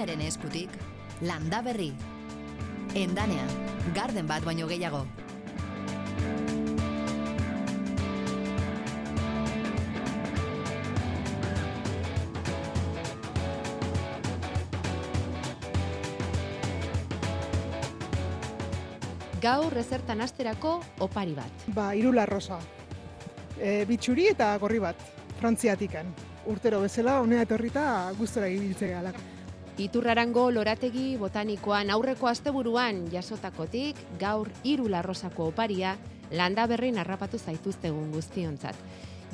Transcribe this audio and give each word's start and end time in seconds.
endanearen 0.00 0.26
eskutik, 0.26 0.70
landa 1.20 1.60
berri. 1.60 1.90
Endanea, 2.96 3.44
garden 3.94 4.26
bat 4.26 4.42
baino 4.42 4.66
gehiago. 4.66 5.04
Gaur 19.40 19.72
rezertan 19.72 20.20
asterako 20.20 20.80
opari 21.00 21.34
bat. 21.34 21.66
Ba, 21.74 21.92
irula 21.94 22.24
rosa. 22.24 22.56
E, 23.60 23.84
bitxuri 23.84 24.30
eta 24.32 24.54
gorri 24.56 24.80
bat, 24.80 24.96
frantziatikan. 25.42 26.08
Urtero 26.48 26.80
bezala, 26.80 27.18
honea 27.20 27.44
etorrita 27.44 27.84
gustora 28.16 28.48
ibiltzea 28.48 29.02
alako. 29.02 29.39
Iturrarango 29.78 30.50
lorategi 30.50 31.16
botanikoan 31.16 31.90
aurreko 31.90 32.28
asteburuan 32.28 33.06
jasotakotik 33.12 33.96
gaur 34.18 34.50
hiru 34.64 34.88
larrosako 34.88 35.46
oparia 35.52 35.96
landa 36.30 36.66
berri 36.66 36.90
narrapatu 36.92 37.38
zaituztegun 37.38 38.10
guztiontzat. 38.12 38.76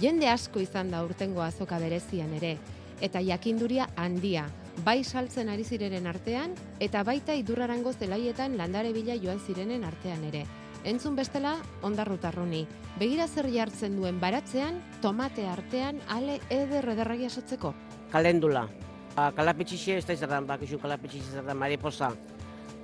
Jende 0.01 0.29
asko 0.29 0.61
izan 0.61 0.91
da 0.93 1.03
urtengo 1.05 1.43
azoka 1.43 1.79
berezian 1.80 2.33
ere, 2.37 2.59
eta 3.01 3.21
jakinduria 3.25 3.89
handia, 3.97 4.47
bai 4.85 5.03
saltzen 5.05 5.49
ari 5.49 5.65
zirenen 5.65 6.07
artean, 6.07 6.55
eta 6.80 7.03
baita 7.05 7.35
idurrarango 7.35 7.93
zelaietan 7.93 8.57
landare 8.57 8.93
bila 8.93 9.16
joan 9.16 9.41
zirenen 9.41 9.85
artean 9.85 10.25
ere. 10.29 10.45
Entzun 10.85 11.16
bestela, 11.16 11.57
ondarrutarruni. 11.83 12.66
Begira 13.01 13.27
zer 13.27 13.49
jartzen 13.51 13.97
duen 13.97 14.21
baratzean, 14.21 14.79
tomate 15.03 15.49
artean, 15.49 15.99
ale 16.09 16.41
eder 16.51 16.87
ederra 16.93 17.16
jasotzeko. 17.19 17.75
Kalendula. 18.13 18.69
Ba, 19.17 19.31
kalapetxixe, 19.33 19.95
ez 19.97 20.05
da 20.05 20.13
izan, 20.13 20.45
bakizu 20.45 20.77
kalapetxixe 20.77 21.39
zertan, 21.39 21.57
mariposa. 21.57 22.11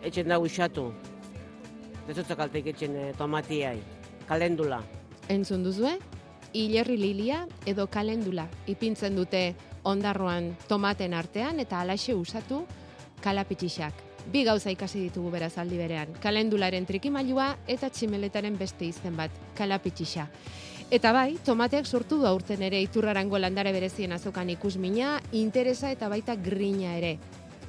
Etxen 0.00 0.30
da 0.32 0.38
usatu. 0.40 0.86
Ez 2.08 2.16
dut 2.16 2.32
kalteik 2.38 2.70
etxen 2.72 2.96
eh, 2.96 3.10
tomatiai. 3.18 3.76
Kalendula. 4.26 4.80
Entzun 5.28 5.62
duzue? 5.62 5.92
Ilerri 6.56 6.96
lilia 6.96 7.42
edo 7.68 7.86
kalendula 7.86 8.46
ipintzen 8.68 9.16
dute 9.16 9.42
ondarroan 9.84 10.50
tomaten 10.68 11.12
artean 11.14 11.60
eta 11.60 11.80
alaxe 11.84 12.16
usatu 12.16 12.62
kalapitxixak. 13.22 14.00
Bi 14.32 14.44
gauza 14.48 14.72
ikasi 14.72 15.02
ditugu 15.04 15.30
beraz 15.34 15.58
aldi 15.58 15.76
berean. 15.76 16.16
Kalendularen 16.22 16.86
trikimailua 16.88 17.56
eta 17.68 17.90
tximeletaren 17.92 18.56
beste 18.56 18.88
izen 18.88 19.16
bat, 19.20 19.32
kalapitxixa. 19.58 20.28
Eta 20.92 21.08
bai, 21.16 21.38
tomateak 21.40 21.86
sortu 21.88 22.18
du 22.20 22.26
aurten 22.28 22.60
ere 22.66 22.76
iturrarango 22.84 23.38
landare 23.40 23.70
berezien 23.72 24.12
azokan 24.12 24.50
ikusmina, 24.52 25.14
interesa 25.32 25.88
eta 25.88 26.10
baita 26.12 26.34
grina 26.36 26.90
ere. 26.98 27.14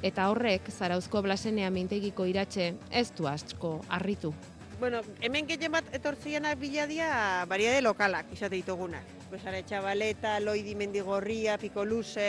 Eta 0.04 0.26
horrek, 0.28 0.66
zarauzko 0.68 1.22
blasenea 1.24 1.70
mintegiko 1.72 2.26
iratxe, 2.28 2.74
ez 2.92 3.06
du 3.16 3.24
asko, 3.24 3.78
harritu. 3.88 4.34
Bueno, 4.76 5.00
hemen 5.24 5.48
gehien 5.48 5.72
bat 5.72 5.88
etortzienak 5.96 6.58
biladia 6.60 7.46
variade 7.48 7.80
lokalak 7.80 8.28
izate 8.36 8.58
ditugunak. 8.58 9.06
Pues 9.30 9.40
are 9.48 9.62
txabaleta, 9.64 10.34
loidi 10.44 10.74
mendigorria, 10.76 11.56
pikoluse, 11.56 12.26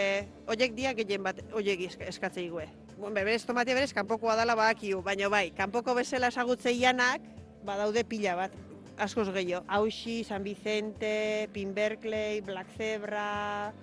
oiek 0.47 0.77
dia 0.77 0.93
gehien 0.95 1.25
bat 1.27 1.41
oiek 1.51 1.83
esk- 1.89 2.05
eskatzei 2.07 2.47
gue. 2.47 2.69
Bueno, 2.95 3.11
berez 3.17 3.43
tomatia 3.43 3.75
berez 3.75 3.91
kanpokoa 3.91 4.37
dala 4.39 4.55
badakiu, 4.55 5.03
baina 5.03 5.27
bai, 5.27 5.49
kanpoko 5.51 5.97
bezala 5.99 6.31
esagutzeianak 6.31 7.27
badaude 7.67 8.05
pila 8.07 8.37
bat. 8.45 8.55
Askoz 8.97 9.29
gehiago. 9.33 9.65
Auxi, 9.67 10.23
San 10.23 10.43
Vicente, 10.43 11.49
Pin 11.51 11.73
Berkeley, 11.73 12.41
Black 12.41 12.67
Zebra, 12.77 13.73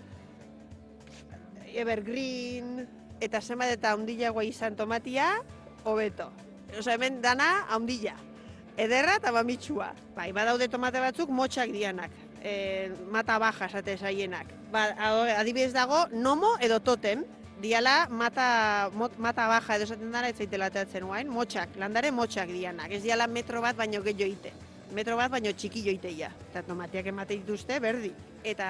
Evergreen, 1.72 2.86
eta 3.20 3.40
zenbat 3.40 3.72
eta 3.72 3.92
handiagoa 3.92 4.44
izan 4.44 4.76
tomatia, 4.76 5.42
hobeto. 5.84 6.30
Osa 6.78 6.96
hemen 6.96 7.20
dana 7.22 7.66
handila. 7.70 8.16
Ederra 8.80 9.18
eta 9.20 9.32
mamitsua. 9.32 9.92
Bai, 10.16 10.30
badaude 10.32 10.68
tomate 10.72 11.00
batzuk 11.00 11.30
motxak 11.30 11.72
dianak. 11.72 12.12
E, 12.40 12.90
mata 13.12 13.38
baja 13.38 13.68
esate 13.68 13.98
zaienak. 13.98 14.48
Ba, 14.72 14.88
adibidez 15.36 15.72
dago, 15.76 16.06
nomo 16.12 16.56
edo 16.60 16.80
totem. 16.80 17.24
Diala 17.62 18.08
mata, 18.10 18.90
mot, 18.98 19.12
mata 19.22 19.46
baja 19.46 19.76
edo 19.76 19.84
esaten 19.86 20.10
dara 20.10 20.32
ez 20.32 20.36
zaitela 20.36 20.70
guain, 20.72 21.28
motxak, 21.28 21.76
landare 21.76 22.10
motxak 22.10 22.48
dianak. 22.48 22.90
Ez 22.90 23.02
diala 23.02 23.26
metro 23.26 23.60
bat 23.60 23.76
baino 23.76 24.02
gehiago 24.02 24.32
ite. 24.32 24.71
Metro 24.92 25.16
bat 25.16 25.30
baino 25.32 25.48
txikillo 25.56 25.92
iteia. 25.94 26.28
Eta 26.50 26.60
tomateak 26.66 27.06
emate 27.08 27.38
dituzte 27.40 27.78
berdi. 27.80 28.10
Eta 28.44 28.66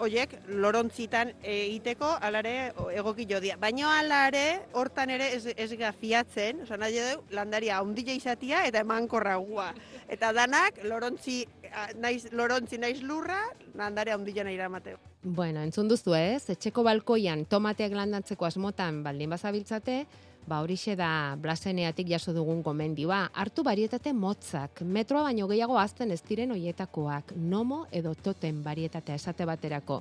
hoiek 0.00 0.32
lorontzitan 0.62 1.32
egiteko 1.42 2.08
alare 2.24 2.54
egoki 2.94 3.26
jodia. 3.28 3.58
Baina 3.60 3.90
alare 3.98 4.44
hortan 4.72 5.10
ere 5.12 5.28
ez, 5.34 5.42
ez 5.52 5.68
gafiatzen, 5.76 6.62
oza, 6.64 6.78
nahi 6.80 6.96
du, 6.96 7.24
landaria 7.36 7.82
ondila 7.84 8.14
izatia 8.16 8.62
eta 8.68 8.80
emankorra 8.86 9.36
gua. 9.36 9.72
Eta 10.08 10.32
danak 10.32 10.80
lorontzi, 10.86 11.42
naiz, 12.00 12.30
lorontzi 12.32 12.78
naiz 12.80 13.02
lurra, 13.02 13.42
landarea 13.76 14.16
ondila 14.16 14.46
nahi 14.46 14.56
eramateo. 14.56 15.02
Bueno, 15.26 15.60
entzun 15.66 15.90
duzu 15.90 16.14
ez, 16.14 16.46
etxeko 16.54 16.86
balkoian 16.86 17.44
tomateak 17.50 17.92
landatzeko 17.98 18.46
asmotan 18.48 19.02
baldin 19.04 19.34
bazabiltzate, 19.34 20.04
ba 20.46 20.60
horixe 20.62 20.94
da 20.96 21.36
blaseneatik 21.42 22.08
jaso 22.08 22.32
dugun 22.32 22.62
gomendioa. 22.62 23.26
Hartu 23.34 23.64
barietate 23.66 24.12
motzak, 24.14 24.82
metroa 24.82 25.26
baino 25.26 25.48
gehiago 25.50 25.78
azten 25.78 26.14
ez 26.14 26.22
diren 26.28 26.54
hoietakoak, 26.54 27.34
nomo 27.36 27.86
edo 27.90 28.14
toten 28.14 28.62
barietatea 28.64 29.18
esate 29.18 29.44
baterako. 29.44 30.00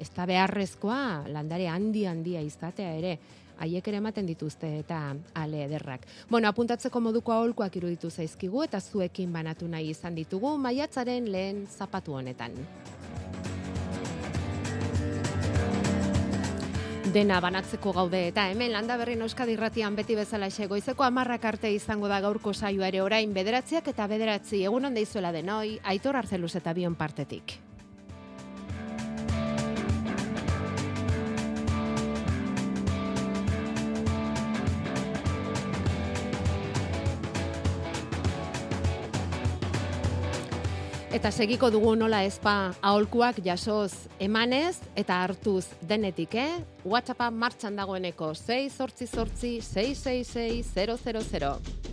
Ez 0.00 0.08
da 0.16 0.24
beharrezkoa 0.26 1.28
landare 1.28 1.68
handi 1.68 2.06
handia 2.08 2.40
izatea 2.40 2.94
ere, 2.96 3.18
haiek 3.60 3.88
ere 3.92 4.00
ematen 4.00 4.26
dituzte 4.26 4.70
eta 4.78 5.00
ale 5.36 5.64
ederrak. 5.66 6.06
Bueno, 6.30 6.48
apuntatzeko 6.48 7.00
moduko 7.04 7.34
aholkoak 7.36 7.76
iruditu 7.76 8.10
zaizkigu 8.10 8.64
eta 8.64 8.80
zuekin 8.80 9.32
banatu 9.32 9.68
nahi 9.68 9.92
izan 9.92 10.16
ditugu 10.16 10.56
maiatzaren 10.58 11.28
lehen 11.32 11.66
zapatu 11.68 12.16
honetan. 12.16 12.56
Dena 17.10 17.40
banatzeko 17.42 17.90
gaude 17.90 18.18
eta 18.28 18.44
hemen 18.52 18.70
landa 18.70 18.94
berrin 19.00 19.24
Euskadi 19.24 19.56
irratian 19.56 19.96
beti 19.98 20.14
bezala 20.14 20.46
goizeko 20.68 21.02
amarrak 21.02 21.44
arte 21.44 21.72
izango 21.74 22.06
da 22.06 22.20
gaurko 22.20 22.52
saioa 22.54 22.86
ere 22.86 23.00
orain 23.02 23.34
bederatziak 23.34 23.88
eta 23.88 24.06
bederatzi 24.06 24.62
egun 24.62 24.84
onde 24.84 25.00
izuela 25.00 25.32
denoi, 25.32 25.80
aitor 25.82 26.14
arzeluz 26.14 26.54
eta 26.54 26.72
bion 26.72 26.94
partetik. 26.94 27.69
Eta 41.20 41.28
segiko 41.36 41.68
dugu 41.68 41.90
nola 42.00 42.22
ezpa 42.24 42.52
aholkuak 42.80 43.42
jasoz 43.44 44.06
emanez 44.24 44.78
eta 44.96 45.18
hartuz 45.20 45.66
denetik, 45.84 46.38
eh? 46.40 46.64
WhatsAppa 46.80 47.28
martxan 47.28 47.76
dagoeneko 47.76 48.32
6 48.32 48.80
sortzi 48.80 49.04
sortzi 49.04 49.52
666 49.60 50.72
000. 50.80 51.89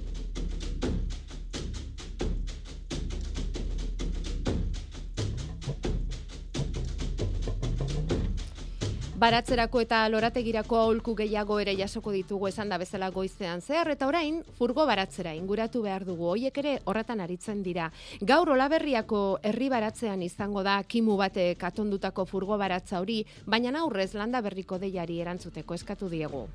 Baratzerako 9.17 9.79
eta 9.81 10.03
lorategirako 10.13 10.78
aholku 10.78 11.16
gehiago 11.17 11.55
ere 11.57 11.73
jasoko 11.73 12.11
ditugu 12.13 12.51
esan 12.51 12.69
da 12.69 12.78
bezala 12.78 13.07
goizean 13.09 13.63
zehar 13.66 13.89
eta 13.89 14.05
orain 14.05 14.44
furgo 14.59 14.85
baratzera 14.85 15.33
inguratu 15.33 15.81
behar 15.81 16.05
dugu. 16.05 16.28
Hoiek 16.35 16.59
ere 16.61 16.75
horretan 16.85 17.23
aritzen 17.25 17.63
dira. 17.66 17.88
Gaur 18.22 18.51
Olaberriako 18.53 19.39
herri 19.41 19.72
baratzean 19.73 20.22
izango 20.22 20.61
da 20.61 20.75
kimu 20.84 21.17
batek 21.17 21.66
atondutako 21.72 22.28
furgo 22.29 22.61
baratza 22.61 23.02
hori, 23.02 23.23
baina 23.47 23.73
aurrez 23.81 24.14
landa 24.14 24.41
berriko 24.46 24.78
deiari 24.78 25.17
erantzuteko 25.25 25.73
eskatu 25.73 26.13
diegu. 26.13 26.46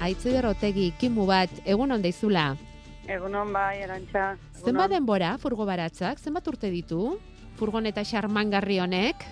Aitziber 0.00 0.54
Otegi 0.56 0.94
kimu 0.98 1.28
bat 1.28 1.66
egun 1.66 1.92
on 1.92 2.00
deizula. 2.00 2.54
Egunon 3.12 3.52
bai, 3.52 3.82
erantxa. 3.84 4.32
Zenbat 4.64 4.92
denbora 4.94 5.34
furgo 5.42 5.66
baratzak? 5.68 6.20
Zenbat 6.22 6.46
urte 6.48 6.70
ditu? 6.72 7.18
Furgoneta 7.60 8.04
xarmangarri 8.08 8.78
honek? 8.80 9.26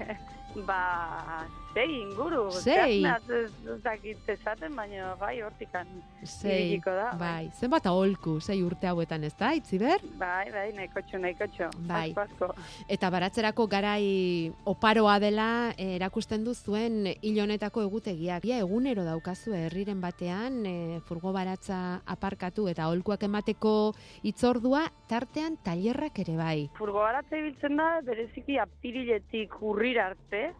Ba, 0.68 1.46
sei 1.74 2.00
inguru. 2.00 2.50
Sei? 2.50 3.04
Ez 3.04 3.78
dakit 3.84 4.28
esaten, 4.28 4.74
baina 4.76 5.14
bai 5.20 5.40
hortikan. 5.42 5.86
Sei, 6.24 6.80
da, 6.84 7.12
bai. 7.12 7.18
bai. 7.18 7.50
Zenbat 7.54 7.86
aholku, 7.86 8.38
sei 8.40 8.60
urte 8.62 8.88
hauetan 8.90 9.24
ez 9.24 9.34
da, 9.38 9.52
itziber? 9.56 10.02
Bai, 10.18 10.50
bai, 10.52 10.66
nahikotxo, 10.76 11.18
nahikotxo. 11.22 11.70
Bai. 11.88 12.10
Asko, 12.10 12.50
asko. 12.50 12.86
Eta 12.90 13.10
baratzerako 13.10 13.66
garai 13.70 14.52
oparoa 14.68 15.18
dela 15.22 15.48
eh, 15.76 15.96
erakusten 15.96 16.44
du 16.44 16.54
zuen 16.54 17.04
hil 17.20 17.40
honetako 17.42 17.84
egutegiak. 17.86 18.44
Ia 18.50 18.60
egunero 18.64 19.04
daukazu 19.06 19.54
herriren 19.56 20.00
batean 20.00 20.64
e, 20.66 21.00
furgo 21.06 21.32
baratza 21.34 22.00
aparkatu 22.06 22.66
eta 22.70 22.86
aholkuak 22.86 23.22
emateko 23.28 23.92
itzordua 24.26 24.86
tartean 25.10 25.58
tailerrak 25.64 26.18
ere 26.24 26.36
bai. 26.38 26.58
Furgo 26.78 27.04
baratza 27.04 27.38
ibiltzen 27.38 27.78
da, 27.80 27.90
bereziki 28.06 28.58
apiriletik 28.62 29.54
urrira 29.62 30.10
arte, 30.10 30.50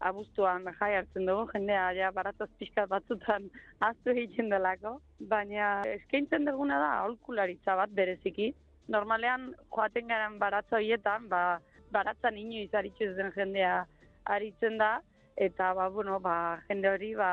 abuztuan 0.00 0.64
jai 0.78 0.92
hartzen 0.96 1.26
dugu, 1.26 1.48
jendea 1.52 1.90
ja 1.96 2.10
baratzaz 2.14 2.48
pixka 2.58 2.86
batzutan 2.86 3.48
aztu 3.88 4.14
egiten 4.14 4.50
delako, 4.52 4.98
baina 5.32 5.82
eskaintzen 5.96 6.46
duguna 6.46 6.78
da 6.78 6.90
aholkularitza 7.00 7.76
bat 7.82 7.94
bereziki. 8.00 8.52
Normalean 8.88 9.52
joaten 9.74 10.08
garen 10.08 10.38
baratza 10.38 10.78
horietan, 10.78 11.28
ba, 11.28 11.60
baratzan 11.92 12.38
inoiz 12.38 12.72
aritzu 12.74 13.12
den 13.18 13.32
jendea 13.36 13.84
aritzen 14.24 14.78
da, 14.78 14.98
eta 15.36 15.72
ba, 15.74 15.88
bueno, 15.88 16.20
ba, 16.20 16.36
jende 16.68 16.90
hori 16.90 17.14
ba, 17.18 17.32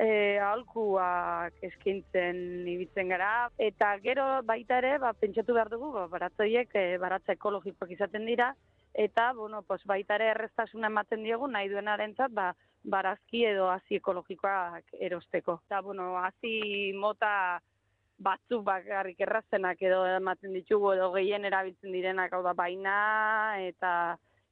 e, 0.00 0.38
aholkuak 0.40 1.60
eskaintzen 1.68 2.66
ibitzen 2.74 3.12
gara. 3.12 3.50
Eta 3.58 3.92
gero 4.04 4.26
baita 4.46 4.80
ere, 4.82 4.96
ba, 5.02 5.12
pentsatu 5.20 5.56
behar 5.56 5.70
dugu, 5.72 5.92
ba, 5.96 6.06
baratza 6.12 6.46
horiek 6.46 6.74
e, 6.74 6.84
baratza 7.02 7.36
ekologikoak 7.36 7.94
izaten 7.96 8.26
dira, 8.28 8.52
eta 8.94 9.32
bueno, 9.32 9.62
pues 9.62 9.84
baita 9.84 10.16
ere 10.16 10.30
erreztasuna 10.34 10.88
ematen 10.90 11.22
diegu 11.24 11.46
nahi 11.46 11.68
duenarentzat 11.68 12.32
ba, 12.32 12.52
barazki 12.82 13.44
edo 13.46 13.68
hasi 13.70 13.96
ekologikoak 14.00 14.94
erosteko. 14.98 15.60
Eta 15.66 15.80
bueno, 15.80 16.16
hasi 16.18 16.92
mota 16.96 17.60
batzuk 18.20 18.64
bakarrik 18.64 19.20
errazenak 19.24 19.80
edo 19.82 20.02
ematen 20.16 20.52
ditugu 20.52 20.92
edo 20.92 21.10
gehien 21.12 21.44
erabiltzen 21.48 21.92
direnak 21.92 22.32
hau 22.32 22.42
da 22.44 22.52
baina 22.52 22.96
eta 23.64 23.92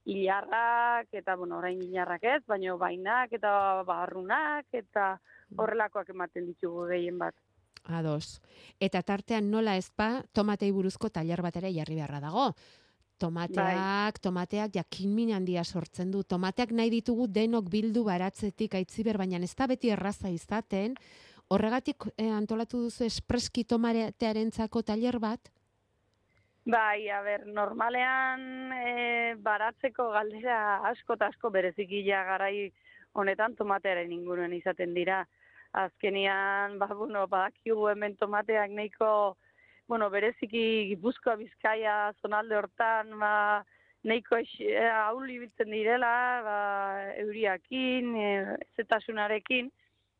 hilarrak 0.09 1.13
eta 1.13 1.35
bueno, 1.35 1.59
orain 1.59 1.81
hilarrak 1.81 2.23
ez, 2.23 2.41
baina 2.47 2.75
bainak 2.75 3.33
eta 3.37 3.83
barrunak 3.85 4.65
eta 4.73 5.19
horrelakoak 5.57 6.09
ematen 6.09 6.47
ditugu 6.49 6.87
gehien 6.89 7.19
bat. 7.19 7.35
Ados. 7.85 8.41
Eta 8.79 9.01
tartean 9.01 9.49
nola 9.51 9.75
ezpa 9.77 10.23
tomatei 10.33 10.71
buruzko 10.71 11.09
tailer 11.09 11.41
bat 11.41 11.55
ere 11.61 11.71
jarri 11.73 11.95
beharra 11.95 12.19
dago. 12.21 12.51
Tomateak, 13.19 14.19
tomateak 14.23 14.75
jakin 14.79 15.13
min 15.15 15.33
handia 15.35 15.63
sortzen 15.63 16.11
du. 16.11 16.23
Tomateak 16.23 16.71
nahi 16.71 16.91
ditugu 16.93 17.27
denok 17.27 17.67
bildu 17.71 18.05
baratzetik 18.07 18.77
aitziber, 18.79 19.19
baina 19.19 19.41
ez 19.43 19.55
da 19.55 19.67
beti 19.67 19.91
erraza 19.91 20.31
izaten. 20.31 20.95
Horregatik 21.49 22.05
eh, 22.15 22.29
antolatu 22.31 22.85
duzu 22.85 23.05
espreski 23.05 23.65
tomatearentzako 23.65 24.83
tailer 24.85 25.19
bat? 25.19 25.51
Bai, 26.69 27.09
a 27.09 27.21
ber, 27.25 27.47
normalean 27.47 28.41
e, 28.75 29.35
baratzeko 29.41 30.09
galdera 30.13 30.59
asko 30.91 31.15
eta 31.17 31.29
asko 31.31 31.49
bereziki 31.49 32.03
ja 32.05 32.21
garai 32.27 32.69
honetan 33.17 33.55
tomatearen 33.57 34.11
inguruen 34.13 34.53
izaten 34.53 34.93
dira. 34.93 35.23
Azkenian, 35.73 36.77
ba, 36.81 36.87
bueno, 36.93 37.25
badakigu 37.27 37.87
hemen 37.91 38.15
tomateak 38.17 38.71
nahiko, 38.73 39.09
bueno, 39.89 40.07
bereziki 40.13 40.85
Gipuzkoa 40.91 41.33
Bizkaia 41.35 42.13
zonalde 42.21 42.55
hortan, 42.55 43.09
ba, 43.19 43.65
eh, 44.05 44.89
ahul 44.93 45.29
ibiltzen 45.33 45.71
direla, 45.73 46.11
ba, 46.45 46.57
euriakin, 47.17 48.15
e, 48.15 48.27
zetasunarekin, 48.77 49.71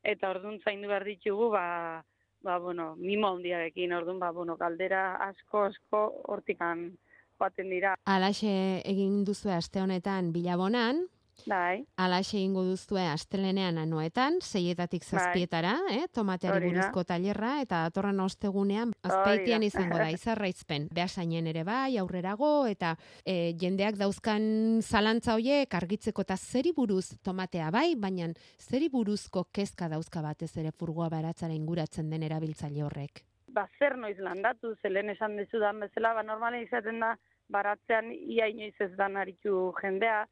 eta 0.04 0.31
orduan 0.33 0.57
zaindu 0.66 0.89
behar 0.89 1.06
ditugu, 1.06 1.51
ba, 1.54 2.04
ba, 2.42 2.57
bueno, 2.57 2.95
mimo 2.98 3.30
handiarekin, 3.30 3.94
orduan, 3.94 4.18
ba, 4.19 4.31
bueno, 4.31 4.57
galdera 4.57 5.16
asko, 5.30 5.66
asko 5.69 6.01
hortikan 6.33 6.89
joaten 7.38 7.69
dira. 7.69 7.94
Alaxe 8.06 8.81
egin 8.83 9.24
duzu 9.24 9.54
aste 9.54 9.86
honetan 9.86 10.33
bilabonan, 10.33 11.06
Bai, 11.47 11.86
alaxe 11.97 12.38
egingo 12.38 12.63
duzue 12.68 13.03
astelenean 13.07 13.77
anoetan, 13.81 14.39
seietatik 14.41 15.06
zazpietara, 15.06 15.75
eh, 15.91 16.07
tomateari 16.13 16.69
buruzko 16.69 17.03
tailerra, 17.07 17.59
eta 17.63 17.83
datorren 17.88 18.19
ostegunean 18.19 18.94
azpeitian 19.03 19.63
izango 19.63 19.97
da, 19.97 20.09
izarraizpen. 20.18 20.89
Behasainen 20.95 21.47
ere 21.47 21.63
bai, 21.63 21.97
aurrerago, 22.01 22.51
eta 22.68 22.95
e, 23.25 23.53
jendeak 23.59 23.97
dauzkan 24.01 24.81
zalantza 24.81 25.38
hoiek 25.38 25.74
argitzeko 25.81 26.25
eta 26.27 26.38
zeri 26.38 26.74
buruz 26.75 27.15
tomatea 27.24 27.71
bai, 27.71 27.94
baina 27.95 28.30
zeri 28.59 28.89
buruzko 28.89 29.47
kezka 29.53 29.89
dauzka 29.89 30.21
batez 30.25 30.51
ere 30.57 30.71
furgoa 30.71 31.09
baratzara 31.09 31.56
inguratzen 31.56 32.09
den 32.09 32.24
erabiltzaile 32.30 32.83
horrek. 32.83 33.25
ba, 33.53 33.68
zer 33.80 33.97
noiz 33.97 34.18
landatu, 34.21 34.75
zelen 34.83 35.09
esan 35.09 35.35
dizudan 35.39 35.80
bezala, 35.83 36.13
ba, 36.13 36.24
normalen 36.24 36.65
izaten 36.65 37.00
da, 37.03 37.15
baratzean 37.50 38.12
ia 38.13 38.47
inoiz 38.51 38.75
ez 38.85 38.92
dan 38.97 39.18
aritu 39.18 39.71
jendea, 39.81 40.25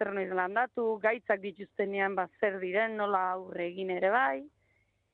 zer 0.00 0.14
noiz 0.16 0.30
landatu, 0.32 0.94
gaitzak 1.02 1.42
dituztenean, 1.44 2.16
ba, 2.16 2.26
zer 2.40 2.56
diren, 2.62 2.96
nola 2.96 3.20
aurre 3.34 3.68
egin 3.68 3.92
ere 3.92 4.10
bai, 4.14 4.38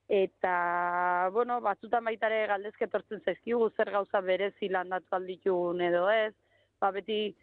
eta, 0.07 1.31
bueno, 1.35 1.59
batzutan 1.65 2.07
baita 2.07 2.31
ere 2.31 2.47
galdezke 2.53 2.87
etortzen 2.87 3.25
zaizkigu, 3.25 3.73
zer 3.75 3.91
gauza 3.91 4.23
berezi 4.23 4.71
landatu 4.71 5.19
alditugun 5.19 5.83
edo 5.89 6.07
ez, 6.13 6.35
ba, 6.79 6.93
beti 6.95 7.35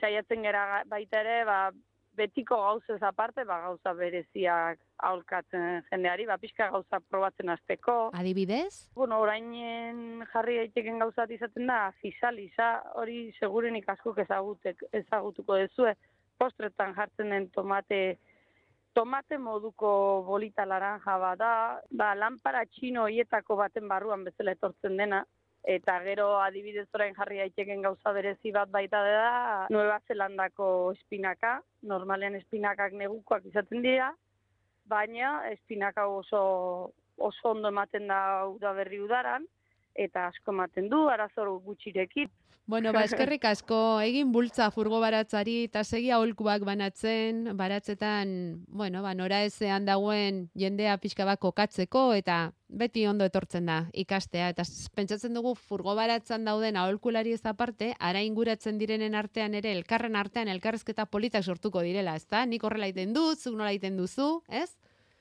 saiatzen 0.00 0.42
gera 0.42 0.82
baita 0.90 1.22
ere, 1.22 1.38
ba, 1.46 1.60
betiko 2.18 2.56
gauzez 2.58 2.98
aparte, 3.06 3.44
ba, 3.46 3.60
gauza 3.68 3.92
bereziak 3.94 4.80
aholkatzen 5.06 5.84
jendeari, 5.88 6.26
ba, 6.26 6.36
pixka 6.42 6.68
gauza 6.74 6.98
probatzen 7.08 7.52
hasteko. 7.54 8.10
Adibidez? 8.18 8.90
Bueno, 8.98 9.20
orainen 9.22 10.24
jarri 10.32 10.58
daiteken 10.64 10.98
gauzat 11.04 11.30
izaten 11.36 11.70
da, 11.70 11.82
fisaliza, 12.02 12.72
hori 13.00 13.28
segurenik 13.38 13.88
askok 13.94 14.18
ezagutek, 14.26 14.82
ezagutuko 15.04 15.60
dezue, 15.62 15.94
postretan 16.40 16.94
jartzen 16.96 17.34
den 17.34 17.48
tomate, 17.54 18.00
tomate 18.96 19.38
moduko 19.38 19.90
bolita 20.26 20.64
laranja 20.66 21.18
bada, 21.20 21.50
ba, 21.90 22.14
lanpara 22.16 22.64
txino 22.72 23.06
hietako 23.12 23.58
baten 23.60 23.88
barruan 23.88 24.24
bezala 24.24 24.56
etortzen 24.56 24.96
dena, 24.96 25.20
eta 25.68 25.98
gero 26.06 26.30
adibidez 26.40 26.86
orain 26.96 27.14
jarri 27.18 27.42
daiteken 27.42 27.84
gauza 27.84 28.14
berezi 28.16 28.52
bat 28.56 28.70
baita 28.72 29.02
da, 29.04 29.66
Nueva 29.70 30.00
Zelandako 30.08 30.70
espinaka, 30.96 31.58
normalean 31.82 32.40
espinakak 32.40 32.96
negukoak 32.96 33.44
izaten 33.52 33.84
dira, 33.84 34.10
baina 34.88 35.36
espinaka 35.52 36.08
oso 36.08 36.40
oso 37.20 37.50
ondo 37.52 37.68
ematen 37.68 38.08
da 38.08 38.46
uda 38.48 38.72
berri 38.72 39.00
udaran, 39.04 39.44
eta 39.94 40.28
asko 40.28 40.52
ematen 40.52 40.88
du, 40.88 41.08
arazor 41.08 41.50
gutxirekin. 41.64 42.30
Bueno, 42.70 42.92
ba, 42.94 43.00
eskerrik 43.02 43.42
asko, 43.48 43.76
egin 44.06 44.28
bultza 44.30 44.68
furgo 44.70 45.00
baratzari, 45.02 45.64
eta 45.66 45.80
segi 45.82 46.12
aholkuak 46.14 46.62
banatzen, 46.62 47.48
baratzetan, 47.58 48.30
bueno, 48.68 49.02
ba, 49.02 49.10
nora 49.18 49.40
ezean 49.42 49.88
dagoen 49.88 50.44
jendea 50.54 50.94
pixka 51.02 51.26
bat 51.26 51.40
kokatzeko, 51.42 52.04
eta 52.14 52.52
beti 52.68 53.08
ondo 53.10 53.26
etortzen 53.26 53.66
da 53.66 53.80
ikastea, 54.04 54.52
eta 54.54 54.62
pentsatzen 54.94 55.34
dugu 55.34 55.56
furgo 55.58 55.96
baratzan 55.98 56.46
dauden 56.46 56.78
aholkulari 56.78 57.34
ez 57.34 57.42
aparte, 57.42 57.90
ara 57.98 58.22
inguratzen 58.22 58.78
direnen 58.78 59.18
artean 59.18 59.58
ere, 59.58 59.74
elkarren 59.74 60.14
artean 60.14 60.52
elkarrezketa 60.54 61.08
politak 61.10 61.42
sortuko 61.42 61.82
direla, 61.82 62.14
ezta? 62.22 62.44
Nik 62.46 62.62
horrela 62.62 62.86
egiten 62.86 63.18
dut, 63.18 63.42
zuk 63.42 63.58
nola 63.58 63.72
egiten 63.74 63.98
duzu, 63.98 64.44
ez? 64.46 64.70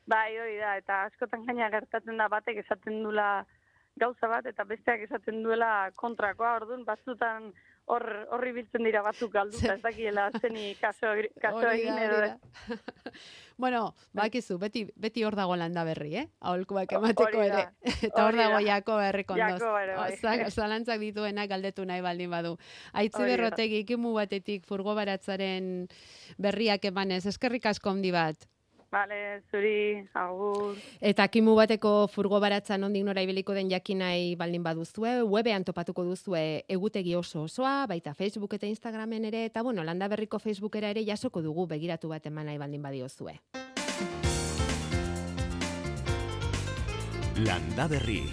Bai, 0.06 0.38
hori 0.38 0.62
da, 0.62 0.78
eta 0.78 1.04
askotan 1.10 1.50
gaina 1.50 1.74
gertatzen 1.74 2.22
da 2.22 2.30
batek 2.30 2.62
esaten 2.62 3.02
dula 3.02 3.48
gauza 4.00 4.28
bat, 4.32 4.46
eta 4.50 4.64
besteak 4.66 5.06
esaten 5.08 5.44
duela 5.44 5.92
kontrakoa, 6.00 6.56
orduan 6.62 6.86
batzutan 6.88 7.52
hor 7.90 8.04
horri 8.36 8.52
biltzen 8.54 8.86
dira 8.86 9.02
batzuk 9.06 9.32
galduta, 9.34 9.74
ez 9.74 9.82
dakiela 9.82 10.28
zeni 10.40 10.76
kaso, 10.82 11.10
kaso 11.44 11.64
egin 11.72 11.98
edo 11.98 12.20
bueno, 13.64 13.82
bakizu, 14.14 14.60
beti, 14.62 14.86
beti 14.96 15.24
hor 15.26 15.36
dago 15.36 15.56
landa 15.60 15.84
berri, 15.88 16.14
eh? 16.22 16.28
Aholkuak 16.40 16.94
Ho- 16.94 17.02
emateko 17.02 17.42
ere. 17.44 17.66
Eta 18.08 18.28
hor 18.28 18.38
dago 18.38 18.60
da. 18.60 18.62
jako 18.68 19.00
ere, 19.02 19.24
bai. 19.98 20.12
Za- 20.22 20.52
Zalantzak 20.54 21.02
dituenak 21.02 21.50
galdetu 21.50 21.86
nahi 21.86 22.06
baldin 22.06 22.30
badu. 22.32 22.56
Aitzi 22.94 23.26
berrotegi, 23.26 23.82
ikimu 23.88 24.14
batetik 24.14 24.70
furgo 24.70 24.96
baratzaren 24.96 25.88
berriak 26.38 26.86
emanez, 26.86 27.26
eskerrik 27.26 27.66
asko 27.74 27.90
handi 27.90 28.14
bat. 28.16 28.48
Vale, 28.92 29.44
zuri, 29.52 30.02
agur. 30.18 30.78
Eta 31.00 31.28
kimu 31.30 31.54
bateko 31.60 32.08
furgo 32.10 32.40
baratzan 32.42 32.84
ondik 32.88 33.06
nora 33.06 33.22
ibiliko 33.22 33.54
den 33.54 33.70
jakinai 33.70 34.34
baldin 34.36 34.64
baduzue, 34.66 35.22
webean 35.30 35.64
topatuko 35.64 36.04
duzue 36.08 36.64
egutegi 36.68 37.14
oso 37.16 37.44
osoa, 37.46 37.86
baita 37.88 38.16
Facebook 38.18 38.56
eta 38.58 38.66
Instagramen 38.66 39.30
ere, 39.30 39.46
eta 39.46 39.62
bueno, 39.62 39.84
landa 39.84 40.08
berriko 40.10 40.40
Facebookera 40.40 40.90
ere 40.90 41.06
jasoko 41.06 41.44
dugu 41.46 41.68
begiratu 41.68 42.10
bat 42.10 42.26
eman 42.26 42.50
nahi 42.50 42.58
baldin 42.58 42.82
badiozue. 42.82 43.38
Landa 47.46 47.88
Berri. 47.88 48.24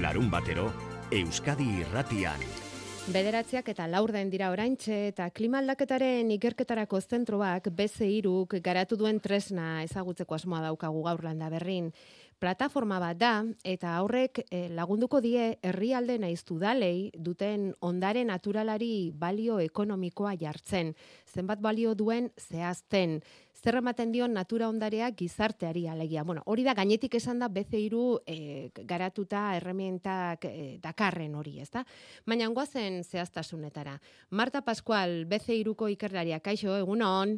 Larun 0.00 0.30
batero, 0.30 0.72
Euskadi 1.12 1.68
irratian. 1.84 2.67
Bederatziak 3.08 3.70
eta 3.72 3.86
laur 3.88 4.10
den 4.12 4.28
dira 4.28 4.50
oraintxe 4.52 4.96
eta 5.08 5.30
klima 5.32 5.62
aldaketaren 5.62 6.28
ikerketarako 6.34 6.98
zentroak 7.00 7.70
beze 7.72 8.04
iruk 8.04 8.58
garatu 8.60 8.98
duen 9.00 9.16
tresna 9.24 9.82
ezagutzeko 9.86 10.36
asmoa 10.36 10.60
daukagu 10.66 11.00
gaur 11.06 11.24
landa 11.24 11.48
berrin. 11.48 11.88
Plataforma 12.38 12.98
bat 13.00 13.16
da 13.16 13.32
eta 13.64 13.94
aurrek 13.96 14.42
eh, 14.44 14.68
lagunduko 14.76 15.22
die 15.24 15.56
herrialde 15.64 16.18
naiz 16.20 16.44
tudalei 16.44 17.08
duten 17.16 17.72
ondare 17.80 18.26
naturalari 18.28 19.10
balio 19.10 19.56
ekonomikoa 19.64 20.36
jartzen. 20.36 20.92
Zenbat 21.32 21.64
balio 21.64 21.96
duen 21.96 22.28
zehazten. 22.36 23.22
Zer 23.58 23.74
ematen 23.80 24.12
dion 24.14 24.30
natura 24.36 24.68
ondarea 24.70 25.08
gizarteari 25.18 25.88
alegia. 25.90 26.22
Bueno, 26.22 26.44
hori 26.46 26.62
da 26.62 26.76
gainetik 26.78 27.16
esan 27.18 27.40
da 27.42 27.48
beze 27.50 27.80
iru 27.82 28.20
eh, 28.26 28.70
garatuta 28.86 29.48
erremientak 29.56 30.46
eh, 30.46 30.78
dakarren 30.82 31.34
hori, 31.34 31.56
ezta? 31.64 31.82
Baina 32.26 32.46
goazen 32.54 33.02
zehaztasunetara. 33.02 33.96
Marta 34.30 34.62
Pascual, 34.62 35.24
beze 35.26 35.58
iruko 35.58 35.88
ikerlaria, 35.90 36.38
kaixo, 36.38 36.76
egunon. 36.78 37.34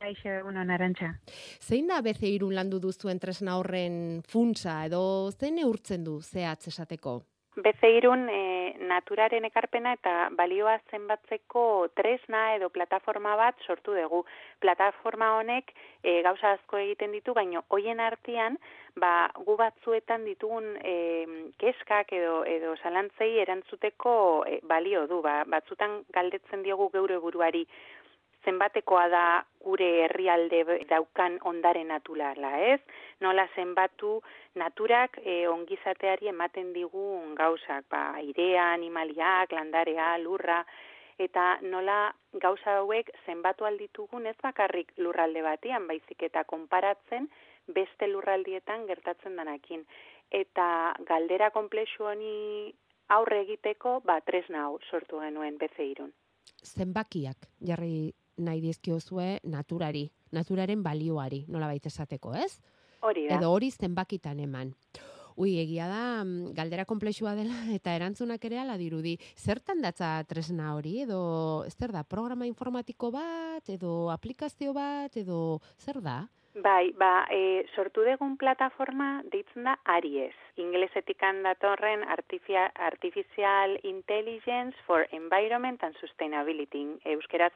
Kaixo, 0.00 0.32
egunon, 0.40 0.74
arantxa. 0.74 1.12
Zein 1.62 1.86
da 1.86 2.00
beze 2.02 2.26
irun 2.26 2.56
landu 2.56 2.80
duzuen 2.82 3.20
tresna 3.22 3.58
horren 3.60 4.24
funtsa 4.26 4.80
edo 4.88 5.02
zein 5.30 5.60
neurtzen 5.60 6.02
du 6.02 6.18
zehatz 6.20 6.66
esateko? 6.72 7.20
Bezeirun 7.58 8.28
e, 8.30 8.76
naturaren 8.86 9.44
ekarpena 9.48 9.96
eta 9.96 10.12
balioa 10.38 10.76
zenbatzeko 10.90 11.88
tresna 11.98 12.54
edo 12.54 12.68
plataforma 12.70 13.34
bat 13.36 13.58
sortu 13.66 13.96
dugu. 13.96 14.22
Plataforma 14.62 15.32
honek 15.40 15.72
e, 16.04 16.22
gauza 16.22 16.52
asko 16.54 16.78
egiten 16.78 17.10
ditu, 17.10 17.34
baino 17.34 17.64
hoien 17.68 17.98
artean 18.00 18.56
ba, 18.96 19.30
gu 19.34 19.56
batzuetan 19.58 20.24
ditugun 20.24 20.76
e, 20.78 20.94
keskak 21.58 22.12
edo 22.14 22.44
edo 22.46 22.76
zalantzei 22.84 23.32
erantzuteko 23.42 24.14
e, 24.46 24.60
balio 24.62 25.08
du. 25.10 25.18
Ba, 25.20 25.42
batzutan 25.44 26.04
galdetzen 26.14 26.62
diogu 26.62 26.88
geure 26.94 27.18
buruari 27.18 27.66
zenbatekoa 28.44 29.08
da 29.12 29.24
gure 29.64 29.88
herrialde 30.04 30.62
daukan 30.88 31.38
ondare 31.44 31.82
naturala, 31.84 32.52
ez? 32.72 32.80
Nola 33.20 33.46
zenbatu 33.54 34.20
naturak 34.54 35.18
e, 35.24 35.46
ongizateari 35.48 36.30
ematen 36.32 36.72
digun 36.72 37.34
gauzak, 37.34 37.84
ba, 37.90 38.14
airea, 38.22 38.70
animaliak, 38.72 39.52
landarea, 39.52 40.16
lurra, 40.18 40.62
eta 41.20 41.58
nola 41.60 42.14
gauza 42.40 42.78
hauek 42.80 43.10
zenbatu 43.26 43.66
alditugun 43.68 44.26
ez 44.26 44.36
bakarrik 44.42 44.94
lurralde 44.96 45.42
batean, 45.44 45.86
baizik 45.86 46.22
eta 46.30 46.44
konparatzen 46.44 47.28
beste 47.68 48.08
lurraldietan 48.08 48.86
gertatzen 48.88 49.36
danakin. 49.36 49.84
Eta 50.30 50.94
galdera 51.08 51.50
komplexu 51.50 52.06
honi 52.06 52.72
aurre 53.10 53.42
egiteko, 53.44 53.98
ba, 54.06 54.20
tresna 54.24 54.64
hau 54.68 54.78
sortu 54.88 55.20
genuen 55.20 55.58
bezeirun. 55.58 56.12
Zenbakiak 56.64 57.48
jarri 57.66 58.12
nahi 58.40 58.60
dizkiozue 58.64 59.38
naturari, 59.44 60.08
naturaren 60.32 60.82
balioari, 60.82 61.44
nola 61.48 61.70
baita 61.70 61.88
esateko, 61.92 62.34
ez? 62.34 62.60
Hori 63.00 63.28
da. 63.28 63.38
Edo 63.38 63.52
hori 63.52 63.70
zenbakitan 63.70 64.40
eman. 64.40 64.74
Ui, 65.40 65.54
egia 65.62 65.86
da, 65.88 66.24
mm, 66.24 66.52
galdera 66.56 66.84
komplexua 66.84 67.32
dela 67.38 67.54
eta 67.78 67.94
erantzunak 67.96 68.44
ere 68.44 68.58
ala 68.60 68.76
dirudi. 68.80 69.16
Zertan 69.36 69.80
datza 69.80 70.12
tresna 70.28 70.74
hori 70.76 71.00
edo 71.06 71.20
zer 71.70 71.94
da, 71.96 72.04
programa 72.04 72.48
informatiko 72.50 73.10
bat 73.14 73.70
edo 73.72 74.10
aplikazio 74.10 74.74
bat 74.76 75.16
edo 75.16 75.60
zer 75.78 76.02
da? 76.04 76.20
Bai, 76.60 76.90
ba, 76.98 77.26
e, 77.30 77.64
sortu 77.76 78.02
degun 78.02 78.34
plataforma 78.36 79.22
deitzen 79.32 79.68
da 79.68 79.76
Aries. 79.84 80.34
Inglesetik 80.58 81.22
datorren 81.44 82.02
Artifia, 82.02 82.72
Artificial 82.74 83.78
Intelligence 83.84 84.74
for 84.84 85.06
Environment 85.12 85.80
and 85.82 85.94
Sustainability. 86.02 86.98
Euskeraz, 87.04 87.52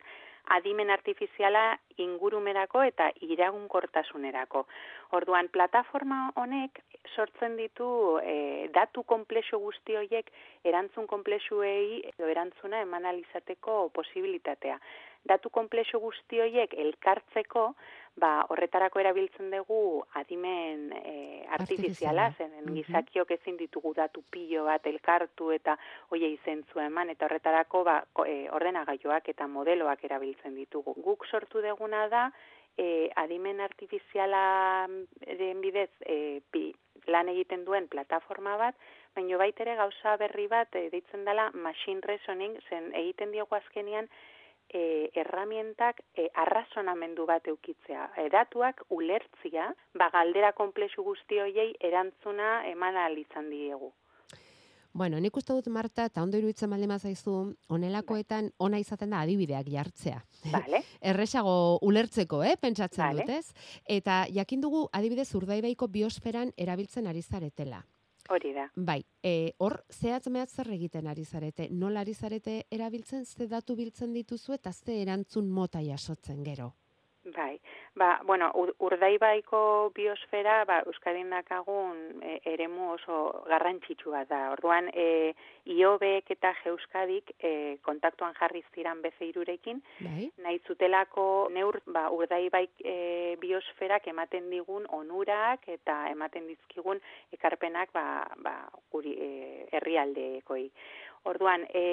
adimen 0.57 0.91
artifiziala 0.91 1.79
ingurumerako 1.97 2.83
eta 2.85 3.11
iragunkortasunerako. 3.21 4.67
Orduan, 5.17 5.49
plataforma 5.49 6.31
honek 6.41 6.83
sortzen 7.15 7.57
ditu 7.57 8.19
e, 8.23 8.69
datu 8.75 9.05
komplexu 9.09 9.59
guzti 9.63 9.97
horiek 9.97 10.31
erantzun 10.65 11.07
komplexuei 11.07 12.03
edo 12.13 12.29
erantzuna 12.29 12.81
emanalizateko 12.85 13.89
posibilitatea. 13.95 14.79
Datu 15.25 15.49
komplexu 15.49 16.01
guzti 16.01 16.41
horiek 16.41 16.75
elkartzeko, 16.87 17.71
ba, 18.17 18.45
horretarako 18.49 19.01
erabiltzen 19.03 19.51
dugu 19.51 20.05
adimen 20.21 20.91
e, 20.95 21.15
artifiziala, 21.59 22.29
zen 22.39 22.53
gizakiok 22.77 23.31
ezin 23.37 23.57
ditugu 23.59 23.95
datu 23.97 24.23
pilo 24.31 24.65
bat 24.69 24.87
elkartu 24.87 25.51
eta 25.55 25.77
hoia 26.11 26.31
izentzu 26.31 26.81
eman, 26.85 27.11
eta 27.11 27.27
horretarako 27.27 27.85
ba, 27.87 28.01
e, 28.27 28.45
ordenagailoak 28.55 29.31
eta 29.35 29.49
modeloak 29.51 30.05
erabiltzen 30.07 30.55
ditugu. 30.55 30.95
Guk 31.03 31.27
sortu 31.27 31.63
deguna 31.65 32.07
da, 32.13 32.29
e, 32.77 33.11
adimen 33.17 33.61
artifiziala 33.61 34.87
den 35.21 35.61
bidez 35.61 35.91
e, 36.07 36.41
pi, 36.51 36.69
lan 37.11 37.29
egiten 37.29 37.65
duen 37.67 37.89
plataforma 37.91 38.57
bat, 38.61 38.79
baina 39.15 39.39
baitere 39.39 39.75
gauza 39.79 40.17
berri 40.21 40.47
bat 40.51 40.75
e, 40.75 40.89
deitzen 40.91 41.27
dela 41.27 41.51
machine 41.55 42.03
reasoning, 42.07 42.57
zen 42.71 42.91
egiten 42.95 43.35
diogu 43.35 43.59
azkenian 43.59 44.09
e, 44.69 45.11
erramientak 45.15 46.01
e, 46.15 46.29
arrazonamendu 46.35 47.27
bat 47.27 47.47
eukitzea. 47.49 48.11
Edatuak 48.27 48.85
ulertzia, 48.91 49.73
ba 49.95 50.11
galdera 50.15 50.53
komplexu 50.53 51.03
guzti 51.03 51.41
hoiei 51.41 51.75
erantzuna 51.81 52.65
eman 52.71 52.95
izan 53.19 53.51
diegu. 53.51 53.93
Bueno, 54.95 55.19
nik 55.19 55.35
uste 55.37 55.51
dut 55.57 55.67
Marta, 55.75 56.05
eta 56.07 56.23
ondo 56.23 56.39
iruditzen 56.39 56.71
baldin 56.71 56.93
mazaizu, 56.93 57.33
onelakoetan 57.75 58.53
ona 58.63 58.79
izaten 58.79 59.11
da 59.11 59.25
adibideak 59.25 59.67
jartzea. 59.67 60.21
Vale. 60.53 60.85
Erresago 61.11 61.55
ulertzeko, 61.83 62.45
eh, 62.47 62.55
pentsatzen 62.61 63.03
Vale. 63.03 63.25
dut, 63.27 63.35
ez? 63.35 63.81
Eta 63.91 64.21
jakin 64.31 64.63
dugu 64.63 64.85
adibidez 64.93 65.27
urdaibaiko 65.35 65.89
biosferan 65.91 66.55
erabiltzen 66.57 67.11
ari 67.11 67.23
zaretela. 67.23 67.83
Hori 68.31 68.55
da. 68.57 68.71
Bai, 68.75 69.03
e, 69.23 69.53
hor 69.59 69.83
zehatz 69.93 70.31
mehatz 70.33 70.55
zer 70.57 70.71
egiten 70.73 71.07
ari 71.07 71.25
zarete? 71.25 71.69
Nola 71.71 72.01
ari 72.01 72.15
zarete 72.15 72.63
erabiltzen, 72.73 73.27
ze 73.27 73.47
datu 73.47 73.77
biltzen 73.77 74.15
dituzu 74.17 74.55
eta 74.57 74.73
ze 74.73 74.97
erantzun 75.03 75.51
mota 75.51 75.83
jasotzen 75.85 76.43
gero? 76.45 76.73
Bai, 77.37 77.61
ba, 77.97 78.21
bueno, 78.27 78.51
Ur- 78.59 78.75
urdaibaiko 78.83 79.93
biosfera, 79.95 80.65
ba, 80.67 80.81
Euskadin 80.87 81.31
dakagun 81.31 82.23
e, 82.23 82.41
eremu 82.45 82.91
oso 82.95 83.45
garrantzitsua 83.47 84.25
da. 84.27 84.51
Orduan, 84.53 84.89
e, 84.93 85.35
iobek 85.71 86.31
eta 86.35 86.53
Euskadik 86.67 87.31
e, 87.39 87.79
kontaktuan 87.87 88.35
jarri 88.35 88.65
ziran 88.75 89.01
bezeirurekin, 89.03 89.81
Bai? 90.01 90.29
nahi 90.43 90.59
zutelako 90.67 91.49
neur, 91.55 91.81
ba, 91.87 92.09
urdaibai 92.11 92.67
e, 92.85 93.37
biosferak 93.41 94.07
ematen 94.11 94.51
digun 94.51 94.87
onurak 94.91 95.69
eta 95.69 96.09
ematen 96.11 96.47
dizkigun 96.51 97.01
ekarpenak 97.33 97.93
ba, 97.95 98.27
ba, 98.43 98.57
guri 98.91 99.15
e, 99.19 99.31
herrialdeekoi. 99.73 100.71
Orduan, 101.31 101.63
e, 101.73 101.85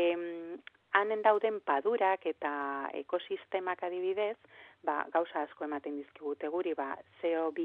hanen 0.98 1.22
dauden 1.24 1.60
padurak 1.66 2.26
eta 2.26 2.52
ekosistemak 3.00 3.84
adibidez, 3.88 4.36
ba, 4.84 5.06
gauza 5.14 5.44
asko 5.46 5.66
ematen 5.68 5.98
dizkigute 6.00 6.50
guri, 6.50 6.74
ba, 6.78 6.96
CO2 7.22 7.64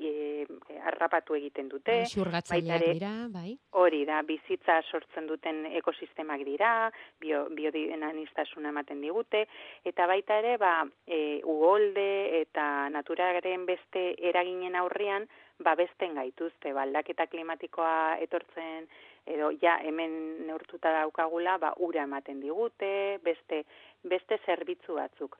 e, 0.00 0.46
harrapatu 0.88 1.36
egiten 1.36 1.68
dute, 1.68 1.98
Xurgatzaileak 2.10 2.80
baita 2.80 2.84
ere- 2.84 2.94
dira, 2.98 3.12
bai? 3.32 3.52
Hori 3.76 4.04
da, 4.08 4.22
bizitza 4.26 4.78
sortzen 4.90 5.28
duten 5.28 5.64
ekosistemak 5.80 6.44
dira, 6.48 6.90
bio, 7.20 7.44
biodinamistasuna 7.56 8.72
ematen 8.72 9.02
digute, 9.04 9.44
eta 9.84 10.06
baita 10.08 10.40
ere, 10.42 10.56
ba, 10.62 10.78
e, 11.06 11.40
ugolde 11.44 12.40
eta 12.40 12.88
naturaren 12.94 13.66
beste 13.68 14.14
eraginen 14.30 14.76
aurrean, 14.80 15.28
babesten 15.62 16.16
gaituzte, 16.16 16.72
ba, 16.72 16.82
aldaketa 16.88 17.28
klimatikoa 17.32 18.16
etortzen, 18.24 18.88
edo 19.26 19.50
ja 19.62 19.76
hemen 19.82 20.46
neurtuta 20.46 20.92
daukagula, 21.00 21.58
ba, 21.58 21.72
ura 21.82 22.04
ematen 22.06 22.40
digute, 22.40 23.18
beste, 23.22 23.64
beste 24.04 24.38
zerbitzu 24.46 24.94
batzuk. 24.98 25.38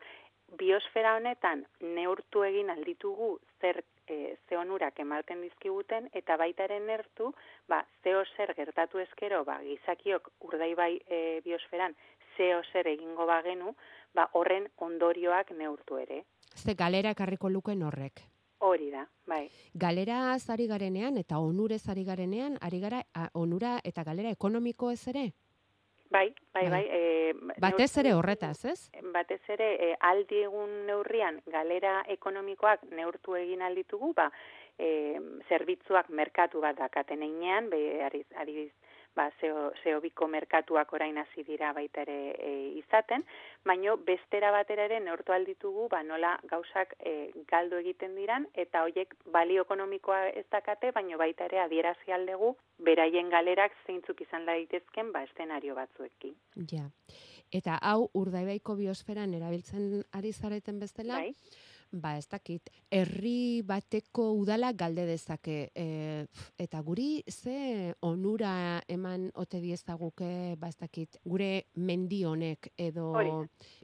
Biosfera 0.59 1.17
honetan 1.17 1.65
neurtu 1.81 2.45
egin 2.47 2.71
alditugu 2.71 3.33
zer 3.61 3.83
e, 4.07 4.37
ze 4.49 4.59
onurak 4.59 4.99
ematen 5.03 5.43
dizkiguten 5.43 6.09
eta 6.13 6.37
baitaren 6.37 6.87
nertu, 6.87 7.33
ba, 7.69 7.83
zeo 8.05 8.23
zer 8.37 8.55
gertatu 8.55 9.03
ezkero, 9.03 9.43
ba, 9.45 9.59
gizakiok 9.63 10.31
urdaibai 10.47 10.93
e, 11.09 11.41
biosferan 11.45 11.97
zeo 12.37 12.63
zer 12.73 12.87
egingo 12.95 13.27
bagenu, 13.27 13.75
ba, 14.15 14.29
horren 14.33 14.71
ondorioak 14.77 15.51
neurtu 15.59 15.99
ere. 15.99 16.23
Ze 16.55 16.75
galera 16.75 17.11
ekarriko 17.17 17.51
luken 17.51 17.83
horrek. 17.83 18.23
Hori 18.59 18.91
da, 18.91 19.07
bai. 19.27 19.49
Galera 19.75 20.33
ari 20.33 20.67
garenean 20.67 21.19
eta 21.19 21.39
onurez 21.39 21.89
ari 21.89 22.05
garenean, 22.05 22.57
ari 22.61 22.81
gara 22.81 23.03
a, 23.15 23.29
onura 23.35 23.81
eta 23.85 24.05
galera 24.05 24.31
ekonomiko 24.31 24.91
ez 24.91 25.07
ere? 25.09 25.33
Bai, 26.11 26.33
bai, 26.55 26.69
Bai. 26.71 26.85
E, 26.89 27.33
Batez 27.61 27.99
ere 27.99 28.15
horretaz, 28.15 28.65
ez? 28.65 28.91
batez 29.13 29.41
ere 29.49 29.67
e, 29.75 29.97
aldi 30.01 30.43
egun 30.47 30.87
neurrian 30.87 31.41
galera 31.51 32.05
ekonomikoak 32.09 32.85
neurtu 32.93 33.35
egin 33.37 33.63
alditugu, 33.63 34.13
ba, 34.15 34.31
e, 34.79 35.19
zerbitzuak 35.49 36.09
merkatu 36.09 36.61
bat 36.61 36.79
dakaten 36.79 37.23
einean, 37.27 37.69
be, 37.71 37.81
adiz, 38.07 38.71
ba, 39.17 39.31
zeo, 39.41 39.71
zeobiko 39.83 40.29
merkatuak 40.29 40.93
orain 40.93 41.19
hasi 41.19 41.45
dira 41.49 41.73
baita 41.77 42.05
ere 42.05 42.19
e, 42.37 42.53
izaten, 42.81 43.25
baino 43.67 43.97
bestera 44.09 44.53
batera 44.55 44.87
ere 44.89 45.01
neurtu 45.01 45.33
alditugu, 45.33 45.89
ba, 45.93 46.03
nola 46.07 46.37
gauzak 46.51 46.95
e, 47.01 47.15
galdu 47.51 47.81
egiten 47.83 48.17
diran, 48.19 48.47
eta 48.55 48.85
hoiek 48.87 49.15
balio 49.33 49.65
ekonomikoa 49.67 50.27
ez 50.29 50.47
dakate, 50.53 50.93
baino 50.97 51.19
baita 51.19 51.49
ere 51.51 51.63
adierazi 51.65 52.13
aldegu, 52.13 52.55
beraien 52.79 53.31
galerak 53.33 53.75
zeintzuk 53.87 54.21
izan 54.27 54.47
daitezken 54.47 55.13
ba, 55.13 55.25
estenario 55.27 55.75
batzuekin. 55.79 56.37
Ja. 56.71 56.85
Eta 57.55 57.79
hau 57.83 58.11
urdaibaiko 58.19 58.75
biosferan 58.77 59.35
erabiltzen 59.39 60.03
ari 60.19 60.33
zareten 60.33 60.81
bestela, 60.83 61.23
Bai? 61.23 61.33
Ba 61.93 62.17
ez 62.19 62.27
dakit, 62.29 62.71
herri 62.91 63.63
bateko 63.67 64.33
udala 64.37 64.73
galde 64.73 65.07
dezake 65.07 65.71
e, 65.75 65.87
eta 66.59 66.81
guri 66.83 67.23
ze 67.31 67.95
onura 68.03 68.83
eman 68.89 69.31
ote 69.35 69.61
diezaguke, 69.61 70.57
ba 70.59 70.69
ez 70.69 70.77
dakit, 70.77 71.21
gure 71.25 71.67
mendi 71.77 72.25
honek 72.25 72.73
edo 72.77 73.13
Hori. 73.13 73.33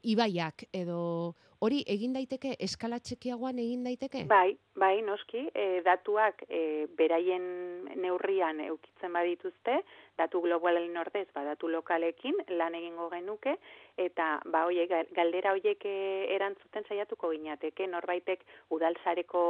ibaiak 0.02 0.66
edo 0.72 1.34
hori 1.62 1.82
egin 1.94 2.14
daiteke 2.16 2.56
eskala 2.66 2.98
txikiagoan 2.98 3.58
egin 3.62 3.84
daiteke? 3.86 4.24
Bai, 4.30 4.56
bai, 4.78 4.96
noski, 5.06 5.44
e, 5.54 5.66
datuak 5.86 6.42
e, 6.48 6.88
beraien 6.98 7.44
neurrian 8.02 8.58
eukitzen 8.66 9.14
badituzte, 9.14 9.76
datu 10.18 10.42
globalen 10.42 10.96
ordez, 10.98 11.28
ba, 11.34 11.44
datu 11.46 11.70
lokalekin 11.70 12.40
lan 12.58 12.74
egingo 12.78 13.06
genuke, 13.12 13.54
eta 14.06 14.32
ba, 14.50 14.64
oie, 14.70 14.88
galdera 15.14 15.54
hoiek 15.54 15.86
e, 15.86 15.94
erantzuten 16.34 16.88
saiatuko 16.88 17.30
ginateke, 17.36 17.86
norbaitek 17.94 18.42
udalsareko 18.74 19.44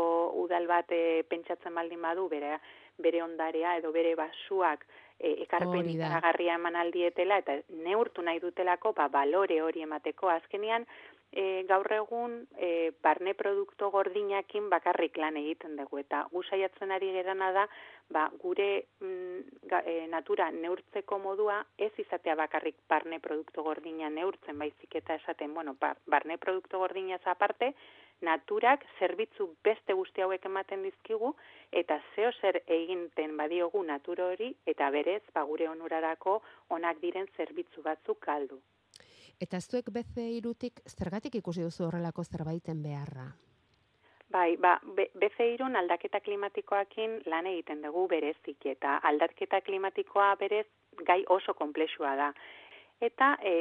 udal 0.44 0.68
bat 0.68 0.92
e, 0.92 1.22
pentsatzen 1.32 1.74
baldin 1.80 2.04
badu, 2.04 2.28
bere, 2.28 2.58
bere 3.00 3.24
ondarea 3.24 3.78
edo 3.80 3.94
bere 3.96 4.12
basuak 4.20 4.84
e, 5.16 5.32
ekarpen 5.46 5.88
ikaragarria 5.94 6.60
eman 6.60 6.76
aldietela, 6.76 7.40
eta 7.40 7.56
neurtu 7.88 8.20
nahi 8.20 8.44
dutelako, 8.44 8.92
ba, 9.00 9.08
balore 9.08 9.62
hori 9.64 9.88
emateko 9.88 10.28
azkenian, 10.36 10.84
e, 11.32 11.64
gaur 11.68 11.88
egun 11.96 12.34
e, 12.56 12.92
barne 13.02 13.32
produkto 13.34 13.90
gordinakin 13.90 14.68
bakarrik 14.70 15.16
lan 15.16 15.38
egiten 15.40 15.76
dugu 15.80 16.02
eta 16.02 16.26
gu 16.32 16.42
saiatzen 16.42 16.92
ari 16.92 17.10
gerana 17.16 17.50
da 17.56 17.66
ba, 18.12 18.26
gure 18.42 18.84
mm, 19.00 19.66
ga, 19.72 19.80
e, 19.86 20.06
natura 20.12 20.50
neurtzeko 20.52 21.18
modua 21.18 21.62
ez 21.78 21.92
izatea 22.04 22.36
bakarrik 22.36 22.76
barne 22.88 23.18
produkto 23.20 23.64
gordina 23.64 24.10
neurtzen 24.10 24.58
baizik 24.58 25.00
eta 25.00 25.16
esaten 25.22 25.54
bueno 25.54 25.76
ba, 25.80 25.94
barne 26.06 26.38
produkto 26.38 26.78
gordinaz 26.84 27.22
aparte 27.24 27.72
naturak 28.20 28.84
zerbitzu 28.98 29.48
beste 29.64 29.96
guzti 29.98 30.22
hauek 30.22 30.44
ematen 30.50 30.84
dizkigu 30.86 31.32
eta 31.80 31.98
zeo 32.14 32.30
zer 32.40 32.60
eginten 32.66 33.36
badiogu 33.40 33.82
natura 33.82 34.28
hori 34.34 34.52
eta 34.66 34.90
berez 34.90 35.22
ba, 35.34 35.42
gure 35.48 35.68
onurarako 35.72 36.40
onak 36.68 37.00
diren 37.00 37.26
zerbitzu 37.36 37.82
batzuk 37.82 38.20
galdu. 38.26 38.60
Eta 39.42 39.58
zuek 39.58 39.88
beze 39.90 40.22
irutik 40.38 40.76
zergatik 40.86 41.34
ikusi 41.40 41.64
duzu 41.66 41.88
horrelako 41.88 42.22
zerbaiten 42.22 42.82
beharra? 42.82 43.24
Bai, 44.32 44.56
ba, 44.56 44.76
be, 44.96 45.08
beze 45.18 45.48
irun 45.52 45.74
aldaketa 45.76 46.20
klimatikoakin 46.24 47.18
lan 47.32 47.48
egiten 47.50 47.82
dugu 47.84 48.06
berezik 48.12 48.68
eta 48.70 48.94
aldaketa 49.10 49.60
klimatikoa 49.66 50.28
berez 50.40 50.68
gai 51.08 51.18
oso 51.36 51.54
komplexua 51.58 52.14
da. 52.20 52.30
Eta 53.02 53.32
e, 53.42 53.52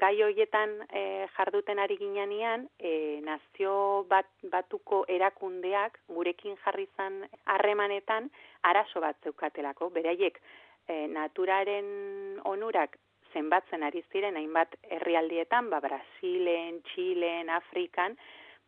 gai 0.00 0.14
hoietan 0.24 0.74
e, 0.88 1.04
jarduten 1.36 1.78
ari 1.84 2.00
ginean, 2.00 2.66
e, 2.80 3.20
nazio 3.28 3.76
bat, 4.08 4.32
batuko 4.56 5.04
erakundeak 5.12 6.00
gurekin 6.08 6.56
jarri 6.64 6.88
zan 6.96 7.20
harremanetan 7.44 8.30
arazo 8.72 9.04
bat 9.04 9.20
zeukatelako. 9.22 9.92
Beraiek 9.94 10.40
e, 10.88 11.06
naturaren 11.12 12.40
onurak 12.56 12.96
zenbatzen 13.32 13.82
ari 13.82 14.04
ziren 14.12 14.36
hainbat 14.36 14.76
herrialdietan, 14.90 15.70
ba 15.70 15.80
Brasilen, 15.80 16.80
Txilen, 16.88 17.50
Afrikan, 17.50 18.16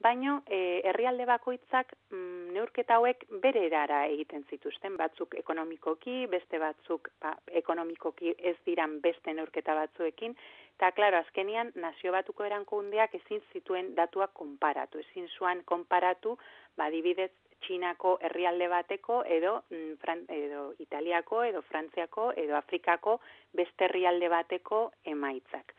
baino 0.04 0.42
e, 0.46 0.80
herrialde 0.84 1.24
bakoitzak 1.28 1.94
mm, 2.10 2.52
neurketa 2.56 2.98
hauek 2.98 3.24
bere 3.42 3.64
erara 3.68 4.04
egiten 4.10 4.44
zituzten, 4.50 4.98
batzuk 5.00 5.36
ekonomikoki, 5.38 6.26
beste 6.32 6.60
batzuk 6.60 7.08
ba, 7.22 7.34
ekonomikoki 7.62 8.34
ez 8.38 8.56
diran 8.66 8.98
beste 9.04 9.32
neurketa 9.32 9.76
batzuekin, 9.78 10.36
eta 10.76 10.90
klaro, 10.96 11.22
azkenian 11.22 11.72
nazio 11.80 12.12
batuko 12.12 12.44
erankundeak 12.44 13.14
ezin 13.20 13.40
zituen 13.52 13.94
datuak 13.94 14.34
konparatu, 14.34 15.00
ezin 15.06 15.30
zuan 15.38 15.62
konparatu, 15.64 16.36
ba, 16.76 16.90
dibidez, 16.90 17.30
Txinako 17.64 18.18
herrialde 18.20 18.68
bateko 18.68 19.22
edo, 19.24 19.62
mm, 19.70 19.96
Fran, 20.02 20.24
edo 20.28 20.74
Italiako 20.78 21.42
edo 21.44 21.62
Frantziako 21.62 22.32
edo 22.36 22.56
Afrikako 22.56 23.18
beste 23.52 23.88
herrialde 23.88 24.28
bateko 24.28 24.84
emaitzak. 25.04 25.74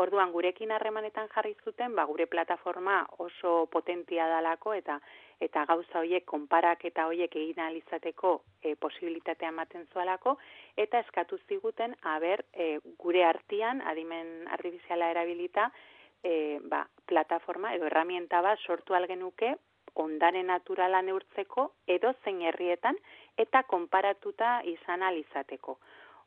Orduan 0.00 0.30
gurekin 0.32 0.70
harremanetan 0.72 1.26
jarri 1.34 1.52
zuten, 1.64 1.94
ba, 1.94 2.06
gure 2.08 2.26
plataforma 2.26 3.02
oso 3.20 3.66
potentia 3.72 4.26
dalako 4.28 4.72
eta 4.74 4.98
eta 5.42 5.64
gauza 5.68 5.98
hoiek 6.00 6.24
konparak 6.24 6.84
eta 6.88 7.06
hoiek 7.10 7.34
egin 7.36 7.60
ahal 7.60 7.76
izateko 7.76 8.30
e, 8.62 8.74
posibilitatea 8.84 9.50
ematen 9.52 9.88
zualako 9.92 10.36
eta 10.84 11.00
eskatu 11.04 11.38
ziguten 11.48 11.96
aber 12.14 12.44
e, 12.52 12.78
gure 13.02 13.24
artean 13.26 13.82
adimen 13.92 14.46
artifiziala 14.56 15.10
erabilita 15.10 15.68
e, 16.22 16.60
ba, 16.62 16.86
plataforma 17.06 17.74
edo 17.74 17.90
herramienta 17.90 18.40
bat 18.40 18.62
sortu 18.64 18.94
algenuke 18.94 19.56
ondare 19.94 20.42
naturala 20.42 21.02
neurtzeko 21.02 21.72
edo 21.86 22.12
zein 22.24 22.40
herrietan 22.42 22.96
eta 23.36 23.62
konparatuta 23.62 24.60
izan 24.64 25.02
alizateko. 25.02 25.78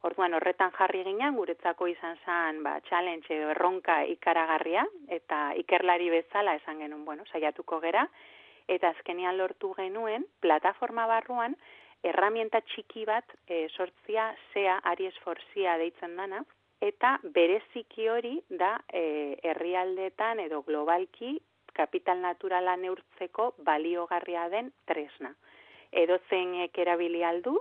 Orduan 0.06 0.36
horretan 0.38 0.72
jarri 0.78 1.02
ginen 1.08 1.36
guretzako 1.40 1.88
izan 1.88 2.18
zen 2.26 2.62
ba, 2.64 2.76
challenge 2.90 3.32
edo 3.34 3.50
erronka 3.56 4.04
ikaragarria 4.12 4.86
eta 5.08 5.54
ikerlari 5.62 6.12
bezala 6.14 6.54
esan 6.60 6.80
genuen, 6.84 7.06
bueno, 7.06 7.24
saiatuko 7.32 7.80
gera 7.82 8.06
eta 8.68 8.92
azkenean 8.94 9.38
lortu 9.38 9.74
genuen 9.78 10.26
plataforma 10.42 11.08
barruan 11.08 11.56
erramienta 12.04 12.62
txiki 12.62 13.06
bat 13.10 13.34
e, 13.48 13.66
sortzia 13.70 14.30
zea 14.54 14.78
Aries 14.92 15.18
Forzia 15.24 15.78
deitzen 15.82 16.16
dana 16.18 16.44
eta 16.86 17.16
bereziki 17.34 18.10
hori 18.10 18.36
da 18.50 18.76
e, 18.94 19.38
herrialdetan 19.44 20.42
edo 20.46 20.62
globalki 20.68 21.38
kapital 21.76 22.22
naturala 22.24 22.76
neurtzeko 22.80 23.54
baliogarria 23.68 24.48
den 24.50 24.72
tresna. 24.90 25.34
Edo 25.92 26.18
zeinek 26.30 26.78
erabili 26.80 27.24
aldu, 27.24 27.58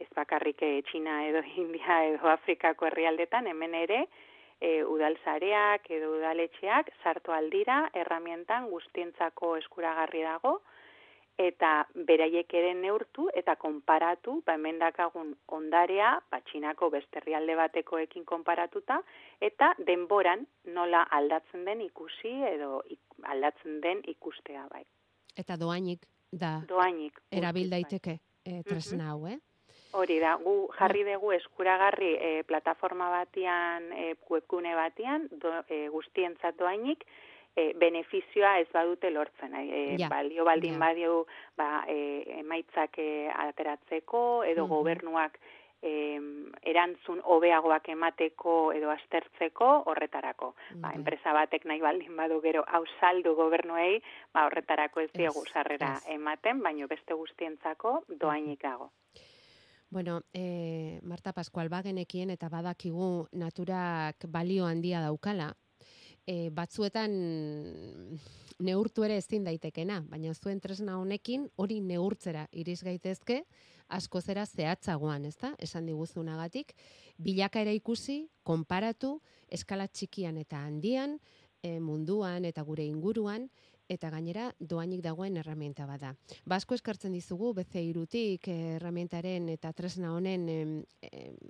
ez 0.00 0.08
bakarrik 0.16 0.62
eh, 0.62 0.80
Txina 0.88 1.20
edo 1.28 1.42
India 1.64 2.02
edo 2.12 2.30
Afrikako 2.32 2.88
herrialdetan, 2.88 3.46
hemen 3.50 3.74
ere, 3.74 4.04
e, 4.60 4.82
udalzareak 4.84 5.90
edo 5.94 6.14
udaletxeak 6.16 6.90
sartu 7.02 7.34
aldira, 7.34 7.84
herramientan 7.94 8.68
guztientzako 8.72 9.56
eskuragarri 9.60 10.24
dago, 10.26 10.58
eta 11.38 11.86
beraiek 11.94 12.52
ere 12.60 12.72
neurtu 12.74 13.28
eta 13.38 13.54
konparatu, 13.56 14.40
ba 14.46 14.56
hemen 14.58 14.80
dakagun 14.82 15.34
ondarea, 15.54 16.16
ba 16.30 16.40
Txinako 16.40 16.90
beste 16.90 17.20
herrialde 17.20 17.54
batekoekin 17.56 18.24
konparatuta 18.26 19.00
eta 19.40 19.72
denboran 19.86 20.46
nola 20.74 21.04
aldatzen 21.10 21.64
den 21.64 21.80
ikusi 21.86 22.34
edo 22.52 22.82
ik, 22.90 23.00
aldatzen 23.22 23.80
den 23.80 24.02
ikustea 24.04 24.66
bai. 24.72 24.84
Eta 25.36 25.56
doainik 25.56 26.06
da 26.32 26.58
Doainik. 26.68 27.20
erabil 27.30 27.70
bai. 27.70 27.78
daiteke 27.78 28.18
e, 28.44 28.62
tresna 28.66 29.12
hau, 29.12 29.26
eh? 29.26 29.38
Hori 29.96 30.18
da, 30.20 30.34
gu 30.42 30.68
jarri 30.76 31.04
dugu 31.06 31.32
eskuragarri 31.32 32.10
e, 32.16 32.42
plataforma 32.44 33.08
batian, 33.10 33.92
e, 33.92 34.14
webgune 34.28 34.74
batian, 34.76 35.28
do, 35.30 35.52
e, 35.68 35.86
guztientzat 35.88 36.58
doainik, 36.58 37.06
e, 37.58 37.72
benefizioa 37.74 38.58
ez 38.62 38.68
badute 38.72 39.10
lortzen. 39.10 39.54
E, 39.58 39.96
Ja, 39.98 40.08
balio 40.12 40.44
baldin 40.46 40.76
ja. 40.78 40.78
badio 40.86 41.14
ba, 41.58 41.84
e, 41.90 41.98
emaitzak 42.38 42.98
e, 43.02 43.28
ateratzeko 43.34 44.44
edo 44.46 44.64
Mhm. 44.66 44.70
gobernuak 44.74 45.38
e, 45.82 46.18
erantzun 46.66 47.20
hobeagoak 47.22 47.88
emateko 47.92 48.72
edo 48.74 48.90
aztertzeko 48.90 49.68
horretarako. 49.86 50.54
Ba, 50.74 50.88
Bai. 50.88 50.96
enpresa 50.96 51.32
batek 51.32 51.64
nahi 51.70 51.80
baldin 51.80 52.16
badu 52.18 52.40
gero 52.42 52.64
hau 52.66 52.84
saldu 53.00 53.34
gobernuei, 53.38 54.00
ba, 54.34 54.46
horretarako 54.48 55.00
ez 55.00 55.10
diegu 55.14 55.44
sarrera 55.52 55.92
ematen, 56.10 56.62
baino 56.62 56.88
beste 56.88 57.14
guztientzako 57.14 58.04
doainik 58.08 58.62
dago. 58.62 58.90
Bueno, 59.90 60.20
e, 60.34 60.98
Marta 61.02 61.32
Pascual 61.32 61.68
bagenekien 61.70 62.30
eta 62.30 62.48
badakigu 62.52 63.28
naturak 63.32 64.26
balio 64.28 64.66
handia 64.66 65.00
daukala. 65.00 65.54
E, 66.28 66.50
batzuetan 66.52 67.14
neurtu 68.60 69.04
ere 69.06 69.16
ezin 69.16 69.46
daitekena, 69.46 70.02
baina 70.10 70.34
zuen 70.34 70.60
tresna 70.60 70.98
honekin 71.00 71.46
hori 71.56 71.78
neurtzera 71.80 72.44
iriz 72.52 72.82
gaitezke 72.84 73.44
asko 73.88 74.20
zera 74.20 74.44
zehatzagoan, 74.44 75.24
ezta? 75.24 75.54
Esan 75.58 75.86
diguzunagatik, 75.88 76.74
bilakaera 77.16 77.72
ikusi, 77.72 78.26
konparatu, 78.44 79.16
eskala 79.48 79.88
txikian 79.88 80.36
eta 80.42 80.60
handian, 80.60 81.16
e, 81.62 81.78
munduan 81.80 82.44
eta 82.44 82.62
gure 82.62 82.84
inguruan, 82.84 83.48
eta 83.88 84.10
gainera 84.10 84.50
doainik 84.60 85.02
dagoen 85.04 85.36
erramienta 85.40 85.86
bada. 85.86 86.14
Basko 86.46 86.76
eskartzen 86.78 87.12
dizugu 87.16 87.52
BC 87.56 87.82
irutik 87.88 88.48
erramientaren 88.52 89.48
eta 89.54 89.72
tresna 89.72 90.12
honen 90.14 90.84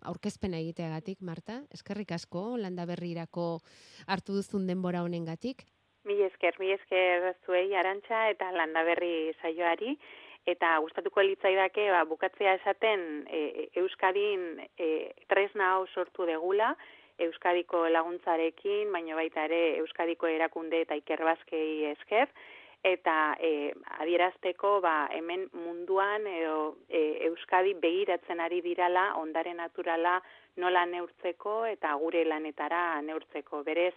aurkezpena 0.07 0.61
egiteagatik, 0.63 1.21
Marta. 1.21 1.63
Eskerrik 1.75 2.13
asko, 2.17 2.57
landa 2.57 2.87
berrirako 2.87 3.59
hartu 4.07 4.39
duzun 4.39 4.67
denbora 4.67 5.03
honengatik. 5.03 5.67
Mi 6.09 6.23
esker, 6.25 6.57
mi 6.61 6.71
esker 6.73 7.35
zuei 7.45 7.75
arantxa 7.77 8.29
eta 8.33 8.53
landa 8.55 8.85
berri 8.87 9.35
saioari. 9.43 9.99
Eta 10.49 10.79
gustatuko 10.81 11.21
litzaidake 11.21 11.91
ba, 11.93 12.05
bukatzea 12.09 12.55
esaten 12.57 13.03
e, 13.29 13.69
Euskadin 13.77 14.63
e, 14.81 14.87
tresna 15.29 15.75
hau 15.75 15.83
sortu 15.93 16.25
degula, 16.25 16.71
Euskadiko 17.19 17.87
laguntzarekin, 17.89 18.93
baina 18.93 19.17
baita 19.19 19.45
ere 19.49 19.79
Euskadiko 19.83 20.31
erakunde 20.31 20.83
eta 20.85 20.97
ikerbazkei 20.99 21.91
esker, 21.93 22.29
eta 22.87 23.37
e, 23.41 23.73
adierazteko 23.99 24.79
ba, 24.81 25.09
hemen 25.15 25.49
munduan 25.53 26.27
edo 26.31 26.77
e, 26.89 27.27
Euskadi 27.27 27.75
begiratzen 27.75 28.41
ari 28.41 28.61
dirala 28.63 29.15
ondare 29.19 29.55
naturala 29.55 30.21
nola 30.57 30.85
neurtzeko 30.87 31.65
eta 31.67 31.95
gure 31.99 32.25
lanetara 32.25 33.01
neurtzeko. 33.03 33.63
Berez, 33.67 33.95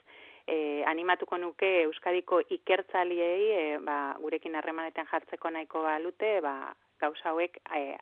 e, 0.48 0.84
animatuko 0.88 1.38
nuke 1.38 1.72
Euskadiko 1.84 2.42
ikertzaliei 2.50 3.52
e, 3.54 3.66
ba, 3.86 4.16
gurekin 4.22 4.56
harremanetan 4.56 5.10
jartzeko 5.12 5.54
nahiko 5.54 5.84
balute, 5.86 6.40
ba, 6.42 6.74
gauza 7.02 7.30
hauek 7.32 7.62
e, 7.76 7.98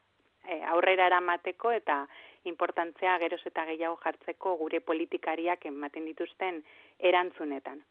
e, 0.47 0.61
aurrera 0.73 1.07
eramateko 1.11 1.71
eta 1.75 2.05
importantzea 2.45 3.17
geroz 3.19 3.41
eta 3.45 3.65
gehiago 3.65 3.99
jartzeko 4.03 4.55
gure 4.63 4.79
politikariak 4.79 5.65
ematen 5.65 6.05
dituzten 6.05 6.63
erantzunetan. 6.99 7.81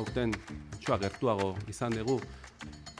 aurten 0.00 0.32
txoa 0.80 0.96
gertuago 1.02 1.50
izan 1.68 1.92
dugu, 1.92 2.16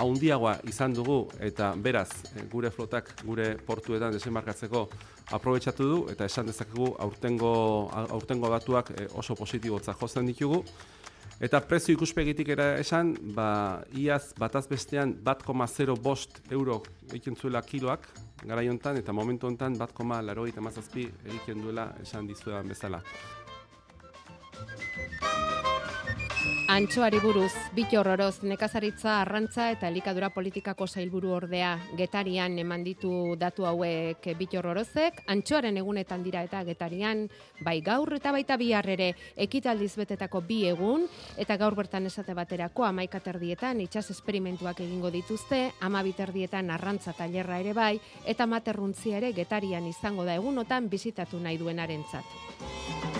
haundiagoa 0.00 0.56
izan 0.68 0.94
dugu 0.96 1.18
eta 1.40 1.74
beraz 1.76 2.08
eh, 2.34 2.44
gure 2.52 2.70
flotak 2.74 3.12
gure 3.24 3.52
portuetan 3.66 4.14
desembarkatzeko 4.16 4.86
aprobetsatu 5.36 5.88
du 5.88 5.98
eta 6.12 6.26
esan 6.26 6.48
dezakegu 6.50 6.94
aurtengo, 6.98 7.52
aurtengo 8.08 8.50
datuak 8.50 8.94
eh, 8.96 9.06
oso 9.14 9.36
positibotza 9.36 9.94
jotzen 10.00 10.26
ditugu. 10.26 10.64
Eta 11.40 11.62
prezio 11.64 11.94
ikuspegitik 11.96 12.50
era 12.52 12.74
esan, 12.76 13.14
ba, 13.36 13.80
iaz 13.96 14.34
bataz 14.36 14.66
bestean 14.68 15.14
bat 15.24 15.42
koma 15.42 15.66
bost 16.02 16.40
euro 16.50 16.82
egiten 17.08 17.36
zuela 17.36 17.62
kiloak 17.62 18.08
gara 18.44 18.62
hontan 18.70 18.96
eta 18.96 19.12
momentu 19.12 19.46
hontan 19.46 19.78
bat 19.78 19.92
koma 19.92 20.20
laro 20.20 20.46
egiten 20.46 21.62
duela 21.62 21.94
esan 22.02 22.26
dizuetan 22.26 22.68
bezala. 22.68 23.02
Antxoari 26.70 27.18
buruz, 27.18 27.50
bit 27.74 27.90
horroroz, 27.98 28.44
nekazaritza, 28.46 29.16
arrantza 29.24 29.64
eta 29.72 29.88
elikadura 29.90 30.28
politikako 30.30 30.86
zailburu 30.86 31.32
ordea 31.34 31.72
getarian 31.98 32.54
eman 32.62 32.84
ditu 32.86 33.10
datu 33.40 33.64
hauek 33.66 34.28
bit 34.38 34.54
horrorozek, 34.54 35.18
antxoaren 35.34 35.80
egunetan 35.80 36.22
dira 36.22 36.44
eta 36.46 36.60
getarian, 36.68 37.24
bai 37.66 37.80
gaur 37.82 38.14
eta 38.14 38.30
baita 38.30 38.54
bihar 38.60 38.86
ere 38.86 39.08
ekitaldiz 39.34 39.96
betetako 39.98 40.44
bi 40.46 40.60
egun, 40.70 41.08
eta 41.42 41.56
gaur 41.58 41.74
bertan 41.74 42.06
esate 42.06 42.38
baterako 42.38 42.86
amaikaterdietan 42.86 43.82
itxas 43.88 44.12
esperimentuak 44.14 44.78
egingo 44.86 45.10
dituzte, 45.10 45.72
amabiterdietan 45.80 46.70
arrantza 46.70 47.16
tailerra 47.18 47.58
ere 47.64 47.74
bai, 47.74 47.96
eta 48.24 48.46
materruntzi 48.46 49.18
ere 49.18 49.32
getarian 49.34 49.90
izango 49.90 50.22
da 50.22 50.38
egunotan 50.38 50.86
bizitatu 50.86 51.42
nahi 51.42 51.58
duenarentzat. 51.58 53.19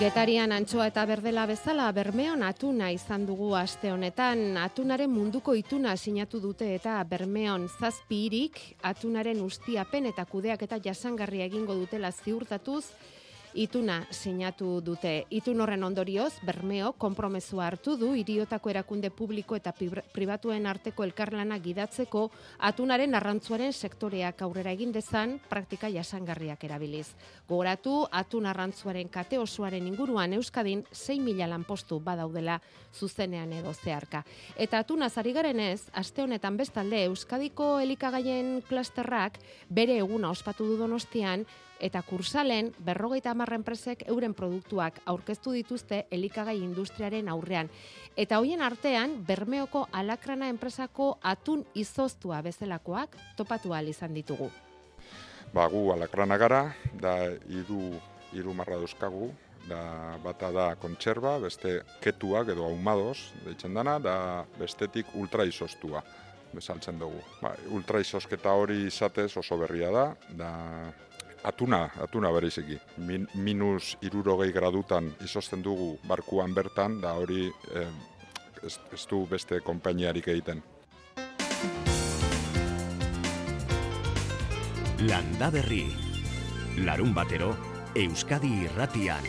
Getarian 0.00 0.54
antxoa 0.56 0.86
eta 0.88 1.02
berdela 1.04 1.42
bezala 1.44 1.90
Bermeon 1.92 2.40
atuna 2.46 2.86
izan 2.90 3.26
dugu 3.28 3.50
aste 3.54 3.90
honetan. 3.92 4.56
Atunaren 4.56 5.10
munduko 5.12 5.52
ituna 5.54 5.92
sinatu 6.00 6.40
dute 6.40 6.70
eta 6.74 6.94
Bermeon 7.04 7.68
zazpirik 7.68 8.56
atunaren 8.88 9.42
ustiapen 9.44 10.08
eta 10.08 10.24
kudeak 10.24 10.64
eta 10.64 10.80
jasangarria 10.80 11.44
egingo 11.50 11.76
dutela 11.76 12.10
ziurtatuz 12.10 12.86
ituna 13.54 14.06
sinatu 14.10 14.80
dute. 14.80 15.26
Itun 15.30 15.60
horren 15.60 15.84
ondorioz, 15.84 16.32
Bermeo 16.46 16.92
konpromesua 16.98 17.66
hartu 17.66 17.96
du 18.00 18.12
iriotako 18.16 18.70
erakunde 18.70 19.10
publiko 19.10 19.56
eta 19.56 19.72
pribatuen 20.12 20.66
arteko 20.66 21.04
elkarlana 21.04 21.58
gidatzeko 21.62 22.28
atunaren 22.58 23.14
arrantzuaren 23.14 23.72
sektoreak 23.72 24.42
aurrera 24.42 24.72
egin 24.72 24.92
dezan 24.92 25.38
praktika 25.50 25.90
jasangarriak 25.92 26.64
erabiliz. 26.64 27.08
Gogoratu, 27.48 28.06
atun 28.10 28.46
arrantzuaren 28.46 29.08
kate 29.12 29.38
osoaren 29.38 29.86
inguruan 29.86 30.32
Euskadin 30.32 30.84
6.000 30.92 31.48
lanpostu 31.48 32.00
badaudela 32.00 32.60
zuzenean 32.92 33.52
edo 33.52 33.72
zeharka. 33.72 34.24
Eta 34.56 34.80
atuna 34.82 35.08
zari 35.10 35.32
garen 35.32 35.60
ez, 35.60 35.82
aste 35.92 36.22
honetan 36.22 36.56
bestalde 36.56 37.04
Euskadiko 37.08 37.78
elikagaien 37.80 38.62
klasterrak 38.68 39.38
bere 39.68 39.98
eguna 39.98 40.30
ospatu 40.30 40.66
du 40.68 40.78
donostian, 40.80 41.46
eta 41.82 42.02
kursalen 42.06 42.70
berrogeita 42.78 43.32
hamarra 43.34 43.58
enpresek 43.58 44.04
euren 44.06 44.34
produktuak 44.38 45.00
aurkeztu 45.10 45.52
dituzte 45.56 46.06
elikagai 46.10 46.56
industriaren 46.62 47.28
aurrean. 47.28 47.68
Eta 48.16 48.38
hoien 48.38 48.62
artean, 48.62 49.18
Bermeoko 49.26 49.88
alakrana 49.92 50.48
enpresako 50.52 51.16
atun 51.22 51.64
izoztua 51.74 52.40
bezalakoak 52.42 53.16
topatu 53.36 53.74
izan 53.88 54.14
ditugu. 54.14 54.50
Ba, 55.52 55.66
gu 55.68 55.92
alakrana 55.92 56.38
gara, 56.38 56.72
da 56.94 57.28
iru, 57.48 57.92
iru 58.32 58.54
marra 58.54 58.76
dauzkagu, 58.76 59.32
da 59.68 60.18
bata 60.24 60.50
da 60.50 60.74
kontserba, 60.76 61.38
beste 61.38 61.82
ketuak 62.00 62.48
edo 62.48 62.64
ahumados, 62.64 63.32
deitzen 63.44 63.74
dana, 63.74 63.98
da 63.98 64.44
bestetik 64.58 65.06
ultra 65.14 65.44
izoztua 65.44 66.02
bezaltzen 66.52 66.98
dugu. 66.98 67.20
Ba, 67.40 67.54
ultra 67.72 68.00
izosketa 68.00 68.52
hori 68.52 68.86
izatez 68.86 69.36
oso 69.36 69.58
berria 69.58 69.90
da, 69.90 70.06
da 70.36 70.50
atuna, 71.44 71.90
atuna 72.00 72.30
bereziki. 72.32 72.78
Min, 73.06 73.26
minus 73.34 73.96
irurogei 74.02 74.52
gradutan 74.52 75.10
izosten 75.24 75.62
dugu 75.62 75.96
barkuan 76.08 76.54
bertan, 76.54 77.00
da 77.02 77.14
hori 77.18 77.48
eh, 77.74 77.88
ez, 78.62 78.78
ez 78.92 79.02
du 79.10 79.24
beste 79.30 79.60
konpainiarik 79.60 80.28
egiten. 80.28 80.62
Landa 85.02 85.50
berri, 85.50 85.84
larun 86.86 87.14
batero, 87.14 87.50
Euskadi 87.98 88.52
irratian. 88.68 89.26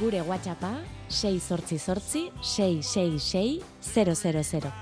Gure 0.00 0.24
WhatsAppa 0.26 0.72
6 1.08 1.40
sortzi 1.40 1.78
sortzi 1.78 2.30
666 2.40 3.62
000. 3.82 4.72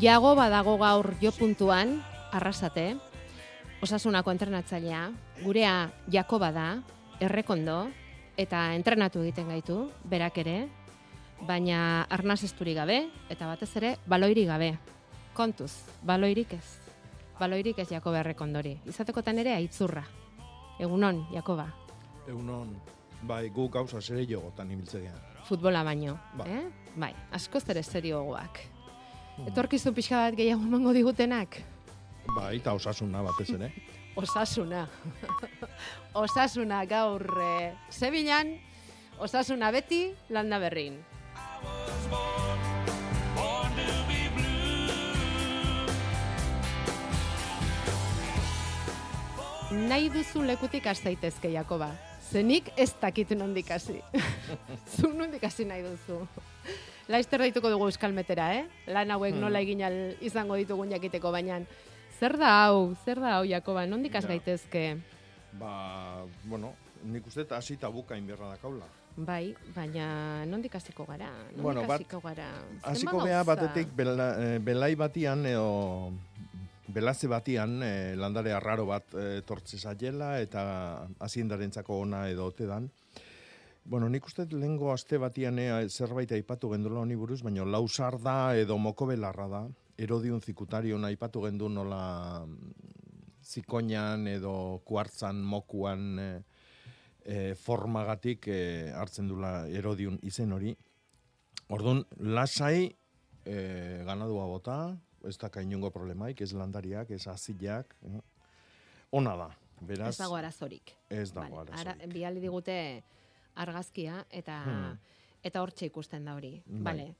Jago 0.00 0.32
badago 0.32 0.78
gaur 0.80 1.12
jo 1.20 1.28
puntuan, 1.36 1.98
arrasate, 2.32 2.94
osasunako 3.84 4.32
entrenatzailea, 4.32 5.10
gurea 5.44 5.90
Jakoba 6.08 6.48
da, 6.56 6.68
errekondo, 7.20 7.82
eta 8.40 8.70
entrenatu 8.78 9.20
egiten 9.20 9.52
gaitu, 9.52 9.76
berak 10.08 10.38
ere, 10.40 10.54
baina 11.46 12.06
arnaz 12.10 12.42
esturi 12.44 12.74
gabe, 12.74 13.08
eta 13.32 13.46
batez 13.48 13.70
ere, 13.80 13.94
baloiri 14.06 14.44
gabe. 14.48 14.74
Kontuz, 15.34 15.72
baloirik 16.04 16.52
ez. 16.54 16.64
Baloirik 17.40 17.78
ez 17.80 17.88
Jakoba 17.88 18.20
errekondori. 18.20 18.74
Izatekotan 18.90 19.38
ere, 19.40 19.54
aitzurra. 19.56 20.02
Egunon, 20.80 21.22
Jakoba. 21.32 21.66
Egunon, 22.28 22.74
bai, 23.22 23.48
gu 23.50 23.68
gauza 23.72 24.00
zere 24.00 24.26
jogotan 24.28 24.70
ibiltzea. 24.70 25.12
Futbola 25.48 25.82
baino, 25.84 26.18
ba. 26.36 26.44
eh? 26.48 26.64
Bai, 26.96 27.14
asko 27.32 27.60
zere 27.60 27.82
serio 27.82 28.22
goak. 28.24 28.60
Mm. 29.38 29.48
Etorkizu 29.52 29.92
pixka 29.96 30.20
bat 30.26 30.36
gehiago 30.36 30.62
emango 30.66 30.92
digutenak? 30.92 31.60
Bai, 32.36 32.56
eta 32.58 32.74
osasuna 32.76 33.22
batez 33.24 33.48
ere. 33.56 33.70
osasuna. 34.20 34.84
osasuna 36.24 36.84
gaur, 36.84 37.24
eh, 37.40 37.72
zebilan, 37.90 38.52
osasuna 39.18 39.70
beti, 39.72 40.10
landa 40.28 40.58
berrin. 40.58 40.98
Nahi 49.70 50.08
duzu 50.10 50.42
lekutik 50.42 50.86
astaitezke, 50.90 51.50
Jakoba. 51.54 51.92
Zenik 52.30 52.70
ez 52.78 52.90
dakit 53.00 53.30
nondik 53.38 53.70
hasi. 53.70 54.00
Zu 54.96 55.10
nondik 55.14 55.42
hasi 55.46 55.64
nahi 55.66 55.82
duzu. 55.86 56.20
Laizter 57.10 57.42
daituko 57.42 57.70
dugu 57.70 57.86
euskalmetera, 57.90 58.48
eh? 58.58 58.64
Lan 58.90 59.10
hauek 59.14 59.34
Hmm. 59.34 59.40
nola 59.46 59.60
egin 59.62 59.82
izango 60.22 60.54
ditugun 60.58 60.90
jakiteko, 60.90 61.30
baina 61.34 61.60
zer 62.20 62.36
da 62.38 62.50
hau, 62.66 62.94
zer 63.04 63.18
da 63.20 63.36
hau, 63.38 63.44
Jakoba, 63.46 63.86
nondik 63.86 64.14
has 64.14 64.26
gaitezke? 64.26 64.98
Ba, 65.58 66.22
bueno, 66.44 66.74
nik 67.04 67.26
uste 67.26 67.42
eta 67.42 67.56
hasi 67.58 67.74
eta 67.74 67.88
bukain 67.90 68.26
berra 68.26 68.50
dakaula. 68.54 68.86
Bai, 69.16 69.54
baina 69.74 70.44
nondik 70.46 70.74
hasiko 70.74 71.04
gara? 71.04 71.30
Nondik 71.50 71.62
Bueno, 71.62 71.82
bat- 71.86 71.98
hasiko 72.00 72.20
gara? 72.22 72.46
Hasiko 72.82 73.24
gea 73.24 73.42
gauza? 73.42 73.54
batetik 73.54 73.88
bela, 73.96 74.34
eh, 74.38 74.58
belai 74.58 74.94
batian 74.94 75.44
edo 75.46 76.12
belaze 76.94 77.28
batian 77.28 77.82
eh, 77.82 78.14
landare 78.16 78.52
arraro 78.52 78.86
bat 78.86 79.14
eh, 79.14 79.40
tortze 79.46 79.78
zaiela 79.78 80.38
eta 80.40 80.62
haziendarentzako 81.20 82.00
ona 82.02 82.28
edo 82.28 82.46
ote 82.50 82.66
dan. 82.66 82.90
Bueno, 83.84 84.08
nik 84.08 84.26
uste 84.28 84.44
dut 84.44 84.60
lehengo 84.60 84.92
aste 84.92 85.18
batian 85.18 85.58
eh, 85.58 85.88
zerbait 85.88 86.30
aipatu 86.32 86.70
gendula 86.70 87.00
honi 87.00 87.16
buruz, 87.16 87.40
baina 87.42 87.64
lausar 87.64 88.18
da 88.20 88.54
edo 88.56 88.78
moko 88.78 89.06
belarra 89.08 89.48
da. 89.48 89.62
Erodiun 90.00 90.40
zikutarion 90.40 91.04
aipatu 91.04 91.42
gendu 91.44 91.68
nola 91.68 92.44
mm, 92.46 92.72
zikoinan 93.44 94.28
edo 94.28 94.54
kuartzan 94.84 95.40
mokuan 95.42 96.18
eh, 96.18 96.42
eh, 97.24 97.54
formagatik 97.56 98.48
eh, 98.48 98.92
hartzen 98.96 99.28
dula 99.28 99.66
erodiun 99.68 100.18
izen 100.22 100.52
hori. 100.52 100.74
Orduan, 101.70 102.04
lasai 102.18 102.90
eh, 103.44 104.02
ganadua 104.06 104.46
bota, 104.50 104.78
ez 105.28 105.36
da 105.38 105.50
inongo 105.62 105.90
problemaik, 105.90 106.40
ez 106.40 106.52
landariak, 106.52 107.10
ez 107.10 107.26
azilak, 107.26 107.94
eh? 108.06 108.20
ona 109.12 109.36
da. 109.36 109.50
Beraz, 109.80 110.08
Ez 110.14 110.18
dago 110.18 110.34
arazorik. 110.36 110.92
Ez 111.08 111.30
dago 111.32 111.56
Vale, 111.56 111.70
arazorik. 111.70 112.02
Ara, 112.02 112.12
bihali 112.12 112.40
digute 112.40 113.02
argazkia 113.56 114.24
eta 114.30 114.62
Hmm. 114.64 114.98
eta 115.42 115.62
hortxe 115.62 115.86
ikusten 115.86 116.24
da 116.24 116.34
hori. 116.34 116.62
Bai. 116.66 116.82
Vale. 116.82 117.14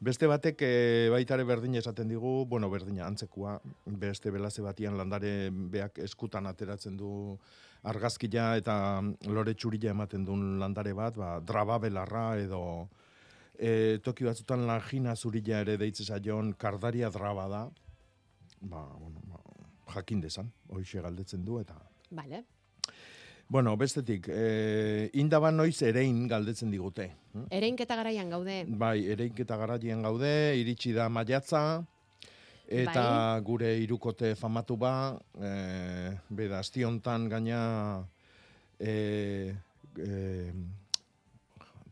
Beste 0.00 0.26
batek 0.26 0.62
e, 0.62 1.08
baitare 1.10 1.44
berdin 1.44 1.74
esaten 1.76 2.08
digu, 2.08 2.44
bueno, 2.46 2.68
berdina, 2.68 3.06
antzekua, 3.06 3.60
beste 3.86 4.30
belaze 4.30 4.60
batian 4.62 4.98
landare 4.98 5.50
beak 5.50 5.98
eskutan 5.98 6.46
ateratzen 6.46 6.96
du 6.96 7.38
argazkia 7.84 8.56
eta 8.56 9.00
lore 9.26 9.54
txurila 9.54 9.90
ematen 9.90 10.24
duen 10.24 10.58
landare 10.58 10.92
bat, 10.92 11.16
ba, 11.16 11.38
draba 11.40 11.78
belarra 11.78 12.36
edo 12.40 12.88
e, 13.58 13.98
toki 14.04 14.24
batzutan 14.24 14.66
lagina 14.66 15.14
zurila 15.16 15.60
ere 15.64 15.76
deitze 15.80 16.04
zaion 16.04 16.52
kardaria 16.52 17.10
draba 17.10 17.48
da, 17.48 17.62
ba, 18.60 18.84
bueno, 18.98 19.20
ba, 19.30 19.40
jakin 19.94 20.20
desan, 20.20 20.50
hoxe 20.68 21.02
galdetzen 21.02 21.44
du 21.44 21.60
eta 21.60 21.78
Vale. 22.14 22.44
Bueno, 23.48 23.76
bestetik, 23.76 24.28
e, 24.28 25.10
indaban 25.20 25.56
noiz 25.56 25.82
erein 25.82 26.26
galdetzen 26.28 26.70
digute. 26.70 27.10
hm? 27.32 27.48
Ereinketa 27.50 27.96
garaian 27.96 28.30
gaude. 28.30 28.64
Bai, 28.68 29.06
ereinketa 29.12 29.56
garaian 29.56 30.02
gaude, 30.02 30.56
iritsi 30.56 30.92
da 30.92 31.08
maiatza, 31.08 31.84
eta 32.66 33.40
gure 33.44 33.74
irukote 33.82 34.34
famatu 34.34 34.76
ba, 34.76 35.18
e, 35.36 36.16
beda, 36.30 36.58
astiontan 36.58 37.28
gaina 37.28 37.60
e, 38.80 39.54
e, 39.98 40.52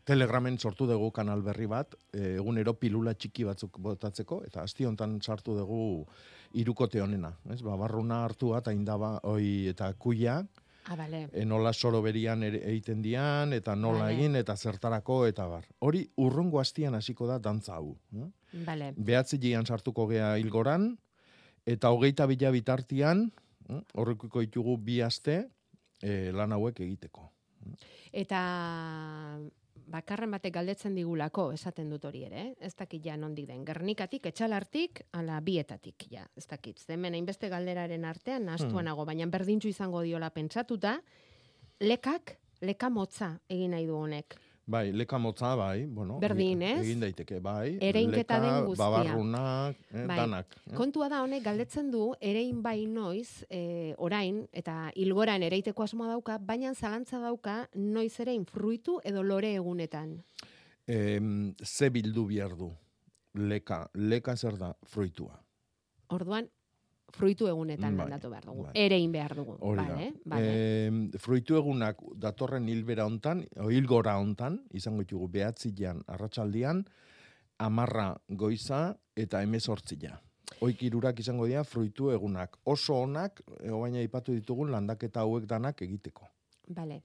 telegramen 0.03 0.57
sortu 0.59 0.85
dugu 0.87 1.11
kanal 1.11 1.41
berri 1.41 1.65
bat, 1.65 1.95
egunero 2.13 2.73
pilula 2.79 3.13
txiki 3.13 3.45
batzuk 3.47 3.77
botatzeko, 3.79 4.41
eta 4.45 4.63
astiontan 4.63 5.19
sartu 5.21 5.55
dugu 5.57 6.05
irukote 6.53 7.01
honena. 7.01 7.31
Ez? 7.49 7.61
Ba, 7.63 7.75
barruna 7.79 8.23
hartua 8.25 8.59
eta 8.59 8.73
indaba, 8.75 9.19
oi, 9.23 9.67
eta 9.71 9.93
kuia, 9.93 10.41
Ah, 10.85 10.97
vale. 10.99 11.29
e, 11.31 11.45
nola 11.45 11.71
soro 11.73 12.01
berian 12.01 12.43
ere- 12.43 12.59
egiten 12.69 13.01
dian, 13.01 13.53
eta 13.53 13.73
nola 13.75 13.99
Vale. 14.09 14.17
egin, 14.17 14.35
eta 14.35 14.55
zertarako, 14.57 15.25
eta 15.25 15.45
bar. 15.47 15.63
Hori, 15.79 16.09
urrungo 16.17 16.59
hastian 16.59 16.93
hasiko 16.95 17.25
da 17.25 17.39
dantza 17.39 17.75
hau. 17.77 17.95
eh? 18.13 18.27
Vale. 18.65 18.93
Behatzi 18.97 19.39
gian 19.39 19.65
sartuko 19.65 20.07
gea 20.09 20.37
hilgoran, 20.37 20.97
eta 21.65 21.89
hogeita 21.89 22.25
bila 22.27 22.51
bitartian, 22.51 23.31
eh, 23.69 23.81
horrekuko 23.93 24.41
ditugu 24.41 24.77
bi 24.77 24.99
aste, 25.01 25.49
e, 26.01 26.31
lan 26.33 26.51
hauek 26.51 26.81
egiteko. 26.81 27.29
Eta 28.11 29.39
bakarren 29.93 30.31
batek 30.33 30.55
galdetzen 30.55 30.95
digulako, 30.97 31.51
esaten 31.53 31.91
dut 31.93 32.05
hori 32.09 32.23
ere, 32.25 32.47
eh? 32.47 32.67
ez 32.67 32.73
dakit 32.79 33.05
ja 33.05 33.17
nondik 33.19 33.47
den. 33.49 33.63
Gernikatik, 33.65 34.25
etxalartik, 34.31 35.03
ala 35.19 35.39
bietatik, 35.45 36.07
ja, 36.11 36.25
ez 36.35 36.47
dakit. 36.49 36.79
Ze 36.81 36.95
Hemen 36.95 37.13
hainbeste 37.13 37.49
galderaren 37.49 38.05
artean, 38.05 38.45
nahastuan 38.49 38.87
Hmm. 38.87 39.05
baina 39.05 39.27
berdintxu 39.27 39.69
izango 39.69 40.01
diola 40.01 40.29
pentsatuta, 40.29 40.99
lekak, 41.79 42.37
leka 42.61 42.89
motza 42.89 43.39
egin 43.49 43.71
nahi 43.71 43.85
du 43.85 43.95
honek. 43.95 44.35
Bai, 44.65 44.93
leka 44.95 45.17
motza, 45.19 45.55
bai, 45.59 45.85
bueno. 45.85 46.19
Berdin, 46.23 46.61
ez? 46.63 46.77
Egin 46.85 47.01
daiteke, 47.03 47.39
bai. 47.43 47.77
Ereinketa 47.83 48.37
leka, 48.39 48.53
den 48.59 48.65
guztia. 48.69 48.85
Babarrunak, 48.85 49.75
eh, 49.91 50.05
Bai. 50.07 50.17
danak. 50.21 50.55
eh? 50.71 50.75
Kontua 50.77 51.09
da 51.09 51.19
honek 51.21 51.43
galdetzen 51.43 51.89
du 51.91 52.13
erein 52.21 52.61
bai 52.63 52.85
noiz, 52.87 53.43
e, 53.49 53.93
orain, 53.97 54.47
eta 54.53 54.89
ilgoran 54.95 55.43
ereiteko 55.43 55.83
asmoa 55.83 56.07
dauka, 56.13 56.37
baina 56.37 56.71
zalantza 56.73 57.19
dauka 57.19 57.67
noiz 57.75 58.13
erein 58.23 58.45
fruitu 58.45 59.01
edo 59.03 59.21
lore 59.23 59.51
egunetan. 59.53 60.23
Em, 60.87 61.53
ze 61.63 61.89
bildu 61.89 62.25
behar 62.27 62.55
du? 62.55 62.71
Leka, 63.35 63.89
leka 63.95 64.37
zer 64.37 64.55
da? 64.57 64.73
Fruitua. 64.85 65.41
Orduan, 66.07 66.47
fruitu 67.13 67.47
egunetan 67.47 67.95
Bai, 67.97 68.05
landatu 68.07 68.29
behar 68.31 68.45
dugu. 68.45 68.63
bai. 68.63 68.73
Erein 68.85 69.11
behar 69.11 69.35
dugu. 69.37 69.57
Hori. 69.59 69.85
Vale, 69.85 70.13
vale. 70.25 70.51
Em, 70.87 70.99
fruitu 71.21 71.57
egunak 71.59 72.01
datorren 72.15 72.67
hilbera 72.69 73.05
hontan, 73.05 73.45
o 73.61 73.69
hilgora 73.71 74.17
hontan, 74.19 74.59
izango 74.73 75.05
ditugu 75.05 75.29
behatzian 75.29 76.01
arratsaldian, 76.07 76.83
amarra 77.59 78.15
goiza 78.27 78.97
eta 79.15 79.43
emezortzia. 79.45 80.19
Oik 80.61 80.81
irurak 80.83 81.19
izango 81.19 81.45
dira 81.45 81.63
fruitu 81.63 82.09
egunak. 82.11 82.57
Oso 82.63 82.95
onak, 83.03 83.41
baina 83.61 84.01
ipatu 84.01 84.33
ditugun 84.33 84.71
landaketa 84.71 85.21
hauek 85.21 85.45
danak 85.49 85.81
egiteko. 85.81 86.27
Vale. 86.67 87.03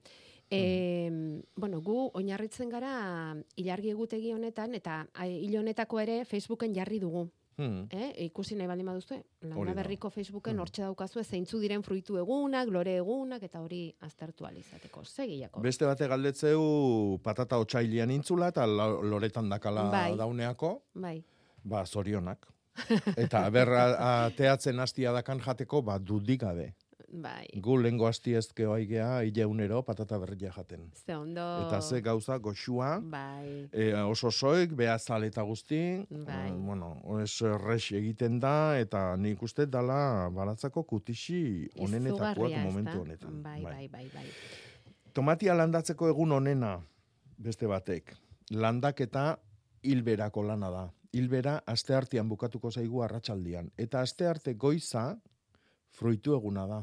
E, 0.51 1.11
bueno, 1.57 1.83
gu 1.85 2.11
oinarritzen 2.17 2.71
gara 2.73 3.35
ilargi 3.61 3.91
egutegi 3.93 4.33
honetan 4.33 4.75
eta 4.79 5.03
a, 5.13 5.27
hil 5.29 5.59
honetako 5.61 6.01
ere 6.01 6.25
Facebooken 6.25 6.75
jarri 6.75 7.01
dugu. 7.03 7.27
Hmm. 7.59 7.89
Eh? 7.91 8.13
Ikusi 8.29 8.55
nahi 8.55 8.69
baldin 8.71 8.87
baduzue, 8.87 9.17
Hori 9.43 9.51
landa 9.51 9.73
da. 9.75 9.83
berriko 9.83 10.11
Facebooken 10.11 10.55
Hmm. 10.55 10.61
hortxe 10.61 10.83
daukazu 10.83 11.25
zeintzu 11.25 11.59
diren 11.61 11.83
fruitu 11.83 12.17
egunak, 12.19 12.69
lore 12.71 12.97
egunak 12.97 13.43
eta 13.43 13.61
hori 13.61 13.93
aztertu 14.01 14.47
alizateko. 14.47 15.03
Segiako. 15.05 15.61
Beste 15.61 15.85
bate 15.85 16.07
galdetzeu 16.07 17.19
patata 17.23 17.59
otxailian 17.59 18.11
intzula 18.11 18.49
eta 18.49 18.67
lo- 18.67 19.03
loretan 19.03 19.49
dakala 19.51 19.91
Bai. 19.91 20.17
dauneako, 20.17 20.83
Bai. 20.95 21.23
ba 21.65 21.85
zorionak. 21.85 22.47
Eta 23.17 23.51
berra 23.51 24.25
ateatzen 24.27 24.79
hastia 24.79 25.11
dakan 25.13 25.41
jateko, 25.41 25.83
ba 25.83 25.99
dudik 25.99 26.41
gabe. 26.41 26.75
Bai. 27.11 27.47
Gu 27.57 27.77
lengo 27.81 28.07
hasti 28.07 28.35
ezkeo 28.37 28.75
aigea, 28.75 29.23
ileunero 29.25 29.81
patata 29.83 30.19
berria 30.21 30.51
jaten. 30.53 30.91
Ze 30.95 31.17
ondo. 31.17 31.45
Eta 31.67 31.81
ze 31.81 32.01
gauza 32.01 32.37
goxua, 32.39 33.01
Bai. 33.01 33.69
e, 33.73 33.95
oso 33.95 34.31
soik, 34.31 34.75
behazal 34.77 35.25
eta 35.25 35.43
guzti, 35.43 36.05
Bai. 36.11 36.51
eh, 36.51 36.53
bueno, 36.53 36.97
ez 37.23 37.41
res 37.65 37.93
egiten 37.93 38.39
da, 38.41 38.79
eta 38.79 39.17
nik 39.17 39.43
uste 39.43 39.67
dala 39.67 40.29
baratzako 40.29 40.83
kutixi 40.85 41.69
onenetakoak 41.79 42.59
momentu 42.63 43.01
honetan. 43.01 43.43
Bai, 43.43 43.63
bai, 43.63 43.89
bai, 43.89 44.11
bai. 44.15 44.27
Tomatia 45.15 45.55
landatzeko 45.55 46.09
egun 46.09 46.33
onena, 46.33 46.79
beste 47.39 47.67
batek. 47.67 48.15
Landaketa 48.51 49.39
hilberako 49.83 50.43
lana 50.43 50.71
da. 50.71 50.85
Hilbera 51.13 51.63
aste 51.67 51.95
artean 51.95 52.29
bukatuko 52.29 52.71
zaigu 52.71 53.01
arratsaldian 53.01 53.71
Eta 53.79 54.03
aste 54.05 54.27
arte 54.29 54.53
goiza 54.55 55.17
fruitu 55.89 56.35
eguna 56.35 56.67
da. 56.67 56.83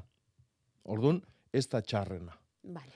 Ordun 0.86 1.22
ez 1.54 1.66
da 1.72 1.82
txarrena. 1.82 2.36
Vale. 2.76 2.94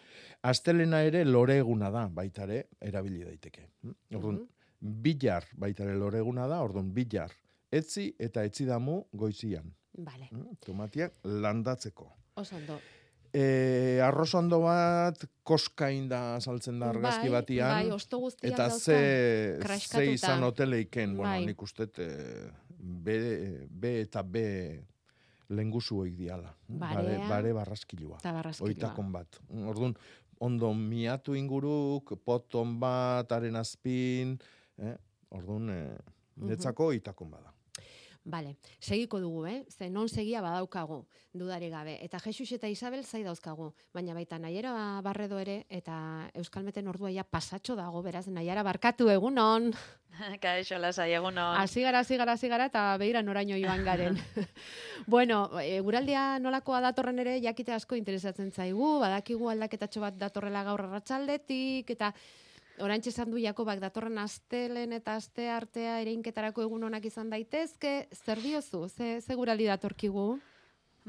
Astelena 0.49 1.01
ere 1.03 1.23
lore 1.25 1.57
eguna 1.59 1.89
da, 1.91 2.05
baita 2.07 2.45
ere, 2.45 2.61
erabili 2.81 3.25
daiteke. 3.25 3.65
Hm? 3.83 3.95
Orduan, 4.19 4.39
bilar 4.79 5.49
baita 5.59 5.83
ere 5.83 5.97
lore 5.99 6.21
eguna 6.23 6.47
da, 6.47 6.61
orduan, 6.63 6.93
bilar. 6.95 7.33
Etzi 7.71 8.07
eta 8.17 8.45
etzi 8.47 8.65
damu 8.65 9.01
goizian. 9.13 9.67
Vale. 9.99 10.29
Hm? 10.31 10.55
Tomatiak 10.65 11.19
landatzeko. 11.43 12.07
Oso 12.39 12.55
ondo. 12.55 12.79
E, 13.29 13.99
arroz 14.01 14.31
ondo 14.39 14.63
bat 14.63 15.21
koskain 15.45 16.07
da 16.09 16.39
saltzen 16.41 16.79
da 16.81 16.87
argazki 16.89 17.27
Bai, 17.27 17.35
batian. 17.35 17.73
bai, 17.75 17.91
hosto 17.93 18.17
guztiak 18.23 18.55
Eta 18.55 18.69
ze, 18.73 19.59
ze 19.77 20.05
izan 20.15 20.41
hoteleiken, 20.47 21.13
bueno, 21.17 21.35
Bai. 21.35 21.45
nik 21.45 21.61
uste 21.61 21.85
e, 22.01 22.07
B, 22.79 23.19
B 23.69 23.99
eta 24.07 24.23
B 24.23 24.47
lenguzu 25.49 25.99
oik 26.05 26.15
diala. 26.17 26.53
Bare, 26.81 27.17
bare 27.29 27.53
barraskilua. 27.57 28.19
Eta 28.21 28.33
barraskilua. 28.33 28.69
Oitakon 28.69 29.11
bat. 29.13 29.39
Orduan, 29.71 29.95
ondo 30.39 30.71
miatu 30.73 31.35
inguruk, 31.35 32.15
poton 32.25 32.77
bat, 32.81 33.31
haren 33.31 33.59
azpin, 33.59 34.37
eh? 34.77 34.95
orduan, 35.35 35.69
eh, 35.73 36.17
netzako 36.49 36.91
oitakon 36.93 37.31
bada. 37.33 37.53
Bale, 38.29 38.57
segiko 38.77 39.17
dugu, 39.19 39.47
eh? 39.49 39.65
Ze 39.73 39.89
non 39.89 40.05
segia 40.07 40.41
badaukagu, 40.45 40.99
dudari 41.33 41.69
gabe. 41.73 41.97
Eta 42.05 42.19
Jesus 42.21 42.51
eta 42.53 42.69
Isabel 42.69 43.01
zai 43.03 43.23
dauzkagu. 43.25 43.71
Baina 43.91 44.13
baita 44.13 44.37
nahiera 44.37 45.01
barredo 45.01 45.39
ere, 45.41 45.63
eta 45.69 46.29
Euskalmeten 46.37 46.87
ordua 46.87 47.09
ja 47.09 47.23
pasatxo 47.23 47.75
dago, 47.75 48.03
beraz, 48.05 48.27
nahiara 48.27 48.61
barkatu 48.61 49.09
egunon. 49.09 49.71
Kaixo, 50.43 50.77
lasai, 50.77 51.09
egunon. 51.17 51.57
Hasi 51.57 51.81
gara, 51.81 52.03
hasi 52.05 52.19
gara, 52.21 52.35
hasi 52.37 52.51
gara, 52.53 52.67
eta 52.69 52.83
behira 53.01 53.23
noraino 53.25 53.57
joan 53.57 53.81
garen. 53.83 54.21
bueno, 55.07 55.47
e, 55.57 55.79
guraldia 55.81 56.37
nolakoa 56.37 56.83
datorren 56.85 57.17
ere, 57.25 57.39
jakite 57.41 57.73
asko 57.73 57.97
interesatzen 57.97 58.51
zaigu, 58.51 58.99
badakigu 59.01 59.49
aldaketatxo 59.49 60.05
bat 60.05 60.21
datorrela 60.21 60.61
gaur 60.69 60.85
arratsaldetik 60.85 61.89
eta 61.97 62.13
Orantxe 62.79 63.11
esan 63.11 63.31
du 63.31 63.39
Jakobak 63.41 63.81
datorren 63.83 64.17
astelen 64.21 64.93
eta 64.95 65.17
aste 65.19 65.49
artea 65.51 65.97
ereinketarako 65.99 66.63
egun 66.63 66.85
onak 66.87 67.05
izan 67.09 67.29
daitezke, 67.33 68.07
zer 68.15 68.39
diozu? 68.39 68.85
Ze, 68.87 69.17
ze 69.19 69.35
guraldi 69.35 69.67
datorkigu? 69.67 70.29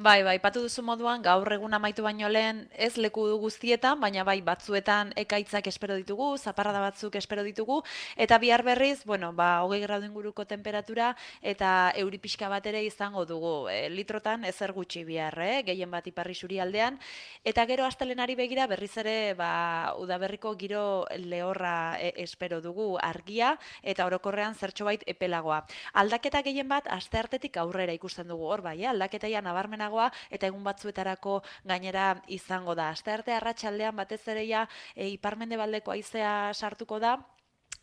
Bai, 0.01 0.23
bai, 0.25 0.39
patu 0.41 0.63
duzu 0.65 0.81
moduan, 0.81 1.21
gaur 1.21 1.45
egun 1.53 1.75
amaitu 1.77 2.01
baino 2.01 2.29
lehen 2.33 2.63
ez 2.73 2.95
leku 2.97 3.27
du 3.29 3.35
guztietan, 3.37 3.99
baina 4.01 4.23
bai, 4.25 4.39
batzuetan 4.41 5.11
ekaitzak 5.21 5.67
espero 5.69 5.93
ditugu, 5.99 6.39
zaparrada 6.39 6.81
batzuk 6.81 7.19
espero 7.21 7.43
ditugu, 7.45 7.83
eta 8.17 8.39
bihar 8.41 8.63
berriz, 8.65 9.05
bueno, 9.05 9.35
ba, 9.37 9.49
hogei 9.61 9.83
gradu 9.83 10.07
inguruko 10.09 10.47
temperatura, 10.49 11.11
eta 11.43 11.93
euri 12.01 12.17
pixka 12.17 12.49
bat 12.49 12.65
ere 12.71 12.81
izango 12.87 13.27
dugu, 13.29 13.69
e, 13.69 13.91
litrotan 13.93 14.47
ezer 14.49 14.73
gutxi 14.73 15.03
bihar, 15.05 15.37
eh? 15.37 15.61
gehien 15.69 15.93
bat 15.93 16.09
iparri 16.09 16.33
suri 16.33 16.63
aldean, 16.65 16.97
eta 17.45 17.67
gero 17.69 17.85
astelenari 17.85 18.39
begira 18.41 18.67
berriz 18.73 18.97
ere, 19.05 19.35
ba, 19.37 19.93
udaberriko 20.01 20.55
giro 20.57 21.05
lehorra 21.19 21.99
e, 22.01 22.15
espero 22.25 22.63
dugu 22.65 22.95
argia, 23.03 23.53
eta 23.83 24.09
orokorrean 24.09 24.57
zertxo 24.57 24.89
bait 24.89 25.05
epelagoa. 25.05 25.61
Aldaketa 25.93 26.41
gehien 26.49 26.73
bat, 26.73 26.89
aste 26.89 27.21
artetik 27.21 27.61
aurrera 27.61 27.93
ikusten 28.01 28.33
dugu 28.33 28.49
hor, 28.49 28.65
bai, 28.65 28.79
eh? 28.81 28.89
aldaketaia 28.95 29.45
nabarmena 29.45 29.90
nabarmenagoa 29.91 30.11
eta 30.31 30.47
egun 30.47 30.65
batzuetarako 30.65 31.43
gainera 31.65 32.23
izango 32.29 32.75
da. 32.75 32.91
Aste 32.91 33.13
arte 33.13 33.33
arratsaldean 33.33 33.97
batez 33.97 34.23
ere 34.29 34.47
ja 34.47 34.69
e, 34.95 35.09
iparmendebaldeko 35.09 35.93
haizea 35.93 36.53
sartuko 36.55 36.99
da 37.01 37.19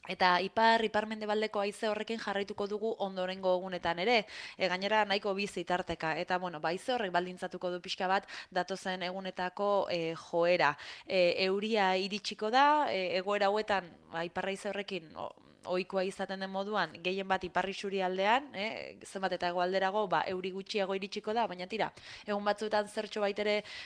Eta 0.07 0.39
ipar, 0.39 0.79
iparmendebaldeko 0.87 1.59
haize 1.59 1.89
horrekin 1.89 2.19
jarraituko 2.23 2.65
dugu 2.71 2.93
ondorengo 3.03 3.51
egunetan 3.57 3.99
ere. 3.99 4.21
E, 4.55 4.69
gainera 4.71 5.03
nahiko 5.03 5.33
bizi 5.35 5.65
tarteka. 5.65 6.13
Eta 6.15 6.37
bueno, 6.39 6.61
baize 6.61 6.93
horrek 6.93 7.11
baldintzatuko 7.11 7.71
du 7.71 7.81
pixka 7.81 8.07
bat 8.07 8.23
datozen 8.49 9.03
egunetako 9.03 9.89
e, 9.91 10.15
joera. 10.15 10.77
E, 11.05 11.43
euria 11.43 11.97
iritsiko 11.97 12.49
da, 12.49 12.87
e, 12.87 13.17
egoera 13.17 13.51
hauetan, 13.51 13.91
ba, 14.13 14.23
iparra 14.23 14.55
horrekin, 14.69 15.11
ohikoa 15.67 16.03
izaten 16.03 16.39
den 16.39 16.51
moduan, 16.51 16.93
gehien 17.03 17.27
bat 17.27 17.43
iparri 17.43 17.73
suri 17.73 18.01
aldean, 18.01 18.49
eh, 18.55 18.97
zenbat 19.05 19.33
eta 19.37 19.49
egoalderago, 19.49 20.07
ba, 20.07 20.23
euri 20.27 20.51
gutxiago 20.51 20.95
iritsiko 20.95 21.33
da, 21.33 21.47
baina 21.47 21.67
tira, 21.67 21.91
egun 22.25 22.43
batzuetan 22.45 22.87
zertxo 22.87 23.21
baita 23.21 23.43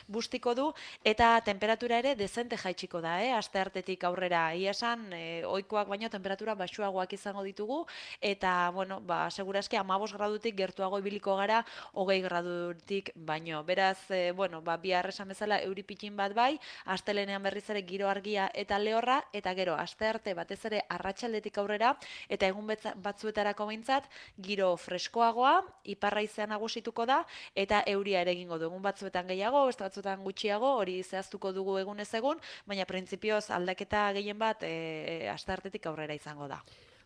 bustiko 0.07 0.53
du, 0.55 0.71
eta 1.03 1.41
temperatura 1.45 1.99
ere 1.99 2.15
dezente 2.15 2.57
jaitsiko 2.57 3.01
da, 3.01 3.21
eh, 3.23 3.31
aste 3.33 3.59
artetik 3.59 4.03
aurrera, 4.03 4.53
ia 4.55 4.71
esan, 4.71 5.11
eh, 5.13 5.43
ohikoak 5.45 5.87
baino 5.87 6.09
temperatura 6.09 6.55
basuagoak 6.55 7.13
izango 7.13 7.43
ditugu, 7.43 7.85
eta, 8.21 8.71
bueno, 8.73 9.01
ba, 9.01 9.29
seguraski 9.29 9.77
amabos 9.77 10.13
gradutik 10.13 10.55
gertuago 10.55 10.99
ibiliko 10.99 11.35
gara, 11.35 11.65
hogei 11.93 12.21
gradutik 12.21 13.11
baino. 13.15 13.63
Beraz, 13.63 14.09
eh, 14.11 14.31
bueno, 14.31 14.61
ba, 14.61 14.77
bi 14.77 14.91
esan 14.91 15.27
bezala, 15.27 15.61
euri 15.61 15.83
pitin 15.83 16.15
bat 16.15 16.33
bai, 16.33 16.59
astelenean 16.85 17.43
berriz 17.43 17.69
ere 17.69 17.83
giro 17.85 18.07
argia 18.09 18.49
eta 18.53 18.77
lehorra, 18.79 19.23
eta 19.33 19.53
gero, 19.53 19.75
aste 19.75 20.05
arte 20.05 20.33
batez 20.33 20.63
ere 20.65 20.83
arratsaldetik 20.89 21.57
aurrera 21.57 21.70
aurrera 21.71 21.95
eta 22.29 22.47
egun 22.51 22.67
batzuetarako 23.03 23.67
behintzat 23.69 24.09
giro 24.43 24.75
freskoagoa, 24.77 25.61
iparra 25.95 26.21
izan 26.25 26.51
nagusituko 26.51 27.05
da 27.05 27.21
eta 27.55 27.83
euria 27.87 28.21
ere 28.21 28.35
egingo 28.35 28.59
du 28.59 28.67
egun 28.67 28.83
batzuetan 28.83 29.27
gehiago, 29.31 29.65
beste 29.69 29.83
batzuetan 29.83 30.23
gutxiago, 30.23 30.75
hori 30.81 31.01
zehaztuko 31.03 31.51
dugu 31.55 31.77
egun 31.79 31.99
ez 31.99 32.11
egun, 32.13 32.39
baina 32.67 32.85
printzipioz 32.85 33.49
aldaketa 33.51 34.11
gehien 34.17 34.39
bat 34.39 34.63
e, 34.63 34.71
e, 34.71 35.29
astartetik 35.29 35.85
aurrera 35.87 36.17
izango 36.17 36.47
da. 36.51 36.61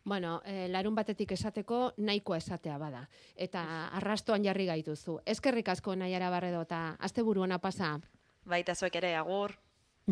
Bueno, 0.06 0.40
e, 0.46 0.68
larun 0.70 0.94
batetik 0.96 1.32
esateko 1.34 1.94
nahikoa 1.98 2.38
esatea 2.38 2.78
bada. 2.78 3.08
Eta 3.36 3.64
arrastoan 3.98 4.46
jarri 4.46 4.68
gaituzu. 4.70 5.18
Ezkerrik 5.26 5.72
asko 5.74 5.96
nahiara 5.98 6.30
barredo 6.30 6.62
eta 6.62 6.96
azte 7.00 7.26
buruana 7.26 7.58
pasa. 7.58 7.96
Baita 8.46 8.76
zuek 8.76 9.02
ere, 9.02 9.16
agur. 9.18 9.56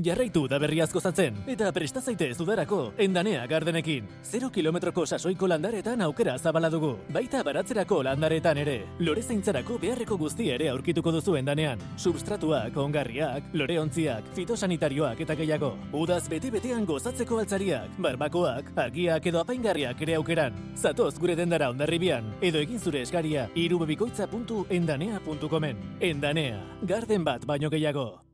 Jarraitu 0.02 0.48
da 0.50 0.58
berri 0.58 0.80
asko 0.82 0.98
zatzen, 0.98 1.36
eta 1.46 1.68
presta 1.72 2.02
zaite 2.02 2.26
ez 2.32 2.38
dudarako, 2.40 2.94
endanea 2.98 3.46
gardenekin. 3.46 4.08
0 4.26 4.50
kilometroko 4.50 5.06
sasoiko 5.06 5.46
landaretan 5.46 6.02
aukera 6.02 6.34
zabala 6.40 6.72
dugu, 6.74 6.98
baita 7.14 7.44
baratzerako 7.46 8.02
landaretan 8.08 8.58
ere. 8.58 8.88
Lore 8.98 9.22
zeintzarako 9.22 9.78
beharreko 9.78 10.18
guzti 10.18 10.50
ere 10.50 10.72
aurkituko 10.72 11.12
duzu 11.14 11.36
endanean. 11.38 11.78
Substratuak, 11.96 12.74
ongarriak, 12.74 13.54
lore 13.54 13.78
ontziak, 13.84 14.34
fitosanitarioak 14.34 15.22
eta 15.28 15.38
gehiago. 15.38 15.78
Udaz 15.94 16.26
bete-betean 16.26 16.90
gozatzeko 16.90 17.38
altzariak, 17.46 17.94
barbakoak, 18.02 18.74
argiak 18.88 19.30
edo 19.30 19.46
apaingarriak 19.46 20.02
ere 20.02 20.18
aukeran. 20.18 20.58
Zatoz 20.74 21.22
gure 21.22 21.38
dendara 21.38 21.70
ondarribian, 21.70 22.34
edo 22.42 22.58
egin 22.66 22.82
zure 22.82 23.06
eskaria 23.06 23.46
irubebikoitza.endanea.comen. 23.54 25.78
Endanea, 26.02 26.66
garden 26.82 27.22
bat 27.24 27.46
baino 27.46 27.70
gehiago. 27.70 28.33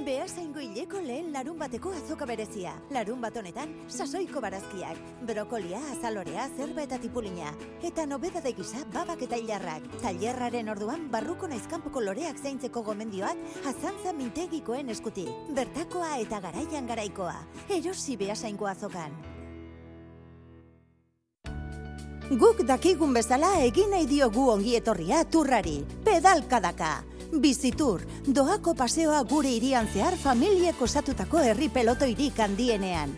Beasaingo 0.00 0.62
hileko 0.64 1.00
lehen 1.04 1.26
larun 1.34 1.58
bateko 1.60 1.90
azoka 1.92 2.24
berezia. 2.24 2.72
Larun 2.94 3.20
bat 3.20 3.34
honetan, 3.36 3.74
sasoiko 3.88 4.40
barazkiak. 4.40 4.96
Brokolia, 5.28 5.80
azalorea, 5.92 6.46
zerba 6.56 6.86
eta 6.86 6.96
tipulina. 6.98 7.50
Eta 7.84 8.06
nobeda 8.08 8.40
de 8.40 8.54
gisa, 8.56 8.80
babak 8.94 9.26
eta 9.26 9.36
hilarrak. 9.36 9.84
Tailerraren 10.00 10.72
orduan, 10.72 11.04
barruko 11.12 11.50
naizkanpoko 11.52 12.00
loreak 12.00 12.40
zaintzeko 12.40 12.82
gomendioak, 12.86 13.36
azantza 13.68 14.14
mintegikoen 14.16 14.88
eskuti. 14.88 15.26
Bertakoa 15.52 16.16
eta 16.24 16.40
garaian 16.40 16.88
garaikoa. 16.88 17.36
Erosi 17.68 18.16
beasaingo 18.16 18.70
azokan. 18.72 19.12
Guk 22.30 22.62
dakigun 22.62 23.12
bezala 23.12 23.56
egin 23.66 23.90
nahi 23.90 24.06
diogu 24.06 24.48
ongi 24.52 24.76
etorria 24.78 25.24
turrari. 25.26 25.80
Pedalkadaka. 26.06 27.09
Bizitur, 27.30 28.02
doako 28.26 28.72
paseoa 28.74 29.20
gure 29.22 29.50
irian 29.54 29.86
zehar 29.86 30.16
familiek 30.18 30.80
osatutako 30.82 31.38
herri 31.38 31.68
peloto 31.70 32.06
irik 32.10 32.40
handienean. 32.42 33.12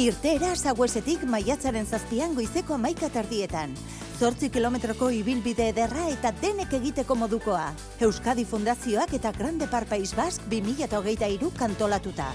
Irtera 0.00 0.54
zaguesetik 0.56 1.26
maiatzaren 1.28 1.84
zazpian 1.86 2.34
goizeko 2.34 2.78
maika 2.78 3.10
tardietan. 3.12 3.74
Zortzi 4.18 4.48
kilometroko 4.50 5.10
ibilbide 5.12 5.68
ederra 5.74 6.06
eta 6.08 6.32
denek 6.40 6.72
egiteko 6.80 7.14
modukoa. 7.14 7.66
Euskadi 8.00 8.46
Fundazioak 8.48 9.12
eta 9.20 9.32
Grande 9.36 9.68
Parpais 9.68 10.14
Bask 10.16 10.48
2008 10.48 11.28
iru 11.36 11.52
kantolatuta. 11.58 12.32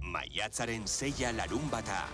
Maiatzaren 0.00 0.88
zeia 0.88 1.34
larun 1.36 1.68
bata. 1.70 2.06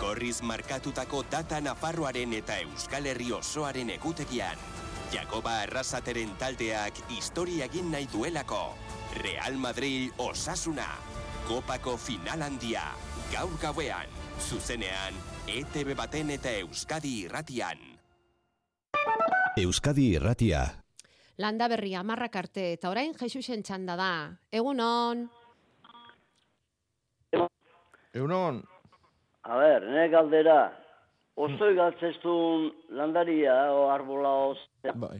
Gorriz 0.00 0.40
markatutako 0.42 1.22
data 1.30 1.60
Nafarroaren 1.60 2.32
eta 2.40 2.56
Euskal 2.64 3.06
Herri 3.06 3.30
osoaren 3.32 3.92
egutegian. 4.00 4.75
Jakoba 5.12 5.60
Arrasateren 5.62 6.32
taldeak 6.40 6.98
historia 7.14 7.68
egin 7.70 7.92
nahi 7.92 8.08
duelako. 8.10 8.74
Real 9.22 9.54
Madrid 9.54 10.10
Osasuna. 10.18 10.88
Kopako 11.46 11.96
final 11.96 12.42
handia. 12.42 12.82
Gaur 13.32 13.54
gauean. 13.62 14.10
Zuzenean, 14.36 15.14
ETV 15.48 15.94
baten 15.96 16.30
eta 16.34 16.50
Euskadi 16.60 17.12
irratian. 17.24 17.78
Euskadi 19.56 20.10
irratia. 20.18 20.66
Landa 21.38 21.68
berri 21.68 21.94
amarrak 21.94 22.36
arte 22.36 22.72
eta 22.74 22.90
orain 22.90 23.14
Jesusen 23.16 23.62
txanda 23.62 23.96
da. 23.96 24.12
Egunon. 24.52 25.26
Egunon. 28.12 28.62
A 29.46 29.56
ber, 29.60 29.86
nire 29.86 30.08
galdera, 30.10 30.60
Ozoi 31.36 31.74
galtzestun 31.76 32.70
landaria 32.96 33.54
o 33.76 33.90
arbola 33.92 34.30
oz. 34.50 34.58
Bai. 34.94 35.18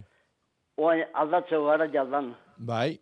Oain 0.81 1.05
aldatzeo 1.13 1.67
gara 1.67 1.89
jaldan. 1.93 2.31
Bai. 2.57 2.97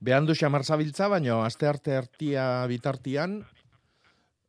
Behan 0.00 0.28
du 0.28 0.36
xamar 0.36 0.62
zabiltza, 0.62 1.08
baina 1.08 1.40
aste 1.44 1.66
arte 1.66 1.96
artia 1.96 2.44
bitartian, 2.70 3.40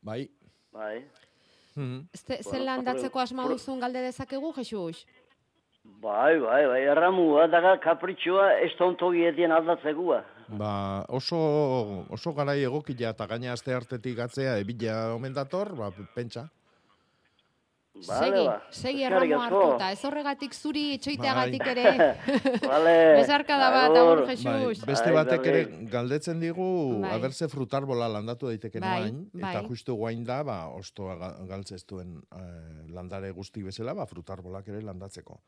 bai. 0.03 0.27
Bai. 0.75 1.05
Hmm. 1.75 2.03
Este, 2.13 2.41
zen 2.43 2.65
landatzeko 2.67 3.23
asma 3.23 3.47
duzun 3.47 3.79
galde 3.79 4.03
dezakegu, 4.03 4.51
Jesus? 4.59 5.05
Bai, 6.03 6.37
bai, 6.37 6.61
bai, 6.67 6.81
erramua, 6.91 7.47
daga 7.47 7.77
kapritxua 7.81 8.51
ez 8.61 8.73
tonto 8.77 9.09
gietien 9.15 9.55
aldatzekua. 9.55 10.19
Ba, 10.59 10.71
oso, 11.07 11.39
oso 12.11 12.33
garai 12.37 12.59
egokila 12.67 13.15
eta 13.15 13.25
gaina 13.31 13.55
aste 13.55 13.73
artetik 13.73 14.19
atzea 14.19 14.57
ebila 14.59 15.15
omen 15.15 15.33
dator, 15.33 15.73
ba, 15.79 15.89
pentsa. 16.13 16.49
Segi, 18.01 18.45
ba. 18.47 18.55
segi 18.71 19.03
erramo 19.03 19.39
hartuta, 19.41 19.91
ez 19.91 20.03
horregatik 20.05 20.53
zuri 20.53 20.93
itxoiteagatik 20.95 21.63
Bai. 21.63 21.71
ere. 21.71 22.07
Vale. 22.71 22.95
Besarkada 23.19 23.69
bat, 23.75 23.97
agur, 23.97 24.23
Jesus. 24.29 24.45
Bai, 24.83 24.89
beste 24.93 25.11
batek 25.15 25.45
ere 25.51 25.63
galdetzen 25.91 26.39
digu, 26.39 26.69
Bai. 27.01 27.11
abertze 27.17 27.49
frutarbola 27.51 28.07
landatu 28.07 28.47
daiteken 28.47 28.81
Bai, 28.81 29.01
oain, 29.01 29.23
eta 29.37 29.53
bai. 29.61 29.65
justu 29.67 29.95
guain 29.99 30.23
da, 30.23 30.41
ba, 30.43 30.59
ostoa 30.73 31.15
ga- 31.19 31.33
galtzeztuen 31.49 32.17
eh, 32.35 32.85
landare 32.93 33.31
guzti 33.31 33.63
bezala, 33.63 33.93
ba, 33.93 34.05
frutarbolak 34.09 34.67
ere 34.67 34.81
landatzeko. 34.81 35.39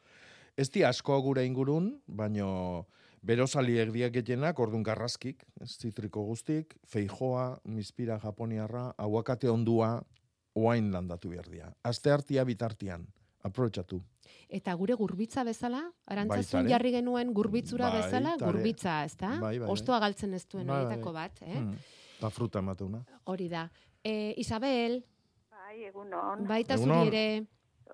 Ez 0.58 0.70
di 0.70 0.84
asko 0.84 1.16
gure 1.24 1.45
ingurun, 1.47 1.93
baino 2.08 2.88
berosaliek 3.24 3.91
diak 3.93 4.12
gehienak, 4.18 4.60
ordun 4.60 4.82
garraskik, 4.84 5.45
ez 5.62 5.70
zitriko 5.78 6.24
guztik, 6.26 6.76
feijoa, 6.89 7.60
mispira 7.70 8.18
japoniarra, 8.20 8.89
aguakate 8.97 9.47
ondua, 9.49 10.02
oain 10.54 10.91
landatu 10.91 11.30
behar 11.30 11.47
dira. 11.49 11.72
Aste 11.84 12.12
hartia 12.12 12.43
bitartian, 12.43 13.06
aprobetxatu. 13.43 14.02
Eta 14.49 14.74
gure 14.76 14.95
gurbitza 14.99 15.43
bezala, 15.47 15.82
arantzazun 16.06 16.62
Baitare. 16.64 16.70
jarri 16.74 16.91
genuen 16.91 17.34
gurbitzura 17.34 17.89
bezala, 17.91 18.32
Baitare. 18.36 18.52
gurbitza, 18.52 19.04
ezta? 19.06 19.30
Bai, 19.39 19.39
bai, 19.39 19.60
bai. 19.60 19.70
Ostoa 19.72 19.99
galtzen 19.99 20.34
ez 20.34 20.45
duen 20.47 20.68
Bai, 20.68 20.76
bai, 20.76 20.86
horietako 20.86 21.14
bai. 21.14 21.24
bat, 21.30 21.41
eh? 21.41 21.60
Mm. 21.60 21.76
Ta 22.20 22.30
fruta 22.30 22.60
emateuna. 22.60 23.04
Hori 23.26 23.47
da. 23.49 23.70
E, 24.04 24.34
Isabel, 24.38 25.04
Bai, 25.49 25.84
egunon. 25.88 26.45
baita 26.47 26.76
Egunon. 26.76 27.06
zuri 27.06 27.16
ere, 27.18 27.45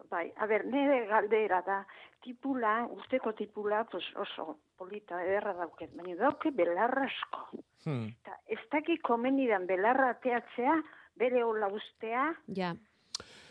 Bai, 0.10 0.32
a 0.38 0.45
ber, 0.47 0.66
nire 0.66 1.05
galdera 1.08 1.62
da, 1.66 1.86
tipula, 2.24 2.88
usteko 2.91 3.34
tipula, 3.34 3.84
pues 3.91 4.03
oso 4.16 4.60
polita 4.78 5.22
ederra 5.24 5.53
dauket, 5.53 5.93
baina 5.95 6.16
dauke 6.16 6.51
belarra 6.51 7.05
asko. 7.05 7.62
Hmm. 7.84 8.05
Eta 8.22 8.38
ez 8.47 8.60
daki 8.72 8.97
komenidan 8.99 9.66
belarra 9.68 10.10
ateatzea, 10.12 10.76
bere 11.18 11.43
hola 11.43 11.68
ustea, 11.74 12.30
ja. 12.55 12.76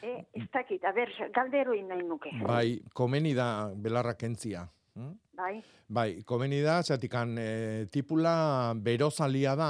e, 0.02 0.14
ez 0.32 0.46
dakit, 0.54 0.84
a 0.84 0.92
ber, 0.92 1.10
galdero 1.34 1.74
nahi 1.88 2.06
nuke. 2.06 2.30
Bai, 2.46 2.80
komeni 2.94 3.34
da 3.34 3.70
belarra 3.74 4.14
kentzia. 4.14 4.68
hm? 4.94 5.12
Bai, 5.36 5.62
Bai, 5.88 6.22
komeni 6.24 6.62
da, 6.62 6.80
zatikan 6.82 7.36
e, 7.38 7.86
tipula 7.92 8.72
berozalia 8.74 9.54
da, 9.54 9.68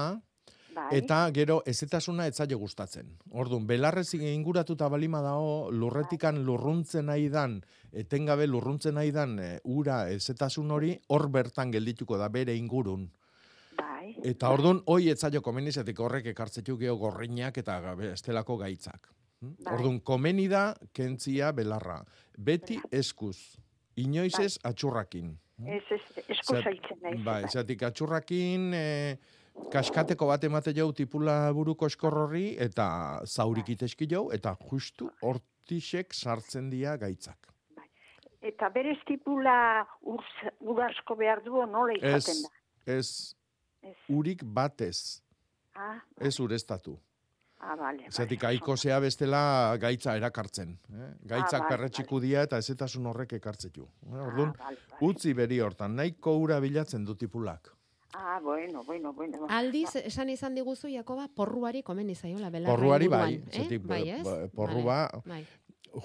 bai. 0.75 0.87
eta 0.97 1.19
gero 1.35 1.63
ezetasuna 1.67 2.27
etzaio 2.31 2.59
gustatzen. 2.59 3.11
Orduan, 3.33 3.67
belarrez 3.67 4.15
inguratuta 4.15 4.89
balima 4.89 5.21
dago, 5.25 5.71
lurretikan 5.73 6.43
lurruntzen 6.45 7.07
nahi 7.11 7.29
dan, 7.29 7.61
etengabe 7.93 8.47
lurruntzen 8.47 8.95
nahi 8.95 9.11
dan, 9.13 9.39
e, 9.39 9.59
ura 9.65 10.07
ezetasun 10.11 10.71
hori, 10.71 10.95
hor 11.09 11.29
bertan 11.29 11.73
geldituko 11.75 12.17
da 12.17 12.29
bere 12.29 12.55
ingurun. 12.55 13.11
Bai. 14.07 14.31
Eta 14.31 14.51
orduan, 14.55 14.81
hoi 14.87 15.09
etzaio 15.11 15.43
komeni, 15.43 15.73
zetik 15.73 15.99
horrek 16.01 16.27
ekartzetu 16.33 16.77
geho 16.79 16.97
gorrinak 17.01 17.59
eta 17.59 17.79
estelako 18.13 18.57
gaitzak. 18.63 19.09
Hm? 19.43 19.55
Bai. 19.65 19.73
Orduan, 19.75 20.01
komeni 20.01 20.47
da 20.49 20.69
kentzia 20.95 21.51
belarra. 21.53 22.01
Beti 22.39 22.79
eskuz. 22.93 23.37
Inoiz 23.97 24.35
ez 24.41 24.59
atxurrakin. 24.65 25.33
Ez, 25.65 25.83
ez, 25.91 26.01
esko 26.29 26.59
Zat- 26.59 26.69
zaitzen 26.69 26.99
nahi. 27.03 27.23
Bai, 27.25 27.43
zatik 27.49 27.83
atxurrakin, 27.89 28.69
e, 28.77 29.17
kaskateko 29.73 30.29
bat 30.29 30.45
emate 30.45 30.75
jau 30.77 30.91
tipula 30.93 31.51
buruko 31.57 31.89
eskor 31.89 32.13
horri, 32.27 32.51
eta 32.61 33.23
zaurik 33.25 33.71
iteski 33.73 34.09
jau, 34.11 34.27
eta 34.37 34.53
justu 34.69 35.09
hortixek 35.25 36.13
sartzen 36.15 36.69
dira 36.71 36.97
gaitzak. 37.01 37.49
Eta 38.47 38.69
berez 38.71 38.99
tipula 39.09 39.87
ur, 40.03 40.23
ur 40.61 40.83
asko 40.85 41.17
behar 41.17 41.41
du, 41.43 41.57
nola 41.67 41.97
izaten 41.97 42.45
da. 42.45 42.53
ez, 42.99 43.35
urik 44.09 44.43
batez, 44.45 45.23
Ah, 45.75 45.99
ez 46.19 46.39
ureztatu. 46.41 46.99
ah, 47.61 47.75
bale, 47.77 48.07
Zatik 48.11 48.45
aikosea 48.45 48.99
bestela 49.01 49.77
gaitza 49.79 50.17
erakartzen. 50.17 50.79
Eh? 50.93 51.11
Gaitzak 51.23 51.63
bai, 51.63 51.69
perretxiku 51.69 52.21
dia 52.21 52.43
eta 52.43 52.59
ezetasun 52.59 53.07
horrek 53.07 53.33
ekartzetu. 53.33 53.89
Eh? 54.07 54.15
Orduan, 54.27 54.53
bale, 54.59 54.79
utzi 55.01 55.33
beri 55.35 55.61
hortan, 55.61 55.97
nahiko 55.97 56.37
ura 56.39 56.61
bilatzen 56.61 57.05
du 57.05 57.15
tipulak. 57.15 57.73
Ah, 58.15 58.41
bueno, 58.43 58.83
bueno, 58.85 59.13
bueno. 59.13 59.47
aldiz, 59.51 59.97
esan 59.97 60.31
izan 60.31 60.55
diguzu, 60.55 60.89
Jakoba, 60.89 61.29
porruari 61.29 61.83
komen 61.83 62.09
izaiola, 62.11 62.51
Porruari 62.51 63.05
inguruan, 63.05 63.11
bai, 63.11 63.35
eh? 63.35 63.63
zetik, 63.63 63.83
bai, 63.87 64.09
ez? 64.11 64.51
porrua, 64.55 65.11
Bai. 65.27 65.47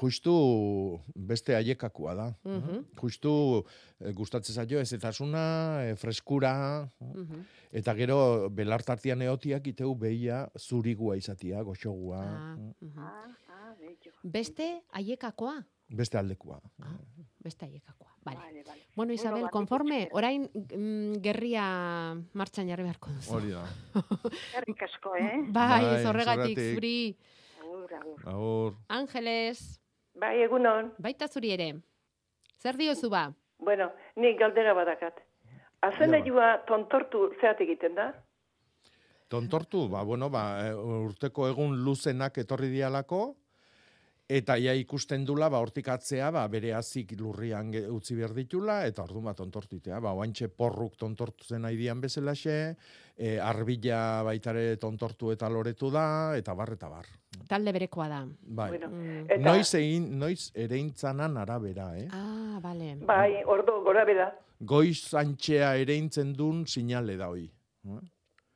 Justu 0.01 1.01
beste 1.15 1.55
aiekakua 1.55 2.13
da. 2.15 2.27
Mhm. 2.45 2.85
Justu 3.01 3.65
eh, 3.99 4.11
gustatzen 4.13 4.55
zaio 4.55 4.79
ezetasuna, 4.79 5.83
eh, 5.89 5.95
freskura, 5.95 6.87
Mhm. 6.99 7.41
eta 7.71 7.93
gero 7.95 8.49
belartartian 8.49 9.21
eotiak 9.21 9.67
iteu 9.67 9.95
behia 9.95 10.47
zurigua 10.57 11.17
izatia, 11.17 11.61
goxogua, 11.61 12.21
Ah. 12.21 12.57
Ah, 13.49 13.75
bello. 13.79 14.11
Beste 14.23 14.81
aiekakoa, 14.91 15.63
beste 15.89 16.17
aldekua. 16.17 16.61
beste 17.43 17.65
aiekakoa. 17.65 18.07
Vale. 18.23 18.37
Vale, 18.37 18.63
vale. 18.63 18.81
Bueno, 18.95 19.13
Isabel, 19.13 19.49
konforme, 19.49 20.07
orain 20.13 20.43
mm, 20.53 21.21
gerria 21.23 22.13
martxan 22.33 22.67
jarri 22.69 22.83
beharko 22.83 23.09
duzu. 23.09 23.33
Hori 23.33 23.49
da. 23.49 23.63
Herrik 24.55 24.83
asko, 24.83 25.15
eh? 25.15 25.39
Bai, 25.49 25.81
Bai, 25.81 26.03
zorregatik, 26.03 26.05
zorregatik. 26.05 26.75
zuri. 26.75 27.17
Agur, 27.81 27.93
agur. 27.97 28.21
Aur. 28.29 28.73
Angeles. 28.89 29.79
Bai, 30.13 30.35
egunon. 30.43 30.91
Baita 31.01 31.27
zuri 31.27 31.49
ere. 31.55 31.71
Zer 32.61 32.77
diozu 32.77 33.09
ba? 33.09 33.31
Bueno, 33.57 33.89
ni 34.15 34.35
galdera 34.37 34.75
badakat. 34.77 35.17
Azenaiua 35.81 36.59
tontortu 36.67 37.31
zeat 37.41 37.61
egiten 37.65 37.95
da? 37.97 38.11
Tontortu, 39.31 39.87
ba, 39.89 40.03
bueno, 40.03 40.29
ba, 40.29 40.43
eh, 40.67 40.75
urteko 40.75 41.47
egun 41.49 41.79
luzenak 41.85 42.37
etorri 42.37 42.69
dialako, 42.69 43.21
eta 44.31 44.55
ja 44.61 44.71
ikusten 44.77 45.25
dula, 45.27 45.49
ba, 45.51 45.59
hortik 45.59 45.89
atzea, 45.91 46.29
ba, 46.31 46.45
bere 46.47 46.71
azik 46.77 47.11
lurrian 47.19 47.71
utzi 47.91 48.15
behar 48.15 48.31
ditula, 48.37 48.77
eta 48.87 49.03
orduan 49.03 49.25
ba, 49.27 49.33
tontortitea, 49.35 49.99
ba, 49.99 50.13
oantxe 50.15 50.47
porruk 50.55 50.95
tontortu 50.99 51.43
zen 51.49 51.65
aidian 51.67 51.99
bezalaxe, 52.01 52.55
e, 53.17 53.33
arbila 53.43 54.21
baitare 54.23 54.77
tontortu 54.79 55.31
eta 55.33 55.49
loretu 55.51 55.89
da, 55.91 56.05
eta 56.39 56.55
bar, 56.55 56.71
eta 56.77 56.89
bar. 56.89 57.09
Talde 57.49 57.73
berekoa 57.75 58.07
da. 58.07 58.21
Bai. 58.41 58.69
Bueno, 58.69 58.87
Mm. 58.89 59.25
eta- 59.27 59.41
Noiz 59.51 59.73
egin, 59.75 60.07
noiz 60.19 60.51
ereintzanan 60.55 61.35
arabera, 61.37 61.89
eh? 61.99 62.07
Ah, 62.11 62.59
bale. 62.63 62.95
Bai, 63.05 63.43
ordo 63.45 63.81
gora 63.83 64.05
beda. 64.05 64.31
Goiz 64.61 65.13
antxea 65.13 65.75
ereintzen 65.75 66.33
duen 66.33 66.65
sinale 66.67 67.17
da 67.17 67.27
hoi. 67.29 67.49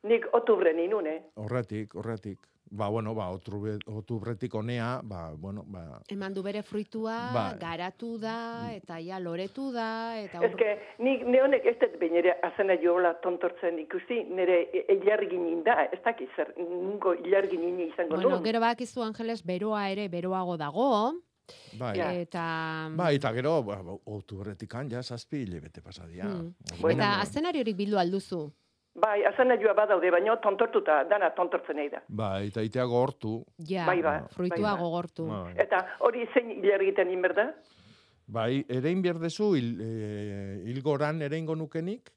Nik 0.06 0.26
otubre 0.32 0.72
ninun, 0.72 1.06
eh? 1.10 1.22
Horretik, 1.34 1.94
horretik. 1.98 2.38
Ba, 2.70 2.88
bueno, 2.88 3.14
ba, 3.14 3.28
otrube, 3.30 3.78
otubretik 3.86 4.54
onea, 4.54 5.00
ba, 5.04 5.32
bueno, 5.38 5.62
ba, 5.66 6.00
Eman 6.10 6.34
du 6.34 6.42
bere 6.42 6.62
fruitua, 6.62 7.30
Bai. 7.32 7.58
garatu 7.60 8.16
da, 8.18 8.72
eta 8.74 8.98
ja 8.98 9.20
loretu 9.22 9.70
da, 9.72 10.18
eta 10.18 10.42
Ez 10.42 10.50
que, 10.58 10.72
nik 10.98 11.22
neonek 11.30 11.64
ez 11.64 11.76
dut 11.78 11.94
behin 12.00 12.16
ere 12.18 12.34
azenaio 12.42 12.96
hola 12.98 13.14
tontortzen 13.22 13.78
ikusi, 13.84 14.24
nire 14.34 14.58
ilargin 14.96 15.62
da, 15.62 15.84
ez 15.92 16.02
dakit 16.04 16.34
zer, 16.34 16.52
nungo 16.58 17.14
ilargin 17.14 17.62
izango 17.86 18.16
Bueno, 18.16 18.30
nuen. 18.34 18.44
gero 18.44 18.60
bakizu 18.60 19.02
Angeles 19.06 19.44
beroa 19.46 19.88
ere 19.90 20.08
beroago 20.08 20.56
dago, 20.56 20.90
bai. 21.78 21.94
eta... 22.22 22.90
Ba, 22.98 23.12
eta 23.12 23.32
gero, 23.32 23.62
ba, 23.62 23.80
ba, 23.82 23.94
otubretik 24.06 24.74
ja, 24.90 25.02
zazpi 25.02 25.44
hilebete 25.46 25.80
pasadia. 25.82 26.24
Hmm. 26.24 26.54
Bueno, 26.80 26.98
Eta 26.98 27.20
azenariorik 27.20 27.76
bildu 27.76 27.96
alduzu. 27.96 28.50
Bai, 28.96 29.24
azenaioa 29.28 29.74
badaude, 29.76 30.10
baina 30.10 30.36
tontortuta, 30.40 31.02
dana 31.04 31.28
tontortzen 31.36 31.76
nahi 31.76 31.90
da. 31.92 32.00
Ba, 32.08 32.40
eta 32.42 32.62
itea 32.64 32.84
gogortu. 32.88 33.42
Ja, 33.68 33.84
Bai, 33.86 34.00
bai, 34.02 34.20
fruitua 34.32 34.56
bai, 34.62 34.70
bai. 34.72 34.80
gogortu. 34.80 35.26
Bai. 35.28 35.54
Eta 35.66 35.82
hori 36.00 36.24
zein 36.32 36.50
ilargiten 36.62 37.10
inberda? 37.12 37.50
Bai, 38.26 38.64
erein 38.68 39.02
berdezu, 39.04 39.50
hil, 39.54 39.74
e, 39.80 39.90
hilgoran 40.72 41.20
ereingo 41.22 41.54
nukenik, 41.54 42.08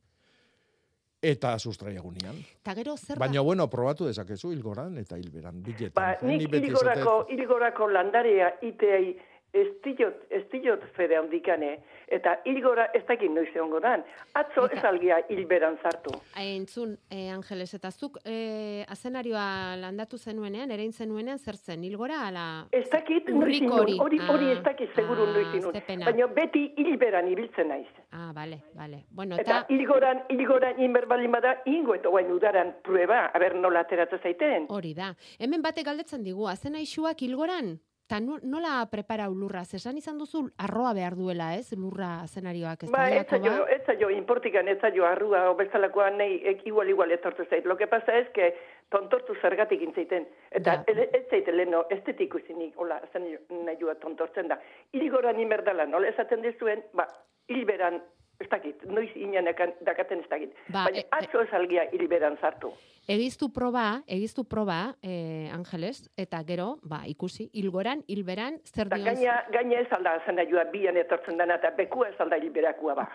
eta 1.22 1.52
sustraiagunian. 1.60 2.38
Eta 2.62 2.74
gero 2.78 2.96
zer 2.98 3.18
da? 3.18 3.20
Baina, 3.26 3.42
bueno, 3.44 3.68
probatu 3.70 4.06
dezakezu 4.08 4.54
hilgoran 4.56 4.96
eta 5.02 5.18
hilberan, 5.20 5.60
biletan. 5.64 5.94
Ba, 6.00 6.14
Eh, 6.14 6.26
nik 6.26 6.40
ni 6.40 6.48
beti 6.48 6.68
ilgorako, 6.72 7.18
esaten- 7.26 7.40
ilgorako 7.40 7.88
landarea 7.92 8.54
iteai 8.62 9.18
ez 9.54 9.68
diot, 9.84 10.26
ez 10.30 10.44
diot 10.52 10.84
fede 10.96 11.18
handikane, 11.18 11.80
eta 12.08 12.36
ilgora 12.46 12.88
ez 12.94 13.04
dakit 13.08 13.32
noiz 13.34 13.50
egongo 13.56 13.80
dan. 13.82 14.04
Atzo 14.38 14.68
ez 14.70 14.84
algia 14.86 15.20
hilberan 15.30 15.78
zartu. 15.82 16.14
Entzun, 16.38 16.96
eh, 17.10 17.30
Angeles, 17.34 17.74
eta 17.74 17.92
zuk 17.92 18.20
eh, 18.26 18.86
azenarioa 18.88 19.76
landatu 19.82 20.18
zenuenean, 20.18 20.72
erein 20.72 20.94
zenuenean, 20.94 21.40
zer 21.40 21.58
zen, 21.58 21.84
hilgora, 21.84 22.22
ala... 22.28 22.46
Ez 22.72 22.88
dakit 22.90 23.30
noiz 23.34 23.62
hori. 23.72 23.98
hori, 24.00 24.20
Ah, 24.30 24.52
ez 24.52 24.64
dakit 24.64 24.94
seguru 24.96 25.26
ah, 25.26 25.34
noiz 25.34 25.56
inun. 25.58 25.74
Baina 26.06 26.28
beti 26.28 26.64
hilberan 26.78 27.28
ibiltzen 27.32 27.68
naiz. 27.68 27.88
Ah, 28.12 28.32
bale, 28.34 28.62
bale. 28.76 29.04
Bueno, 29.10 29.36
Eta 29.40 29.62
eta... 29.64 29.74
ilgoran, 29.74 30.24
ilgoran 30.30 30.80
inber 30.82 31.08
baldin 31.10 31.32
bada, 31.32 31.56
ingo 31.66 31.96
eta 31.96 32.10
guain 32.10 32.32
udaran 32.32 32.76
prueba, 32.84 33.26
aber 33.34 33.56
nola 33.56 33.86
ateratzen 33.86 34.20
zaiten. 34.22 34.66
Hori 34.70 34.94
da. 34.94 35.14
Hemen 35.40 35.62
batek 35.66 35.86
galdetzen 35.86 36.24
digu, 36.24 36.48
azenaixuak 36.48 37.22
hilgoran? 37.26 37.80
Ta 38.10 38.18
nola 38.18 38.88
preparau 38.90 39.30
lurra? 39.38 39.62
Zesan 39.70 40.00
izan 40.00 40.18
duzu 40.18 40.40
arroa 40.58 40.96
behar 40.98 41.14
duela, 41.14 41.52
ez? 41.54 41.76
Lurra 41.78 42.24
azenarioak 42.24 42.88
ez 42.88 42.90
Ba, 42.90 43.04
da, 43.06 43.20
ez 43.20 43.28
zaio, 43.30 43.68
ez 43.70 43.84
zaio, 43.86 44.10
inportikan 44.10 44.68
ez 44.68 44.80
zaio 44.82 45.06
arrua 45.06 45.44
o 45.52 45.54
bezalakoa 45.60 46.10
nahi 46.16 46.40
ek, 46.54 46.66
igual 46.72 46.90
igual 46.90 47.14
etortu 47.14 47.46
zait. 47.46 47.70
Lo 47.70 47.78
que 47.78 47.86
pasa 47.86 48.18
es 48.18 48.30
que 48.34 48.56
tontortu 48.90 49.36
zergatik 49.44 49.84
intzeiten. 49.86 50.26
Eta 50.50 50.80
ez, 50.88 50.98
ez 51.06 51.26
zaite 51.30 51.54
leheno, 51.54 51.84
ez 51.94 52.02
dut 52.08 52.26
ikusinik, 52.26 52.74
hola, 52.82 52.98
zen 53.14 53.30
nahi 53.68 53.78
joa 53.78 53.94
tontortzen 54.02 54.50
da. 54.50 54.58
Irigoran 54.98 55.40
imerdala, 55.40 55.86
nola 55.86 56.10
esaten 56.10 56.42
dizuen, 56.42 56.82
ba, 56.98 57.06
hilberan, 57.48 58.02
ez 58.40 58.48
dakit, 58.50 58.86
noiz 58.88 59.10
inanekan 59.16 59.74
dakaten 59.86 60.24
ez 60.24 60.30
dakit. 60.30 60.54
Ba, 60.72 60.86
Baina 60.88 61.04
atzo 61.18 61.42
ez 61.44 61.50
algia 61.54 61.86
hilberan 61.92 62.38
sartu. 62.40 62.72
Egiztu 63.10 63.50
proba, 63.54 64.04
egiztu 64.08 64.46
proba, 64.46 64.96
eh, 65.02 65.50
Angeles, 65.54 66.10
eta 66.18 66.44
gero, 66.48 66.78
ba, 66.84 67.02
ikusi, 67.10 67.50
hilgoran, 67.54 68.04
hilberan, 68.08 68.62
zer 68.64 68.88
Da 68.90 69.00
dion... 69.02 69.16
gaina, 69.16 69.40
gaina 69.52 69.82
ez 69.82 69.88
alda 69.98 70.20
zen 70.26 70.38
nahi 70.40 70.52
joa 70.52 70.68
bian 70.72 70.98
etortzen 70.98 71.38
dena, 71.38 71.58
eta 71.58 71.74
bekua 71.78 72.10
ez 72.10 72.20
alda 72.20 72.38
hilberakua 72.38 72.96
ba. 72.96 73.10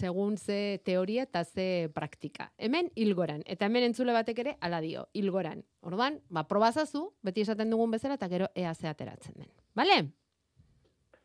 segun 0.00 0.36
ze 0.38 0.80
teoria 0.84 1.22
eta 1.22 1.44
ze 1.44 1.90
praktika. 1.94 2.52
Hemen 2.56 2.90
hilgoran, 2.94 3.42
eta 3.46 3.66
hemen 3.66 3.90
entzule 3.90 4.14
batek 4.16 4.38
ere 4.38 4.56
ala 4.60 4.80
dio, 4.80 5.08
hilgoran. 5.12 5.64
Orduan, 5.80 6.20
ba, 6.30 6.46
probazazu, 6.48 7.10
beti 7.22 7.44
esaten 7.44 7.70
dugun 7.70 7.90
bezala, 7.90 8.14
eta 8.14 8.28
gero 8.28 8.48
ea 8.54 8.74
ze 8.74 8.88
ateratzen 8.88 9.34
den. 9.36 9.50
Bale? 9.74 10.00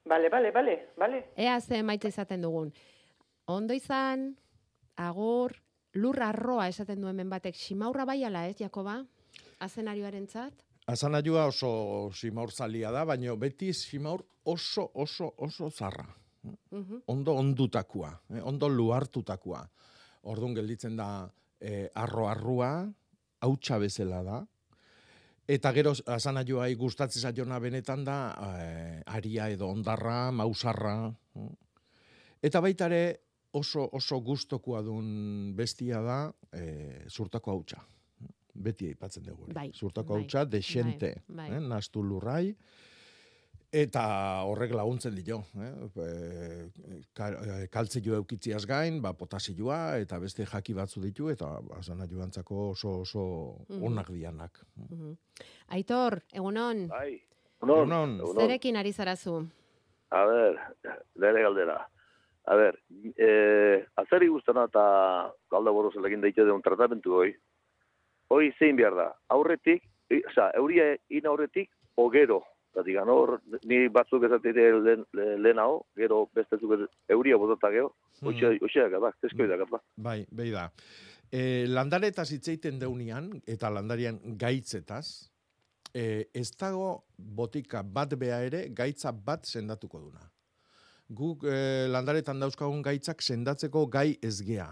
Bale, 0.06 0.30
bale, 0.30 0.52
bale, 0.52 0.76
bale. 0.98 1.24
Ea 1.36 1.60
ze 1.62 1.82
maite 1.84 2.08
izaten 2.08 2.42
dugun. 2.42 2.70
Ondo 3.50 3.74
izan, 3.74 4.36
agur, 5.02 5.56
lur 5.98 6.22
arroa 6.22 6.68
esaten 6.70 7.02
du 7.02 7.10
hemen 7.10 7.30
batek, 7.30 7.56
simaurra 7.58 8.06
bai 8.06 8.24
ala 8.24 8.46
ez, 8.48 8.58
Jakoba? 8.60 9.00
Azenarioaren 9.66 10.28
tzat? 10.28 10.62
Asanajua 10.86 11.48
oso 11.50 12.12
simaur 12.14 12.52
zalia 12.54 12.92
da, 12.94 13.06
baina 13.06 13.34
beti 13.36 13.72
simaur 13.74 14.22
oso, 14.46 14.92
oso, 14.94 15.32
oso 15.38 15.72
zarra. 15.72 16.06
Ondo 17.10 17.34
ondutakoa, 17.42 18.12
eh, 18.36 18.42
ondo 18.44 18.70
luartutakoa. 18.70 19.64
Ordun 20.30 20.54
gelditzen 20.54 20.96
da 20.98 21.08
eh, 21.60 21.90
arro 21.96 22.28
arrua, 22.30 22.70
hautsa 23.42 23.80
bezala 23.82 24.22
da. 24.24 24.44
Eta 25.48 25.70
gero 25.76 25.92
asanaioai 26.10 26.74
gustatzen 26.76 27.22
zaiona 27.22 27.60
benetan 27.62 28.04
da 28.06 28.16
eh, 28.58 29.02
aria 29.06 29.50
edo 29.54 29.68
ondarra, 29.70 30.32
mausarra. 30.34 30.96
Eta 32.42 32.62
baita 32.66 32.88
ere 32.90 33.02
oso 33.54 33.86
oso 33.94 34.20
gustokoa 34.26 34.82
dun 34.82 35.54
bestia 35.56 36.02
da 36.02 36.18
eh, 36.52 37.06
zurtako 37.10 37.52
hautsa. 37.52 37.84
Beti 38.56 38.88
aipatzen 38.88 39.24
dugu. 39.28 39.50
Bai, 39.54 39.70
Zurtako 39.76 40.14
bai, 40.16 40.22
hautsa 40.24 40.46
desente, 40.50 41.12
bai, 41.28 41.50
bai. 41.52 41.58
eh, 41.58 41.62
nastu 41.68 42.02
lurrai. 42.04 42.56
Eta 43.76 44.02
horrek 44.48 44.72
laguntzen 44.72 45.16
dio, 45.18 45.42
eh? 45.60 45.72
E, 46.00 47.00
ka- 47.18 47.32
e, 47.36 47.68
kaltzio 47.68 48.16
eukitziaz 48.16 48.62
gain, 48.70 49.02
ba, 49.04 49.12
potasioa 49.20 49.98
eta 50.00 50.20
beste 50.22 50.46
jaki 50.48 50.74
batzu 50.78 51.02
ditu, 51.04 51.28
eta 51.34 51.50
asana 51.76 52.08
joantzako 52.08 52.70
oso, 52.70 53.02
oso 53.02 53.24
Mhm. 53.68 53.84
onak 53.84 54.12
dianak. 54.16 54.62
Mhm. 54.78 55.12
Aitor, 55.76 56.22
egunon, 56.32 56.88
Bai. 56.88 57.22
Egunon. 57.62 58.22
zerekin 58.38 58.78
ari 58.78 58.94
zarazu? 58.94 59.46
A 60.12 60.24
ber, 60.26 60.56
nire 61.16 61.42
galdera. 61.44 61.90
A 62.48 62.56
ber, 62.56 62.80
eh, 63.18 63.86
azeri 63.98 64.28
guztana 64.30 64.66
eta 64.70 65.34
galda 65.52 65.72
boroz 65.72 65.96
egin 66.06 66.22
daite 66.22 66.46
deun 66.46 66.62
tratamentu 66.62 67.12
hoi. 67.14 67.36
Hoi 68.30 68.54
zein 68.58 68.76
behar 68.78 68.96
da. 68.96 69.16
Aurretik, 69.30 69.84
i, 70.10 70.22
oza, 70.30 70.52
euria 70.56 70.96
in 71.10 71.26
aurretik, 71.28 71.70
o 71.96 72.10
gero. 72.10 72.44
Zatik, 72.76 72.98
hor, 73.08 73.38
ni 73.64 73.88
batzuk 73.88 74.24
ezatite 74.28 74.66
lehen, 74.84 75.06
lehenago, 75.40 75.86
gero 75.96 76.26
beste 76.36 76.58
zuk 76.60 76.74
ez- 76.76 76.90
euria 77.16 77.38
botata 77.40 77.70
gero. 77.72 77.94
Hoxe, 78.22 78.58
hoxe 78.62 78.90
da, 78.92 79.12
teskoi 79.22 79.48
da, 79.48 79.58
ba. 79.70 79.80
Bai, 79.96 80.26
behi 80.32 80.52
da. 80.52 80.66
E, 81.32 81.66
landaretaz 81.68 82.28
hitzeiten 82.36 82.78
deunian, 82.80 83.32
eta 83.48 83.70
landarian 83.72 84.20
gaitzetaz, 84.38 85.32
e, 85.94 86.28
ez 86.34 86.52
dago 86.60 87.06
botika 87.18 87.82
bat 87.84 88.14
bea 88.20 88.42
ere, 88.44 88.68
gaitza 88.76 89.12
bat 89.12 89.46
sendatuko 89.48 90.00
duna. 90.00 90.28
Guk 91.10 91.44
e, 91.48 91.88
landaretan 91.88 92.40
dauzkagun 92.40 92.82
gaitzak 92.82 93.22
sendatzeko 93.22 93.88
gai 93.88 94.18
ezgea. 94.22 94.68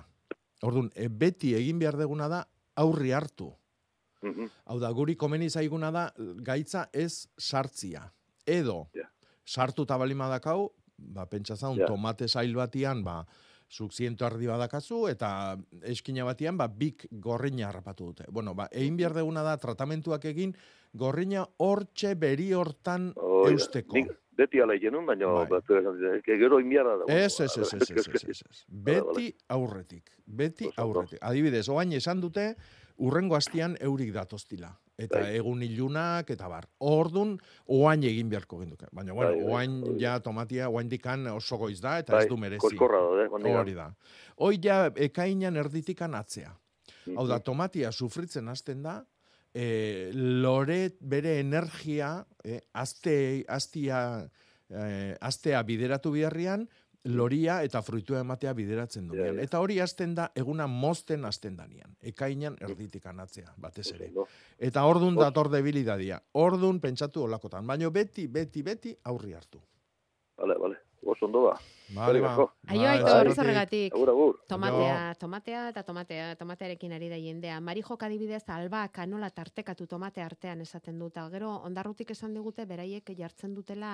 Orduan, 0.64 0.90
e, 0.96 1.08
beti 1.08 1.54
egin 1.56 1.80
behar 1.80 1.96
deguna 1.98 2.28
da 2.28 2.44
aurri 2.76 3.12
hartu. 3.12 3.52
Hau 4.66 4.80
da, 4.80 4.92
guri 4.92 5.16
komeni 5.16 5.50
zaiguna 5.50 5.92
da 5.92 6.14
gaitza 6.44 6.88
ez 6.94 7.28
sartzia. 7.38 8.12
Edo, 8.46 8.90
sartuta 9.46 9.98
bali 9.98 10.14
madakau, 10.16 10.72
ba, 10.98 11.26
pentsa 11.30 11.56
zaun, 11.56 11.78
Ja. 11.80 11.86
tomate 11.88 12.28
sail 12.28 12.54
batian, 12.56 13.04
ba, 13.04 13.26
zuk 13.74 13.92
ziento 13.92 14.26
ardi 14.26 14.46
badakazu, 14.48 15.08
eta 15.10 15.58
eskina 15.82 16.24
batian, 16.26 16.58
ba, 16.58 16.68
bik 16.68 17.08
gorrina 17.12 17.70
harrapatu 17.70 18.06
dute. 18.12 18.26
Bueno, 18.30 18.54
ba, 18.54 18.68
egin 18.72 18.98
behar 18.98 19.14
deguna 19.14 19.42
da 19.44 19.58
tratamentuak 19.58 20.26
egin, 20.26 20.56
gorrina 20.94 21.48
hortxe 21.58 22.16
beri 22.16 22.52
hortan 22.54 23.14
da. 23.16 23.22
eusteko. 23.50 23.96
Nik 23.98 24.12
beti 24.38 24.62
ala 24.62 24.78
genuen, 24.78 25.06
baina 25.06 25.26
dute, 25.26 26.22
"Ke 26.24 26.38
gero 26.38 26.60
inbiarra 26.60 26.98
da. 26.98 27.06
Ez, 27.14 27.40
ez, 27.40 27.58
ez, 27.58 27.74
ez, 27.74 27.90
ez, 27.92 28.08
ez, 28.08 28.44
ez. 28.50 28.64
Beti 28.88 29.36
aurretik, 29.50 30.12
beti 30.26 30.70
aurretik. 30.78 31.20
Adibidez, 31.22 31.68
oain 31.70 31.92
esan 31.94 32.22
dute, 32.22 32.56
urrengo 33.04 33.36
hastian 33.36 33.76
eurik 33.84 34.14
datoztila. 34.16 34.72
Eta 34.98 35.20
Bai. 35.24 35.36
egun 35.40 35.64
ilunak, 35.66 36.30
eta 36.30 36.48
bar. 36.48 36.68
Ordun 36.86 37.34
oain 37.74 38.04
egin 38.06 38.30
beharko 38.30 38.60
genduke. 38.62 38.86
Baina, 38.94 39.14
bueno, 39.18 39.32
Bai, 39.32 39.40
bai, 39.42 39.52
oain 39.52 40.00
ja 40.00 40.20
tomatia, 40.22 40.68
oain 40.70 40.90
dikan 40.92 41.26
oso 41.34 41.58
goiz 41.58 41.80
da, 41.82 41.98
eta 42.04 42.14
Bai, 42.14 42.24
ez 42.26 42.30
du 42.30 42.38
merezi. 42.38 42.78
Hori 42.78 43.74
da. 43.74 43.88
Hoi 44.38 44.60
ja, 44.64 44.86
ekainan 44.96 45.58
erditikan 45.58 46.14
atzea. 46.16 46.54
Hau 47.08 47.24
Mhm. 47.26 47.30
da, 47.30 47.40
tomatia 47.40 47.92
sufritzen 47.92 48.48
hasten 48.48 48.84
da, 48.84 49.04
e, 49.54 50.12
lore 50.14 50.92
bere 51.02 51.40
energia, 51.40 52.26
e, 52.44 52.62
azte, 52.74 53.44
aztia, 53.48 54.30
e, 54.70 55.16
aztea 55.22 55.62
bideratu 55.64 56.12
biharrian, 56.12 56.68
loria 57.06 57.58
eta 57.64 57.82
fruitua 57.82 58.22
ematea 58.24 58.54
bideratzen 58.54 59.08
duenean. 59.08 59.40
Eta 59.44 59.60
hori 59.60 59.80
hasten 59.84 60.16
da, 60.16 60.30
eguna 60.36 60.68
mozten 60.68 61.26
hasten 61.26 61.58
danian. 61.58 61.96
Ekainan 62.02 62.56
erditik 62.62 63.06
anatzea, 63.06 63.54
batez 63.58 63.92
ere. 63.94 64.10
Eta 64.58 64.86
ordun 64.88 65.16
dator 65.20 65.52
debilidadia. 65.52 66.22
Ordun 66.34 66.80
pentsatu 66.80 67.24
olakotan. 67.28 67.68
Baina 67.68 67.90
beti, 67.90 68.28
beti, 68.28 68.64
beti 68.64 68.96
aurri 69.04 69.34
hartu. 69.34 69.62
Vale, 70.38 70.58
vale. 70.60 70.80
Oso 71.06 71.26
ondo 71.26 71.42
ba. 71.44 71.58
Vale, 71.94 72.22
ba. 72.22 72.48
Aio, 72.72 72.88
Aitor, 72.88 73.28
horregatik. 73.38 73.94
Agur, 73.94 74.10
agur. 74.10 74.38
Tomatea, 74.48 75.16
tomatea 75.20 75.68
eta 75.74 75.84
tomatea, 75.84 76.36
tomatearekin 76.40 76.94
ari 76.96 77.10
da 77.12 77.20
jendea. 77.20 77.60
Marijok 77.60 78.04
adibidez, 78.08 78.44
alba, 78.48 78.88
kanola 78.88 79.30
tartekatu 79.30 79.86
tomate 79.88 80.24
artean 80.24 80.62
esaten 80.62 80.98
dut. 81.00 81.12
Eta 81.12 81.28
Gero, 81.30 81.52
ondarrutik 81.68 82.16
esan 82.16 82.34
digute, 82.34 82.66
beraiek 82.66 83.12
jartzen 83.18 83.54
dutela 83.54 83.92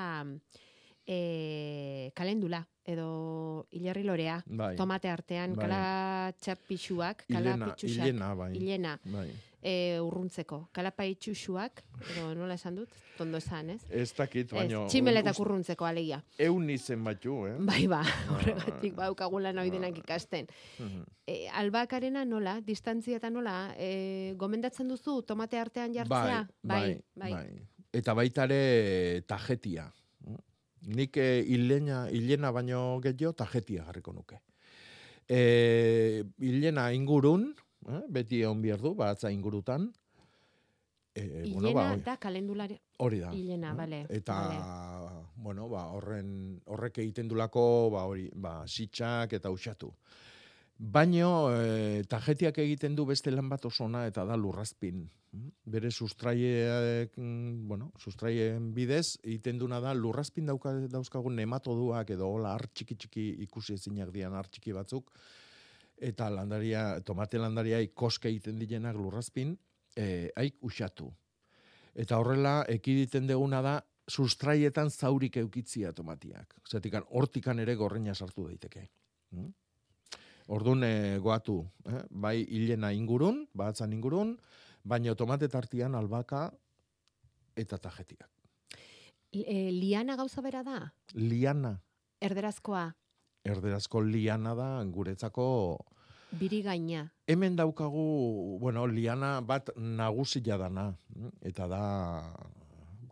e, 1.10 2.12
kalendula, 2.14 2.62
edo 2.86 3.66
hilerri 3.74 4.04
lorea, 4.06 4.40
Bai. 4.46 4.76
tomate 4.78 5.10
artean, 5.10 5.56
Bai. 5.58 5.66
kala 5.66 6.34
txapixuak, 6.38 7.26
kala 7.26 7.56
hilena, 7.82 8.34
bai. 8.38 8.52
hilena, 8.54 8.94
Bai. 9.10 9.30
e, 9.62 9.74
urruntzeko. 10.06 10.68
Kala 10.72 10.92
paitxuxuak, 10.94 11.82
edo 12.14 12.28
nola 12.38 12.60
esan 12.60 12.78
dut, 12.78 12.94
tondo 13.18 13.42
esan, 13.42 13.72
ez? 13.74 13.80
Ez 13.90 14.12
dakit, 14.14 14.54
baina... 14.54 14.84
Ez, 14.86 14.94
tximeletak 14.94 15.42
urruntzeko 15.42 15.90
alegia. 15.90 16.22
Eun 16.46 16.70
izen 16.70 17.02
batu, 17.04 17.40
eh? 17.50 17.56
Bai, 17.58 17.88
ba, 17.90 18.04
horregatik 18.36 18.94
baukagula 19.00 19.54
nahi 19.54 19.74
denak 19.74 19.98
ikasten. 20.04 20.46
Mhm. 20.78 21.08
E, 21.26 21.40
albakarena 21.62 22.22
nola, 22.26 22.60
distantzia 22.62 23.18
eta 23.18 23.34
nola, 23.34 23.74
e, 23.78 24.36
gomendatzen 24.38 24.94
duzu 24.94 25.24
tomate 25.26 25.58
artean 25.58 25.98
jartzea? 25.98 26.46
Bai, 26.62 26.94
bai, 27.18 27.34
bai. 27.34 27.44
Eta 27.90 28.14
baita 28.14 28.46
ere 28.46 29.24
tajetia. 29.26 29.90
Nik 30.88 31.18
eh, 31.18 31.44
hilena, 31.44 32.08
hilena 32.10 32.52
baino 32.56 33.00
gehiago 33.04 33.34
tajetia 33.34 33.84
jarriko 33.86 34.14
nuke. 34.14 34.40
E, 35.30 36.24
hilena 36.42 36.90
ingurun, 36.96 37.50
eh, 37.88 38.02
beti 38.10 38.42
egon 38.42 38.62
behar 38.62 38.82
du, 38.82 38.94
batza 38.96 39.32
ingurutan. 39.32 39.90
E, 41.14 41.24
Hilena 41.44 41.74
ba, 41.74 41.84
hori- 41.92 42.04
da 42.06 42.16
kalendulari. 42.18 42.80
Hori 43.00 43.20
da. 43.20 43.32
Hilena, 43.34 43.74
bale. 43.76 44.06
Eta, 44.10 44.34
bale. 44.34 45.26
bueno, 45.36 45.68
ba, 45.70 45.88
horren, 45.92 46.62
horrek 46.66 46.98
egiten 47.04 47.28
dulako, 47.28 47.90
ba, 47.92 48.06
hori, 48.08 48.30
ba, 48.34 48.64
sitxak 48.68 49.34
eta 49.34 49.50
usatu. 49.52 49.92
Baino, 50.80 51.52
e, 51.52 52.04
tajetiak 52.08 52.62
egiten 52.64 52.94
du 52.96 53.04
beste 53.06 53.34
lan 53.34 53.50
bat 53.52 53.66
oso 53.68 53.84
ona 53.84 54.06
eta 54.08 54.24
da 54.24 54.38
lurrazpin. 54.40 55.02
Bere 55.68 55.92
sustraiek, 55.92 57.18
bueno, 57.68 57.92
sustraien 58.00 58.72
bidez, 58.74 59.20
egiten 59.26 59.60
duna 59.60 59.82
da 59.84 59.92
lurrazpin 59.94 60.48
dauka, 60.48 60.72
dauzkagun 60.88 61.36
nematoduak 61.36 62.16
edo 62.16 62.32
hola 62.32 62.56
har 62.56 62.66
txiki 62.72 63.28
ikusi 63.44 63.76
ezinak 63.76 64.14
dian 64.16 64.34
har 64.34 64.48
txiki 64.48 64.72
batzuk, 64.72 65.12
eta 66.00 66.30
landaria, 66.32 67.02
tomate 67.04 67.38
landaria 67.38 67.84
ikoske 67.84 68.32
egiten 68.32 68.58
direnak 68.58 68.96
lurrazpin, 68.96 69.58
e, 70.00 70.32
haik 70.40 70.64
usatu. 70.64 71.12
Eta 71.94 72.24
horrela, 72.24 72.64
ekiditen 72.72 73.28
deguna 73.28 73.62
da, 73.62 73.80
sustraietan 74.08 74.90
zaurik 74.90 75.36
eukitzia 75.44 75.92
tomatiak. 75.94 76.56
Zatik, 76.66 76.96
hortikan 77.12 77.60
ere 77.60 77.76
gorreina 77.76 78.16
sartu 78.16 78.48
daiteke. 78.48 78.88
Mm? 79.36 79.52
Orduan 80.50 80.84
e, 80.84 81.20
goatu, 81.22 81.62
eh? 81.86 82.04
bai 82.10 82.42
hilena 82.42 82.90
ingurun, 82.96 83.44
batzan 83.54 83.94
ingurun, 83.94 84.34
baina 84.84 85.14
tomate 85.16 85.48
tartian 85.48 85.94
albaka 85.96 86.48
eta 87.56 87.78
tajetiak. 87.78 88.30
E, 89.30 89.70
liana 89.70 90.16
gauza 90.18 90.42
bera 90.42 90.64
da? 90.66 90.80
Liana, 91.14 91.76
Erderazkoa, 92.20 92.90
erderazko 93.48 94.02
liana 94.04 94.52
da 94.58 94.84
guretzako 94.84 95.46
biri 96.32 96.62
gaina. 96.62 97.10
hemen 97.28 97.56
daukagu, 97.56 98.58
bueno, 98.60 98.88
liana 98.88 99.42
bat 99.42 99.70
nagusia 99.78 100.58
dana, 100.58 100.96
eta 101.42 101.68
da 101.68 101.84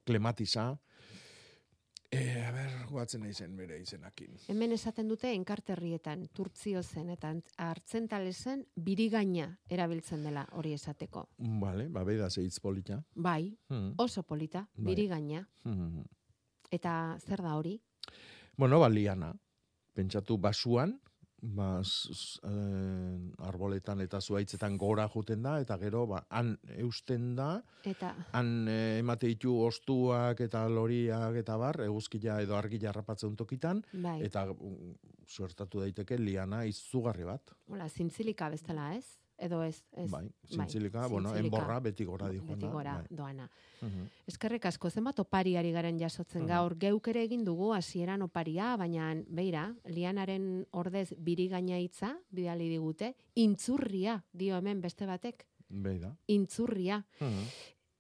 klematiza. 0.06 0.78
E, 2.10 2.40
a 2.40 2.52
ber, 2.56 2.72
guatzen 2.88 3.20
naizen 3.26 3.56
bere 3.60 3.82
izenakin. 3.84 4.38
Hemen 4.48 4.72
esaten 4.72 5.10
dute 5.12 5.28
enkarterrietan, 5.36 6.22
turtzio 6.34 6.80
zen 6.82 7.10
eta 7.12 7.34
hartzentalesen 7.60 8.62
biri 8.76 9.10
gaina 9.12 9.50
erabiltzen 9.70 10.24
dela 10.24 10.46
hori 10.56 10.72
esateko. 10.78 11.26
Vale, 11.60 11.90
ba, 11.92 12.06
beida 12.08 12.30
zeitz 12.30 12.62
polita. 12.64 13.02
Bai, 13.14 13.58
Hmm. 13.70 13.94
oso 13.98 14.24
polita, 14.24 14.70
Bai. 14.78 14.86
biri 14.86 15.08
gaina. 15.08 15.48
Hmm. 15.66 16.06
Eta 16.72 17.18
zer 17.20 17.42
da 17.42 17.56
hori? 17.58 17.82
Bueno, 18.56 18.80
ba, 18.80 18.88
liana. 18.90 19.34
Pentsatu 19.94 20.38
basuan, 20.38 21.02
ba, 21.42 21.82
s- 21.84 22.10
s- 22.12 22.40
eh, 22.44 23.18
arboletan 23.46 24.02
eta 24.02 24.20
zuaitzetan 24.22 24.78
gora 24.78 25.08
juten 25.14 25.42
da, 25.44 25.60
eta 25.62 25.78
gero, 25.78 26.06
ba, 26.08 26.24
han 26.30 26.58
eusten 26.78 27.36
da, 27.36 27.62
Eta 27.88 28.14
han 28.34 28.68
eh, 28.68 28.98
emate 29.00 29.28
ditu 29.28 29.54
ostuak 29.64 30.42
eta 30.42 30.68
loriak 30.68 31.36
eta 31.36 31.58
bar, 31.58 31.80
eguzkia 31.86 32.40
edo 32.42 32.56
argila 32.58 32.90
harrapatzen 32.90 33.36
tokitan, 33.36 33.84
Bai. 33.94 34.22
eta 34.26 34.46
mm, 34.52 34.96
suertatu 35.28 35.80
daiteke 35.80 36.18
liana 36.18 36.66
izugarri 36.66 37.24
bat. 37.24 37.54
Hola, 37.70 37.88
zintzilika 37.90 38.50
bezala, 38.50 38.96
ez? 38.96 39.06
Edo 39.38 39.62
ez, 39.64 39.84
ez. 39.92 40.10
Bai, 40.10 40.28
zintzilika, 40.50 41.06
bueno, 41.08 41.30
zintzilika. 41.30 41.58
enborra 41.58 41.80
beti 41.80 42.04
gora 42.06 42.28
dijoan 42.30 42.48
Beti 42.60 42.68
gora 42.68 42.94
bai. 42.96 43.06
doana. 43.10 43.50
Mhm. 43.82 44.08
Eskerrik 44.28 44.66
asko, 44.66 44.90
zenbat 44.90 45.20
opariari 45.20 45.72
garen 45.72 46.00
jasotzen 46.00 46.42
Mhm. 46.42 46.48
gaur, 46.50 46.76
geuk 46.78 47.08
ere 47.08 47.22
egin 47.24 47.44
dugu 47.46 47.74
hasieran 47.74 48.22
oparia, 48.24 48.76
baina 48.78 49.14
beira, 49.28 49.76
lianaren 49.86 50.66
ordez 50.72 51.14
biri 51.20 51.48
gaina 51.50 51.78
hitza, 51.78 52.18
bidali 52.32 52.68
digute, 52.70 53.16
intzurria, 53.36 54.24
dio 54.34 54.58
hemen 54.58 54.82
beste 54.82 55.06
batek, 55.06 55.46
Beida. 55.70 56.16
intzurria. 56.28 57.06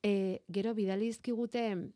E, 0.01 0.41
gero 0.49 0.73
bidali 0.73 1.05
dizkigute 1.05 1.91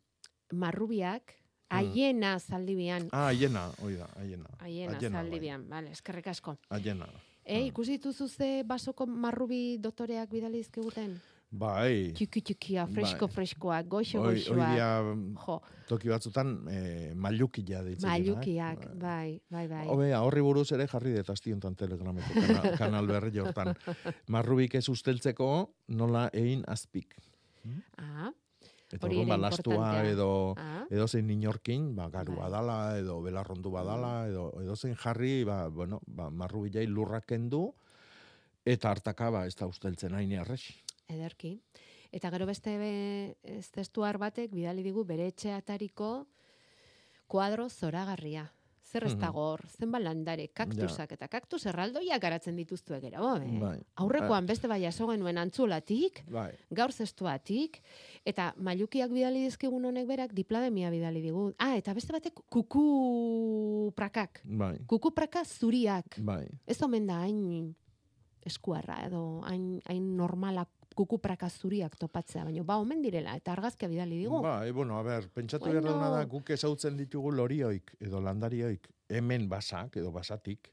marrubiak, 0.52 1.32
Mhm. 1.32 1.78
aiena 1.78 2.38
zaldibian. 2.38 3.08
Ah, 3.10 3.28
aiena, 3.28 3.72
hoi 3.80 3.94
da, 3.96 4.06
aiena. 4.16 4.48
Aiena, 4.58 4.92
Aiena, 4.98 5.00
bai. 5.00 5.10
zaldibian, 5.10 5.68
vale, 5.68 5.90
eskerrik 5.90 6.26
asko. 6.28 6.58
Aiena. 6.68 7.06
E, 7.44 7.66
ikusi 7.66 7.98
dituzu 7.98 8.28
ze 8.28 8.62
basoko 8.64 9.06
marrubi 9.06 9.78
dotoreak 9.82 10.30
bidali 10.30 10.62
dizkiguten? 10.62 11.18
Bai. 11.52 12.12
Txiki 12.16 12.40
txikia, 12.40 12.86
fresko 12.88 13.26
Bai. 13.28 13.34
freskoak, 13.34 13.88
goxo 13.92 14.22
Hoi, 14.22 14.38
goxoak. 14.40 15.66
toki 15.88 16.08
batzutan, 16.08 16.54
eh, 16.70 17.12
mailukia 17.14 17.82
deitzen. 17.82 18.08
dira, 18.08 18.14
eh? 18.14 18.20
mailukiak, 18.22 18.86
bai, 18.96 19.40
bai, 19.50 19.66
bai. 19.68 19.86
Hobea, 19.86 20.22
horri 20.22 20.40
buruz 20.40 20.72
ere 20.72 20.86
jarri 20.88 21.12
dut 21.12 21.28
astiontan 21.28 21.74
telegrameko 21.76 22.32
kanal, 22.32 22.70
kanal 22.80 23.06
berri 23.06 23.38
hortan. 23.38 23.74
Marrubik 24.28 24.74
ez 24.74 24.88
usteltzeko 24.88 25.74
nola 25.88 26.30
egin 26.32 26.64
azpik. 26.66 27.18
Ah, 27.98 28.32
Eta 28.92 29.06
hori 29.08 29.24
ba, 29.24 29.38
lastua 29.40 30.04
edo, 30.04 30.54
Ah. 30.58 30.84
edo 30.90 31.06
zein 31.08 31.30
inorkin, 31.30 31.94
ba, 31.96 32.10
garua 32.10 32.42
Bai. 32.44 32.50
dala, 32.52 32.98
edo 32.98 33.22
belarrondu 33.22 33.70
badala, 33.70 34.28
edo, 34.28 34.50
edo 34.60 34.76
zein 34.76 34.94
jarri, 34.94 35.44
ba, 35.44 35.68
bueno, 35.68 36.00
ba, 36.06 36.28
marrubilai 36.30 36.86
lurrak 36.86 37.26
kendu, 37.26 37.72
eta 38.64 38.90
hartaka, 38.90 39.30
ba, 39.30 39.46
ez 39.46 39.56
da 39.56 39.66
usteltzen 39.66 40.14
hain 40.14 40.32
errex. 40.32 40.68
ederki. 41.08 41.60
Eta 42.12 42.30
gero 42.30 42.44
beste 42.46 42.76
be, 42.78 43.36
ez 43.42 43.70
testuar 43.70 44.18
batek 44.18 44.50
bidali 44.52 44.82
digu 44.82 45.04
bere 45.04 45.26
etxeatariko 45.28 46.26
kuadro 47.26 47.68
zoragarria. 47.70 48.50
Zer 48.92 49.06
ez 49.08 49.14
dago 49.16 49.40
hor, 49.54 49.62
zenbat 49.72 50.02
landare, 50.04 50.50
kaktusak 50.52 51.14
eta 51.16 51.28
kaktus 51.32 51.62
erraldoiak 51.70 52.20
garatzen 52.20 52.58
dituztu 52.60 52.98
gero, 53.00 53.30
eh? 53.40 53.52
Bai. 53.62 53.76
Aurrekoan 54.04 54.44
beste 54.50 54.68
bai 54.68 54.82
jaso 54.82 55.06
genuen 55.08 55.40
antzulatik, 55.40 56.20
Bai. 56.28 56.50
gaur 56.68 56.92
zestuatik, 56.92 57.80
eta 58.28 58.50
mailukiak 58.60 59.08
bidali 59.14 59.46
dizkigun 59.46 59.88
honek 59.88 60.04
berak 60.10 60.34
diplademia 60.36 60.90
bidali 60.92 61.22
digu. 61.24 61.46
Ah, 61.56 61.72
eta 61.80 61.94
beste 61.96 62.12
batek 62.12 62.44
kuku 62.52 63.92
prakak. 63.96 64.42
Bai. 64.44 64.76
Kuku 64.86 65.14
praka 65.16 65.46
zuriak. 65.48 66.20
Bai. 66.20 66.44
Ez 66.66 66.76
omen 66.84 67.08
da 67.08 67.22
hain 67.24 67.72
eskuarra 68.44 69.00
edo 69.06 69.40
hain, 69.46 69.80
hain 69.88 70.16
normala 70.18 70.66
kuku 70.94 71.18
praka 71.18 71.48
zuriak 71.50 71.96
topatzea, 71.96 72.44
baina 72.44 72.64
ba 72.64 72.76
omen 72.82 73.02
direla, 73.02 73.36
eta 73.36 73.52
argazkia 73.52 73.88
bidali 73.88 74.18
digu. 74.18 74.42
Ba, 74.42 74.66
e, 74.66 74.72
bueno, 74.72 74.98
a 74.98 75.02
ber, 75.02 75.28
pentsatu 75.28 75.66
Bueno. 75.66 75.80
duguna 75.80 76.10
da, 76.10 76.24
guk 76.24 76.50
ezautzen 76.50 76.96
ditugu 76.96 77.32
lorioik, 77.32 77.96
edo 78.00 78.20
landarioik, 78.20 78.88
hemen 79.08 79.48
basak, 79.48 79.96
edo 79.96 80.12
basatik. 80.12 80.72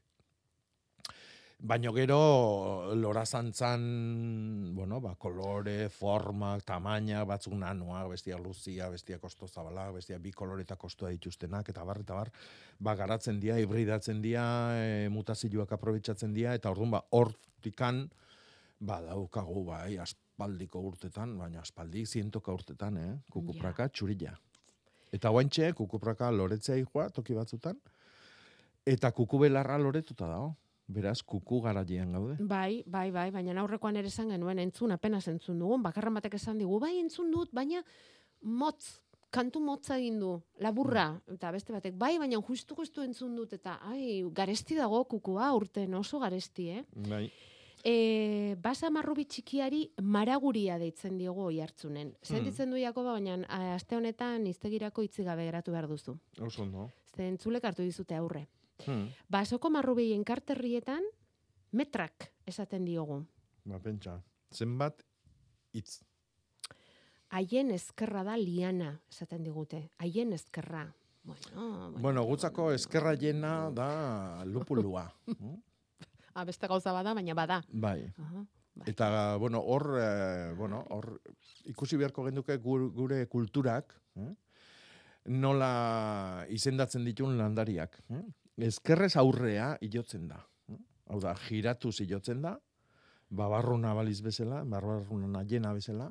Baina 1.62 1.90
gero, 1.92 2.94
lorazantzan, 2.96 4.74
bueno, 4.74 4.98
ba, 5.00 5.14
kolore, 5.14 5.90
forma, 5.90 6.54
tamaina, 6.64 7.24
batzuk 7.28 7.52
nanoak, 7.52 8.08
bestia 8.08 8.38
luzia, 8.38 8.88
bestia 8.88 9.18
kosto 9.18 9.46
zabala, 9.46 9.90
bestia 9.92 10.18
bi 10.18 10.32
koloreta 10.32 10.76
kostua 10.76 11.10
dituztenak, 11.10 11.68
eta 11.68 11.84
bar, 11.84 12.00
eta 12.00 12.14
bar, 12.14 12.30
ba, 12.78 12.94
garatzen 12.96 13.38
dira, 13.40 13.58
hibridatzen 13.60 14.22
dira, 14.22 14.46
e, 14.72 15.08
mutazioak 15.12 15.76
aprobetsatzen 15.76 16.32
dira, 16.32 16.54
eta 16.56 16.72
orduan, 16.72 16.96
ba, 16.96 17.04
hortikan, 17.10 18.06
daukagu, 18.80 19.64
bai, 19.64 19.98
aspaldiko 19.98 20.80
urtetan, 20.80 21.36
baina 21.38 21.60
aspaldi 21.60 22.06
zientoka 22.06 22.52
urtetan, 22.52 22.96
eh? 22.96 23.12
Kukupraka 23.30 23.88
txurila. 23.88 24.32
Eta 25.12 25.30
guantxe, 25.30 25.72
kukupraka 25.76 26.30
loretzea 26.30 26.78
joa, 26.84 27.08
toki 27.10 27.34
batzutan, 27.34 27.76
eta 28.86 29.10
kukubelarra 29.12 29.78
loretuta 29.78 30.26
dago. 30.26 30.54
Beraz, 30.90 31.20
kuku 31.22 31.60
garailean 31.62 32.16
gaude. 32.16 32.34
Bai, 32.40 32.82
bai, 32.84 33.12
bai, 33.14 33.28
baina 33.30 33.52
aurrekoan 33.62 33.94
ere 34.00 34.08
esan 34.10 34.32
genuen 34.32 34.58
entzun, 34.58 34.90
apenas 34.90 35.28
entzun 35.30 35.60
dugun, 35.62 35.84
bakarran 35.84 36.16
batek 36.18 36.34
esan 36.34 36.58
digu, 36.58 36.80
bai 36.82 36.96
entzun 36.98 37.30
dut, 37.30 37.52
baina 37.54 37.84
motz, 38.42 38.98
kantu 39.30 39.60
motza 39.62 40.00
egin 40.00 40.18
du, 40.18 40.32
laburra, 40.58 41.12
eta 41.30 41.52
beste 41.54 41.70
batek, 41.70 41.94
bai, 41.94 42.16
baina 42.18 42.40
justu 42.42 42.74
justu 42.74 43.04
entzun 43.06 43.36
dut, 43.38 43.54
eta 43.54 43.76
ai, 43.86 44.24
garesti 44.34 44.80
dago 44.80 45.04
kukua 45.04 45.52
urten, 45.54 45.94
oso 45.94 46.18
garesti, 46.18 46.68
eh? 46.80 46.82
Bai. 47.06 47.28
E, 47.84 48.56
basa 48.60 48.90
marrubi 48.92 49.24
txikiari 49.24 49.86
maraguria 50.04 50.76
deitzen 50.78 51.16
diogu 51.18 51.46
oi 51.48 51.60
hartzunen. 51.64 52.10
Hmm. 52.12 52.36
Sentitzen 52.36 52.70
du 52.72 52.80
Jakoba, 52.80 53.14
baina 53.16 53.38
aste 53.74 53.96
honetan 53.96 54.46
iztegirako 54.50 55.04
itzi 55.06 55.24
gabe 55.24 55.46
geratu 55.48 55.72
behar 55.72 55.88
duzu. 55.88 56.18
Oso 56.40 56.62
ondo. 56.66 56.90
Ze 57.14 57.28
entzulek 57.28 57.64
hartu 57.64 57.82
dizute 57.86 58.16
aurre. 58.16 58.46
Hmm. 58.84 59.08
Basoko 59.28 59.70
marrubien 59.70 60.24
karterrietan 60.24 61.04
metrak 61.72 62.30
esaten 62.46 62.84
diogu. 62.84 63.22
Ba, 63.64 63.80
pentsa. 63.80 64.20
Zenbat 64.52 65.04
hitz. 65.72 66.00
Haien 67.30 67.70
ezkerra 67.70 68.24
da 68.26 68.34
liana, 68.36 68.96
esaten 69.08 69.44
digute. 69.46 69.84
Haien 70.02 70.32
ezkerra. 70.32 70.88
Bueno, 71.22 71.92
Bueno, 72.00 72.24
gutzako 72.24 72.72
eskerra 72.72 73.14
jena 73.14 73.70
da 73.70 74.44
lupulua. 74.44 75.06
Mm? 76.30 76.38
ah, 76.38 76.44
beste 76.44 76.66
gauza 76.66 76.92
bada, 76.92 77.14
baina 77.14 77.34
bada. 77.34 77.62
bai. 77.68 78.12
Aha. 78.18 78.46
Eta, 78.86 79.36
bueno, 79.36 79.60
hor, 79.60 79.98
eh, 80.00 80.54
bueno, 80.56 80.84
hor, 80.90 81.20
ikusi 81.66 81.96
beharko 81.96 82.24
genduke 82.24 82.56
gure, 82.56 83.26
kulturak, 83.28 83.92
eh? 84.16 84.30
nola 85.26 86.46
izendatzen 86.48 87.04
ditun 87.04 87.36
landariak. 87.36 87.98
Eh? 88.08 88.22
Ezkerrez 88.70 89.16
aurrea 89.16 89.74
ilotzen 89.84 90.28
da. 90.28 90.40
Eh? 90.70 90.78
Hau 91.10 91.20
da, 91.20 91.34
giratuz 91.34 92.00
ilotzen 92.00 92.40
da, 92.42 92.54
babarruna 93.28 93.92
baliz 93.94 94.20
bezala, 94.22 94.62
babarruna 94.64 95.44
jena 95.44 95.74
bezala, 95.76 96.08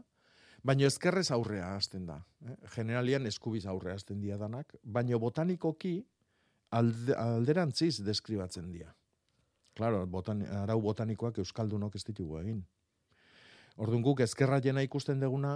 baina 0.63 0.85
ezkerrez 0.85 1.29
aurrea 1.31 1.73
hasten 1.75 2.05
da. 2.05 2.19
Eh? 2.45 2.55
Generalian 2.75 3.25
eskubiz 3.25 3.65
aurrea 3.65 3.95
hasten 3.95 4.21
dira 4.21 4.37
danak, 4.37 4.75
baina 4.83 5.17
botanikoki 5.17 5.97
alde, 6.71 7.15
alderantziz 7.17 7.97
deskribatzen 8.05 8.69
dira. 8.71 8.93
Claro, 9.79 10.03
botan, 10.11 10.41
arau 10.59 10.81
botanikoak 10.83 11.37
euskaldunok 11.39 11.95
ez 11.95 12.03
ditugu 12.03 12.35
egin. 12.41 12.57
Orduan 13.79 14.01
guk 14.03 14.19
ezkerra 14.25 14.57
jena 14.59 14.81
ikusten 14.83 15.21
deguna, 15.23 15.53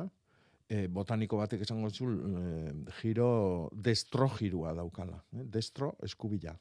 e, 0.71 0.85
botaniko 0.87 1.41
batek 1.41 1.65
esango 1.65 1.89
zu, 1.91 2.07
e, 2.07 2.73
giro 3.01 3.27
destro 3.75 4.29
girua 4.37 4.71
daukala. 4.77 5.17
Eh? 5.35 5.43
Destro 5.43 5.89
eskubila. 6.07 6.53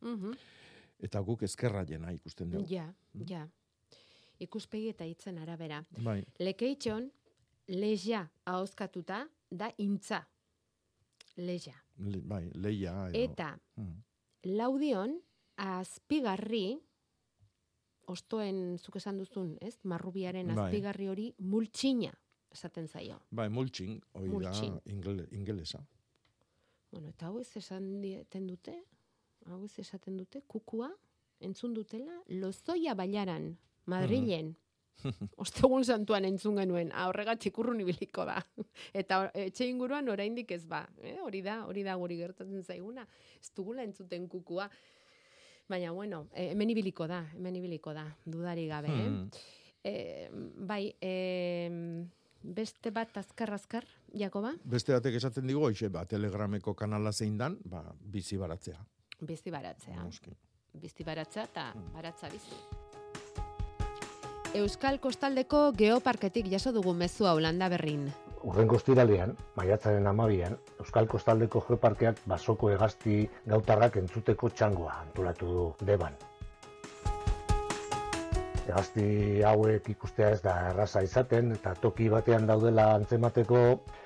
Mhm. 0.00 0.32
Eta 1.04 1.20
guk 1.26 1.42
ezkerra 1.44 1.82
jena 1.84 2.12
ikusten 2.16 2.50
dugu. 2.50 2.64
Ja, 2.70 2.86
ja. 3.28 3.42
Ikuspegi 4.40 4.88
eta 4.94 5.04
hitzen 5.04 5.36
arabera. 5.38 5.82
Bai. 6.02 6.22
Lekeitxon, 6.40 7.10
leja 7.68 8.22
ahozkatuta 8.46 9.26
da 9.50 9.68
intza. 9.78 10.22
Leja. 11.36 11.74
Le, 11.98 12.20
bai, 12.20 12.48
leia. 12.54 13.10
Eta 13.12 13.58
Mm. 13.76 14.02
laudion, 14.56 15.18
azpigarri, 15.56 16.80
ostoen 18.10 18.78
zuk 18.78 18.96
esan 18.96 19.18
duzun, 19.18 19.56
ez? 19.60 19.76
Marrubiaren 19.84 20.54
Bai. 20.54 20.66
azpigarri 20.66 21.08
hori 21.08 21.32
multxina 21.38 22.12
esaten 22.52 22.88
zaio. 22.88 23.18
Bai, 23.30 23.48
mulching, 23.48 24.00
hori 24.12 24.30
da 24.44 24.52
ingelesa. 25.32 25.80
Bueno, 26.92 27.08
eta 27.08 27.30
hau 27.30 27.38
ez 27.40 27.48
esan 27.56 28.00
dieten 28.02 28.46
dute, 28.46 28.74
hau 29.48 29.62
ez 29.64 29.72
esaten 29.80 30.18
dute, 30.20 30.42
kukua, 30.46 30.90
entzun 31.40 31.74
dutela, 31.74 32.18
lozoia 32.28 32.94
bailaran, 32.94 33.54
Madrilen, 33.88 34.52
ostegun 35.42 35.84
santuan 35.84 36.26
entzun 36.28 36.60
genuen, 36.60 36.92
ah, 36.94 37.08
horregatik 37.10 37.56
urrun 37.58 37.80
ibiliko 37.82 38.26
da. 38.28 38.36
Eta 38.94 39.24
etxe 39.34 39.66
inguruan 39.66 40.12
oraindik 40.12 40.52
ez 40.54 40.64
ba, 40.68 40.84
eh? 41.02 41.16
hori 41.24 41.40
da, 41.42 41.62
hori 41.66 41.82
da 41.86 41.96
guri 41.98 42.20
gertatzen 42.20 42.62
zaiguna, 42.62 43.06
ez 43.40 43.50
dugula 43.56 43.82
entzuten 43.88 44.28
kukua. 44.30 44.68
Baina, 45.68 45.90
bueno, 45.92 46.26
eh, 46.34 46.50
hemen 46.52 46.70
ibiliko 46.70 47.06
da, 47.08 47.22
hemen 47.34 47.56
ibiliko 47.56 47.94
da, 47.94 48.06
dudari 48.24 48.66
gabe, 48.68 48.88
eh? 48.88 49.08
Hmm. 49.08 49.30
Eh, 49.84 50.28
bai, 50.58 50.94
eh, 51.00 52.04
beste 52.42 52.90
bat 52.90 53.16
azkar-azkar, 53.16 53.86
Jakoba? 54.14 54.52
Beste 54.64 54.92
batek 54.92 55.16
esaten 55.18 55.46
digu, 55.46 55.64
hoxe, 55.66 55.88
ba, 55.88 56.04
telegrameko 56.06 56.74
kanala 56.74 57.12
zein 57.12 57.38
dan, 57.38 57.58
ba, 57.64 57.84
bizi 58.00 58.36
baratzea. 58.36 58.84
Bizi 59.22 59.50
baratzea. 59.54 60.02
Bizi 60.72 61.04
baratza 61.04 61.44
eta 61.44 61.68
baratza 61.94 62.28
bizi. 62.32 62.56
Euskal 64.56 64.98
Kostaldeko 65.00 65.70
Geoparketik 65.76 66.48
jaso 66.52 66.72
dugu 66.72 66.92
mezu 66.92 67.24
Holanda 67.28 67.68
berrin. 67.72 68.10
Urrengo 68.42 68.76
ostiralean, 68.80 69.36
maiatzaren 69.56 70.06
amabian, 70.10 70.58
Euskal 70.82 71.06
Kostaldeko 71.14 71.62
Geoparkeak 71.68 72.24
basoko 72.26 72.72
hegazti 72.72 73.22
gautarrak 73.54 74.00
entzuteko 74.02 74.50
txangoa 74.50 74.98
antolatu 75.06 75.54
du 75.54 75.66
deban. 75.92 76.18
Hegazti 78.62 79.04
hauek 79.42 79.88
ikustea 79.90 80.28
ez 80.36 80.40
da 80.42 80.52
erraza 80.68 81.00
izaten 81.02 81.50
eta 81.56 81.72
toki 81.84 82.04
batean 82.12 82.44
daudela 82.46 82.84
antzemateko 82.98 83.62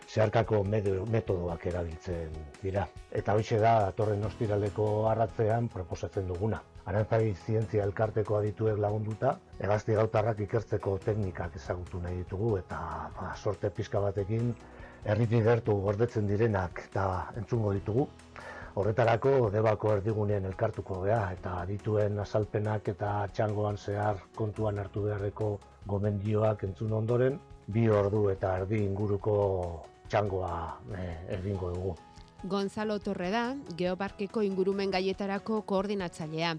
zeharkako 0.09 0.63
metodoak 0.71 1.67
erabiltzen 1.73 2.39
dira. 2.63 2.87
Eta 3.21 3.35
hoxe 3.37 3.59
da 3.61 3.75
datorren 3.89 4.25
ostiraleko 4.31 4.87
arratzean 5.11 5.69
proposatzen 5.75 6.33
duguna. 6.33 6.63
Arantzari 6.87 7.35
zientzia 7.45 7.85
elkarteko 7.85 8.39
adituek 8.39 8.81
lagunduta, 8.87 9.35
hegazti 9.61 9.99
gautarrak 10.01 10.41
ikertzeko 10.47 10.97
teknikak 11.05 11.61
ezagutu 11.61 12.01
nahi 12.07 12.23
ditugu 12.23 12.57
eta 12.63 12.81
ba, 13.19 13.33
sorte 13.37 13.71
pizka 13.81 14.01
batekin 14.01 14.55
herritik 15.05 15.45
gertu 15.51 15.77
gordetzen 15.85 16.31
direnak 16.33 16.87
eta 16.89 17.07
entzungo 17.43 17.77
ditugu. 17.77 18.09
Horretarako 18.77 19.31
debako 19.49 19.95
erdigunean 19.95 20.45
elkartuko 20.51 20.99
gea 21.07 21.21
eta 21.33 21.55
adituen 21.63 22.19
azalpenak 22.21 22.91
eta 22.93 23.13
txangoan 23.33 23.79
zehar 23.81 24.19
kontuan 24.37 24.79
hartu 24.83 25.07
beharreko 25.07 25.49
gomendioak 25.89 26.65
entzun 26.69 26.93
ondoren, 26.93 27.39
bi 27.73 27.87
ordu 27.89 28.27
eta 28.35 28.51
erdi 28.59 28.83
inguruko 28.85 29.37
txangoa 30.11 30.59
eh, 30.99 31.15
egingo 31.39 31.71
dugu. 31.73 31.95
Gonzalo 32.45 32.99
Torre 33.01 33.31
da, 33.33 33.47
Geoparkeko 33.81 34.45
ingurumen 34.45 34.93
gaietarako 34.93 35.63
koordinatzailea. 35.73 36.53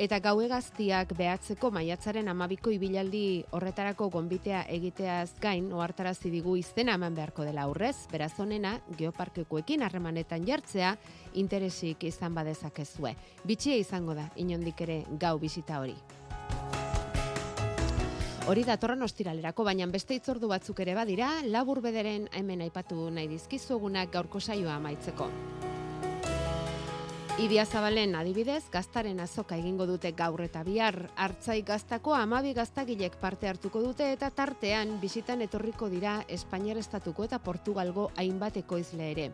Eta 0.00 0.18
gaue 0.24 0.46
gaztiak 0.48 1.10
behatzeko 1.18 1.68
maiatzaren 1.70 2.28
amabiko 2.32 2.72
ibilaldi 2.72 3.44
horretarako 3.52 4.08
gonbitea 4.14 4.62
egiteaz 4.72 5.34
gain, 5.40 5.68
ohartarazi 5.72 6.30
digu 6.32 6.56
izena 6.56 6.94
eman 6.96 7.14
beharko 7.14 7.44
dela 7.44 7.66
aurrez, 7.68 8.08
beraz 8.12 8.32
honena, 8.40 8.78
geoparkekoekin 8.98 9.84
harremanetan 9.84 10.46
jartzea, 10.48 10.94
interesik 11.34 12.04
izan 12.08 12.34
badezakezue. 12.34 13.12
Bitxia 13.44 13.76
izango 13.76 14.16
da, 14.16 14.30
inondik 14.36 14.80
ere 14.80 15.02
gau 15.20 15.36
bisita 15.38 15.80
hori. 15.80 15.96
Hori 18.48 18.64
datorren 18.66 19.04
ostiralerako, 19.06 19.62
baina 19.68 19.86
beste 19.86 20.16
itzordu 20.16 20.48
batzuk 20.50 20.80
ere 20.82 20.96
badira, 20.98 21.28
labur 21.44 21.82
bederen 21.84 22.26
hemen 22.32 22.64
aipatu 22.64 23.10
nahi 23.10 23.28
dizkizugunak 23.30 24.10
gaurko 24.16 24.40
saioa 24.40 24.80
amaitzeko. 24.80 25.28
Idia 27.40 27.64
Zabalen 27.64 28.12
adibidez, 28.12 28.66
gaztaren 28.68 29.16
azoka 29.24 29.56
egingo 29.56 29.86
dute 29.88 30.10
gaur 30.12 30.42
eta 30.44 30.60
bihar, 30.66 30.98
hartzai 31.16 31.62
gaztako 31.64 32.12
amabi 32.12 32.52
gaztagilek 32.52 33.16
parte 33.22 33.48
hartuko 33.48 33.80
dute 33.80 34.10
eta 34.12 34.28
tartean 34.36 34.98
bisitan 35.00 35.40
etorriko 35.40 35.88
dira 35.88 36.18
Espainiar 36.28 36.76
estatuko 36.76 37.24
eta 37.24 37.38
Portugalgo 37.40 38.10
hainbat 38.20 38.60
ekoizle 38.60 39.08
ere. 39.14 39.26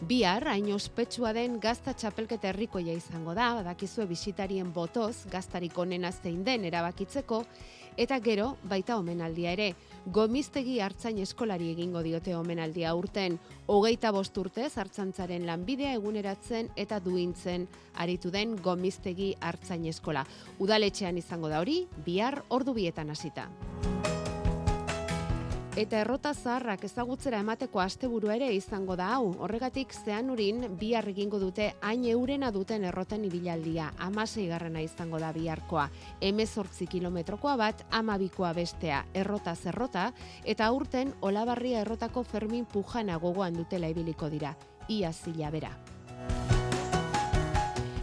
Bihar, 0.00 0.48
hain 0.48 0.72
ospetsua 0.72 1.34
den 1.36 1.60
gazta 1.60 1.92
txapelketa 1.92 2.48
herrikoia 2.54 2.96
izango 2.96 3.36
da, 3.36 3.52
badakizue 3.60 4.08
bisitarien 4.08 4.72
botoz, 4.72 5.26
gaztarik 5.30 5.76
onena 5.78 6.10
zein 6.10 6.40
den 6.48 6.64
erabakitzeko, 6.64 7.44
eta 8.00 8.16
gero 8.24 8.54
baita 8.64 8.96
omenaldia 8.96 9.52
ere. 9.52 9.74
Gomiztegi 10.10 10.80
hartzain 10.82 11.20
eskolari 11.22 11.68
egingo 11.70 12.00
diote 12.02 12.34
omenaldia 12.34 12.90
urten, 12.98 13.36
hogeita 13.70 14.10
bost 14.10 14.38
urtez 14.38 14.72
hartzantzaren 14.82 15.46
lanbidea 15.46 15.92
eguneratzen 15.94 16.72
eta 16.74 16.98
duintzen 16.98 17.68
aritu 17.94 18.32
den 18.34 18.56
gomiztegi 18.58 19.36
hartzain 19.40 19.86
eskola. 19.86 20.24
Udaletxean 20.58 21.22
izango 21.22 21.52
da 21.52 21.62
hori, 21.62 21.84
bihar 22.04 22.42
ordu 22.50 22.74
bietan 22.74 23.14
hasita. 23.14 23.46
Eta 25.72 26.02
errota 26.02 26.34
zaharrak 26.36 26.82
ezagutzera 26.84 27.38
emateko 27.40 27.80
asteburua 27.80 28.34
ere 28.36 28.50
izango 28.52 28.92
da 28.92 29.06
hau. 29.14 29.30
Horregatik 29.40 29.94
zean 29.96 30.28
urin 30.28 30.66
bihar 30.76 31.06
egingo 31.08 31.38
dute 31.40 31.70
hain 31.80 32.04
eurena 32.12 32.50
duten 32.52 32.84
erroten 32.84 33.24
ibilaldia. 33.24 33.86
Amasei 33.96 34.44
garrana 34.50 34.82
izango 34.84 35.16
da 35.22 35.30
biharkoa. 35.32 35.86
Hemezortzi 36.20 36.86
kilometrokoa 36.92 37.56
bat, 37.56 37.86
amabikoa 37.90 38.52
bestea. 38.52 39.06
Errota 39.14 39.56
zerrota 39.56 40.10
eta 40.44 40.68
aurten 40.68 41.14
olabarria 41.22 41.80
errotako 41.86 42.22
Fermin 42.22 42.68
Pujana 42.68 43.16
gogoan 43.16 43.56
dutela 43.56 43.88
ibiliko 43.88 44.28
dira. 44.28 44.52
Ia 44.92 45.12
zila 45.12 45.50
bera. 45.50 45.72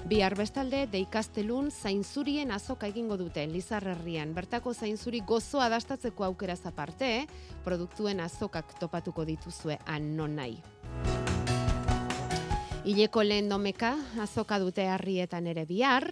Bihar 0.10 0.34
bestalde, 0.34 0.88
deikastelun 0.90 1.68
zainzurien 1.70 2.50
azoka 2.50 2.88
egingo 2.90 3.14
dute 3.20 3.44
Lizarrerrian. 3.46 4.32
Bertako 4.34 4.72
zainzuri 4.74 5.20
gozoa 5.22 5.68
dastatzeko 5.70 6.26
aukeraz 6.26 6.64
aparte, 6.66 7.28
produktuen 7.62 8.18
azokak 8.26 8.74
topatuko 8.82 9.22
dituzue 9.30 9.78
han 9.86 10.08
non 10.18 10.34
nahi. 10.40 10.58
Ileko 12.90 13.22
lehen 13.22 13.54
domeka 13.54 13.94
azoka 14.26 14.58
dute 14.58 14.88
harrietan 14.90 15.46
ere 15.46 15.68
bihar, 15.70 16.08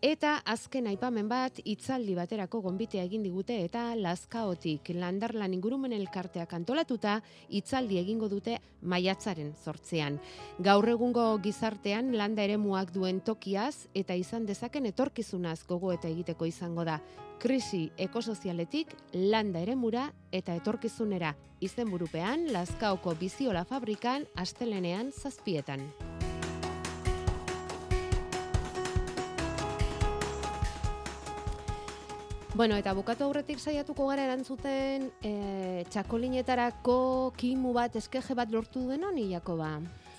eta 0.00 0.36
azken 0.46 0.86
aipamen 0.86 1.26
bat 1.28 1.56
hitzaldi 1.66 2.14
baterako 2.14 2.60
gonbitea 2.62 3.02
egin 3.02 3.24
digute 3.26 3.56
eta 3.64 3.96
Lazkaotik 3.98 4.92
Landarlan 4.94 5.54
ingurumen 5.56 5.92
elkarteak 5.92 6.52
antolatuta 6.54 7.16
hitzaldi 7.50 7.98
egingo 7.98 8.28
dute 8.28 8.58
maiatzaren 8.82 9.52
sortzean. 9.64 10.20
Gaur 10.62 10.88
egungo 10.88 11.24
gizartean 11.42 12.12
landa 12.16 12.44
eremuak 12.46 12.92
duen 12.94 13.20
tokiaz 13.20 13.88
eta 13.94 14.14
izan 14.14 14.46
dezaken 14.46 14.86
etorkizunaz 14.86 15.64
gogo 15.66 15.92
eta 15.92 16.08
egiteko 16.08 16.46
izango 16.46 16.84
da. 16.84 17.00
Krisi 17.42 17.90
ekosozialetik 17.98 18.94
landa 19.14 19.58
eremura 19.60 20.12
eta 20.30 20.54
etorkizunera 20.54 21.34
izenburupean 21.60 22.52
Lazkaoko 22.52 23.16
biziola 23.18 23.64
fabrikan 23.64 24.26
astelenean 24.36 25.10
zazpietan. 25.10 25.90
Bueno, 32.58 32.74
eta 32.74 32.90
bukatu 32.90 33.22
aurretik 33.22 33.60
saiatuko 33.62 34.08
gara 34.08 34.24
erantzuten 34.26 35.04
e, 35.22 35.84
txakolinetarako 35.94 36.96
kimu 37.38 37.70
bat, 37.76 37.94
eskeje 38.00 38.34
bat 38.34 38.50
lortu 38.50 38.82
duen 38.82 39.04
honi, 39.06 39.28
Jakoba? 39.30 39.76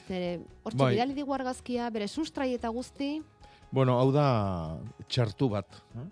Zere, 0.08 0.30
hortxe 0.64 0.80
Bai. 0.80 0.94
bidali 0.96 1.18
digu 1.18 1.36
argazkia, 1.36 1.90
bere 1.92 2.08
sustrai 2.08 2.54
eta 2.56 2.72
guzti, 2.72 3.18
Bueno, 3.76 4.00
hau 4.00 4.08
da 4.16 4.80
txartu 5.12 5.50
bat. 5.52 5.68
eh? 6.00 6.06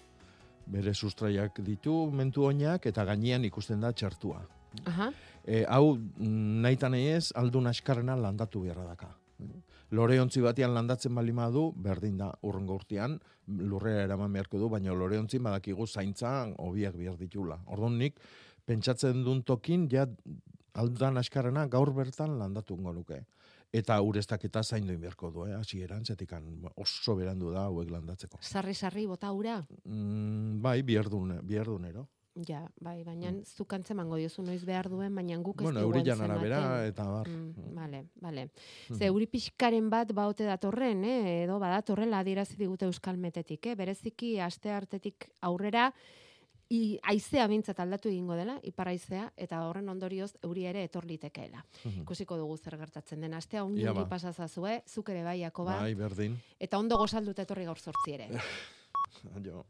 Bere 0.67 0.93
sustraiak 0.93 1.61
ditu 1.63 2.11
mentu 2.11 2.43
oinak 2.43 2.85
eta 2.85 3.05
gainean 3.07 3.45
ikusten 3.45 3.79
da 3.79 3.93
txartua. 3.93 4.41
aha, 4.85 5.11
E, 5.47 5.63
hau 5.63 5.97
nahi 6.17 6.75
nahi 6.75 7.07
ez 7.07 7.31
aldun 7.33 7.67
askarrena 7.67 8.17
landatu 8.17 8.59
beharra 8.65 8.83
daka. 8.83 9.15
Loreontzi 9.91 10.41
batean 10.41 10.73
landatzen 10.73 11.15
bali 11.15 11.31
du, 11.31 11.71
berdin 11.71 12.17
da 12.17 12.33
urrengo 12.41 12.75
urtean, 12.75 13.21
lurrera 13.47 14.03
eraman 14.03 14.33
beharko 14.33 14.59
du, 14.59 14.69
baina 14.69 14.93
loreontzi 14.93 15.39
badakigu 15.39 15.87
zaintza 15.87 16.31
hobiak 16.57 16.97
behar 16.97 17.17
ditula. 17.17 17.59
Orduan 17.67 17.97
nik, 17.97 18.19
pentsatzen 18.67 19.23
duen 19.23 19.43
tokin, 19.47 19.87
ja 19.91 20.07
aldan 20.77 21.17
askarrena 21.17 21.65
gaur 21.71 21.93
bertan 21.95 22.37
landatu 22.39 22.77
ingo 22.77 22.93
nuke. 22.93 23.23
Eta 23.73 23.97
ureztaketa 24.01 24.63
zaindu 24.63 24.95
beharko 24.99 25.31
du, 25.31 25.45
eh? 25.47 25.55
hasieran 25.57 26.05
zetikan 26.05 26.45
oso 26.75 27.15
berandu 27.15 27.51
da 27.51 27.65
hauek 27.67 27.89
landatzeko. 27.91 28.39
sarri-sarri 28.41 29.05
bota 29.07 29.31
ura. 29.31 29.57
Mm, 29.83 30.61
bai, 30.61 30.81
bierdun, 30.83 31.39
bierdunero. 31.43 32.07
Ja, 32.45 32.59
bai, 32.83 32.99
baina 33.03 33.31
mm. 33.31 33.45
zuk 33.57 33.73
antzemango 33.73 34.17
diozu 34.19 34.43
noiz 34.45 34.61
behar 34.67 34.89
duen, 34.91 35.15
baina 35.15 35.37
guk 35.41 35.61
ez 35.61 35.65
Bueno, 35.65 35.81
dugu 35.81 35.97
eurilan 35.97 36.19
antzematen. 36.21 36.53
arabera 36.53 36.85
eta 36.85 37.07
bar. 37.09 37.29
Mm, 37.29 37.73
vale, 37.73 38.03
vale. 38.21 38.45
Mhm. 38.89 38.97
Ze 38.99 39.05
euri 39.07 39.25
pixkaren 39.27 39.89
bat 39.89 40.13
baote 40.13 40.45
datorren, 40.45 41.03
eh? 41.05 41.43
edo 41.43 41.57
badatorrela 41.59 42.19
adierazi 42.19 42.57
digute 42.59 42.85
euskal 42.85 43.17
metetik, 43.17 43.65
eh? 43.65 43.75
bereziki 43.75 44.39
aste 44.39 44.69
hartetik 44.69 45.29
aurrera, 45.41 45.91
i, 46.69 46.99
aizea 47.07 47.47
bintzat 47.47 47.79
aldatu 47.79 48.09
egingo 48.11 48.35
dela, 48.35 48.57
ipar 48.67 48.91
aizea, 48.91 49.31
eta 49.37 49.63
horren 49.67 49.87
ondorioz 49.89 50.33
euri 50.43 50.65
ere 50.67 50.83
etor 50.83 51.07
litekeela. 51.07 51.63
Mhm. 51.85 52.03
Ikusiko 52.03 52.37
dugu 52.37 52.57
zer 52.57 52.77
gertatzen 52.77 53.21
den. 53.21 53.33
Astea 53.33 53.63
ongi 53.63 53.87
ongi 53.87 54.03
ba. 54.03 54.09
pasazazue, 54.09 54.83
zuk 54.85 55.09
ere 55.09 55.23
bai, 55.23 55.39
Jakoba. 55.41 55.79
Bai, 55.79 55.95
berdin. 55.95 56.37
Eta 56.59 56.77
ondo 56.77 56.97
gozalduta 56.97 57.47
etorri 57.47 57.65
gaur 57.65 57.79
sortzi 57.79 58.13
ere. 58.19 58.29
Jo. 59.43 59.65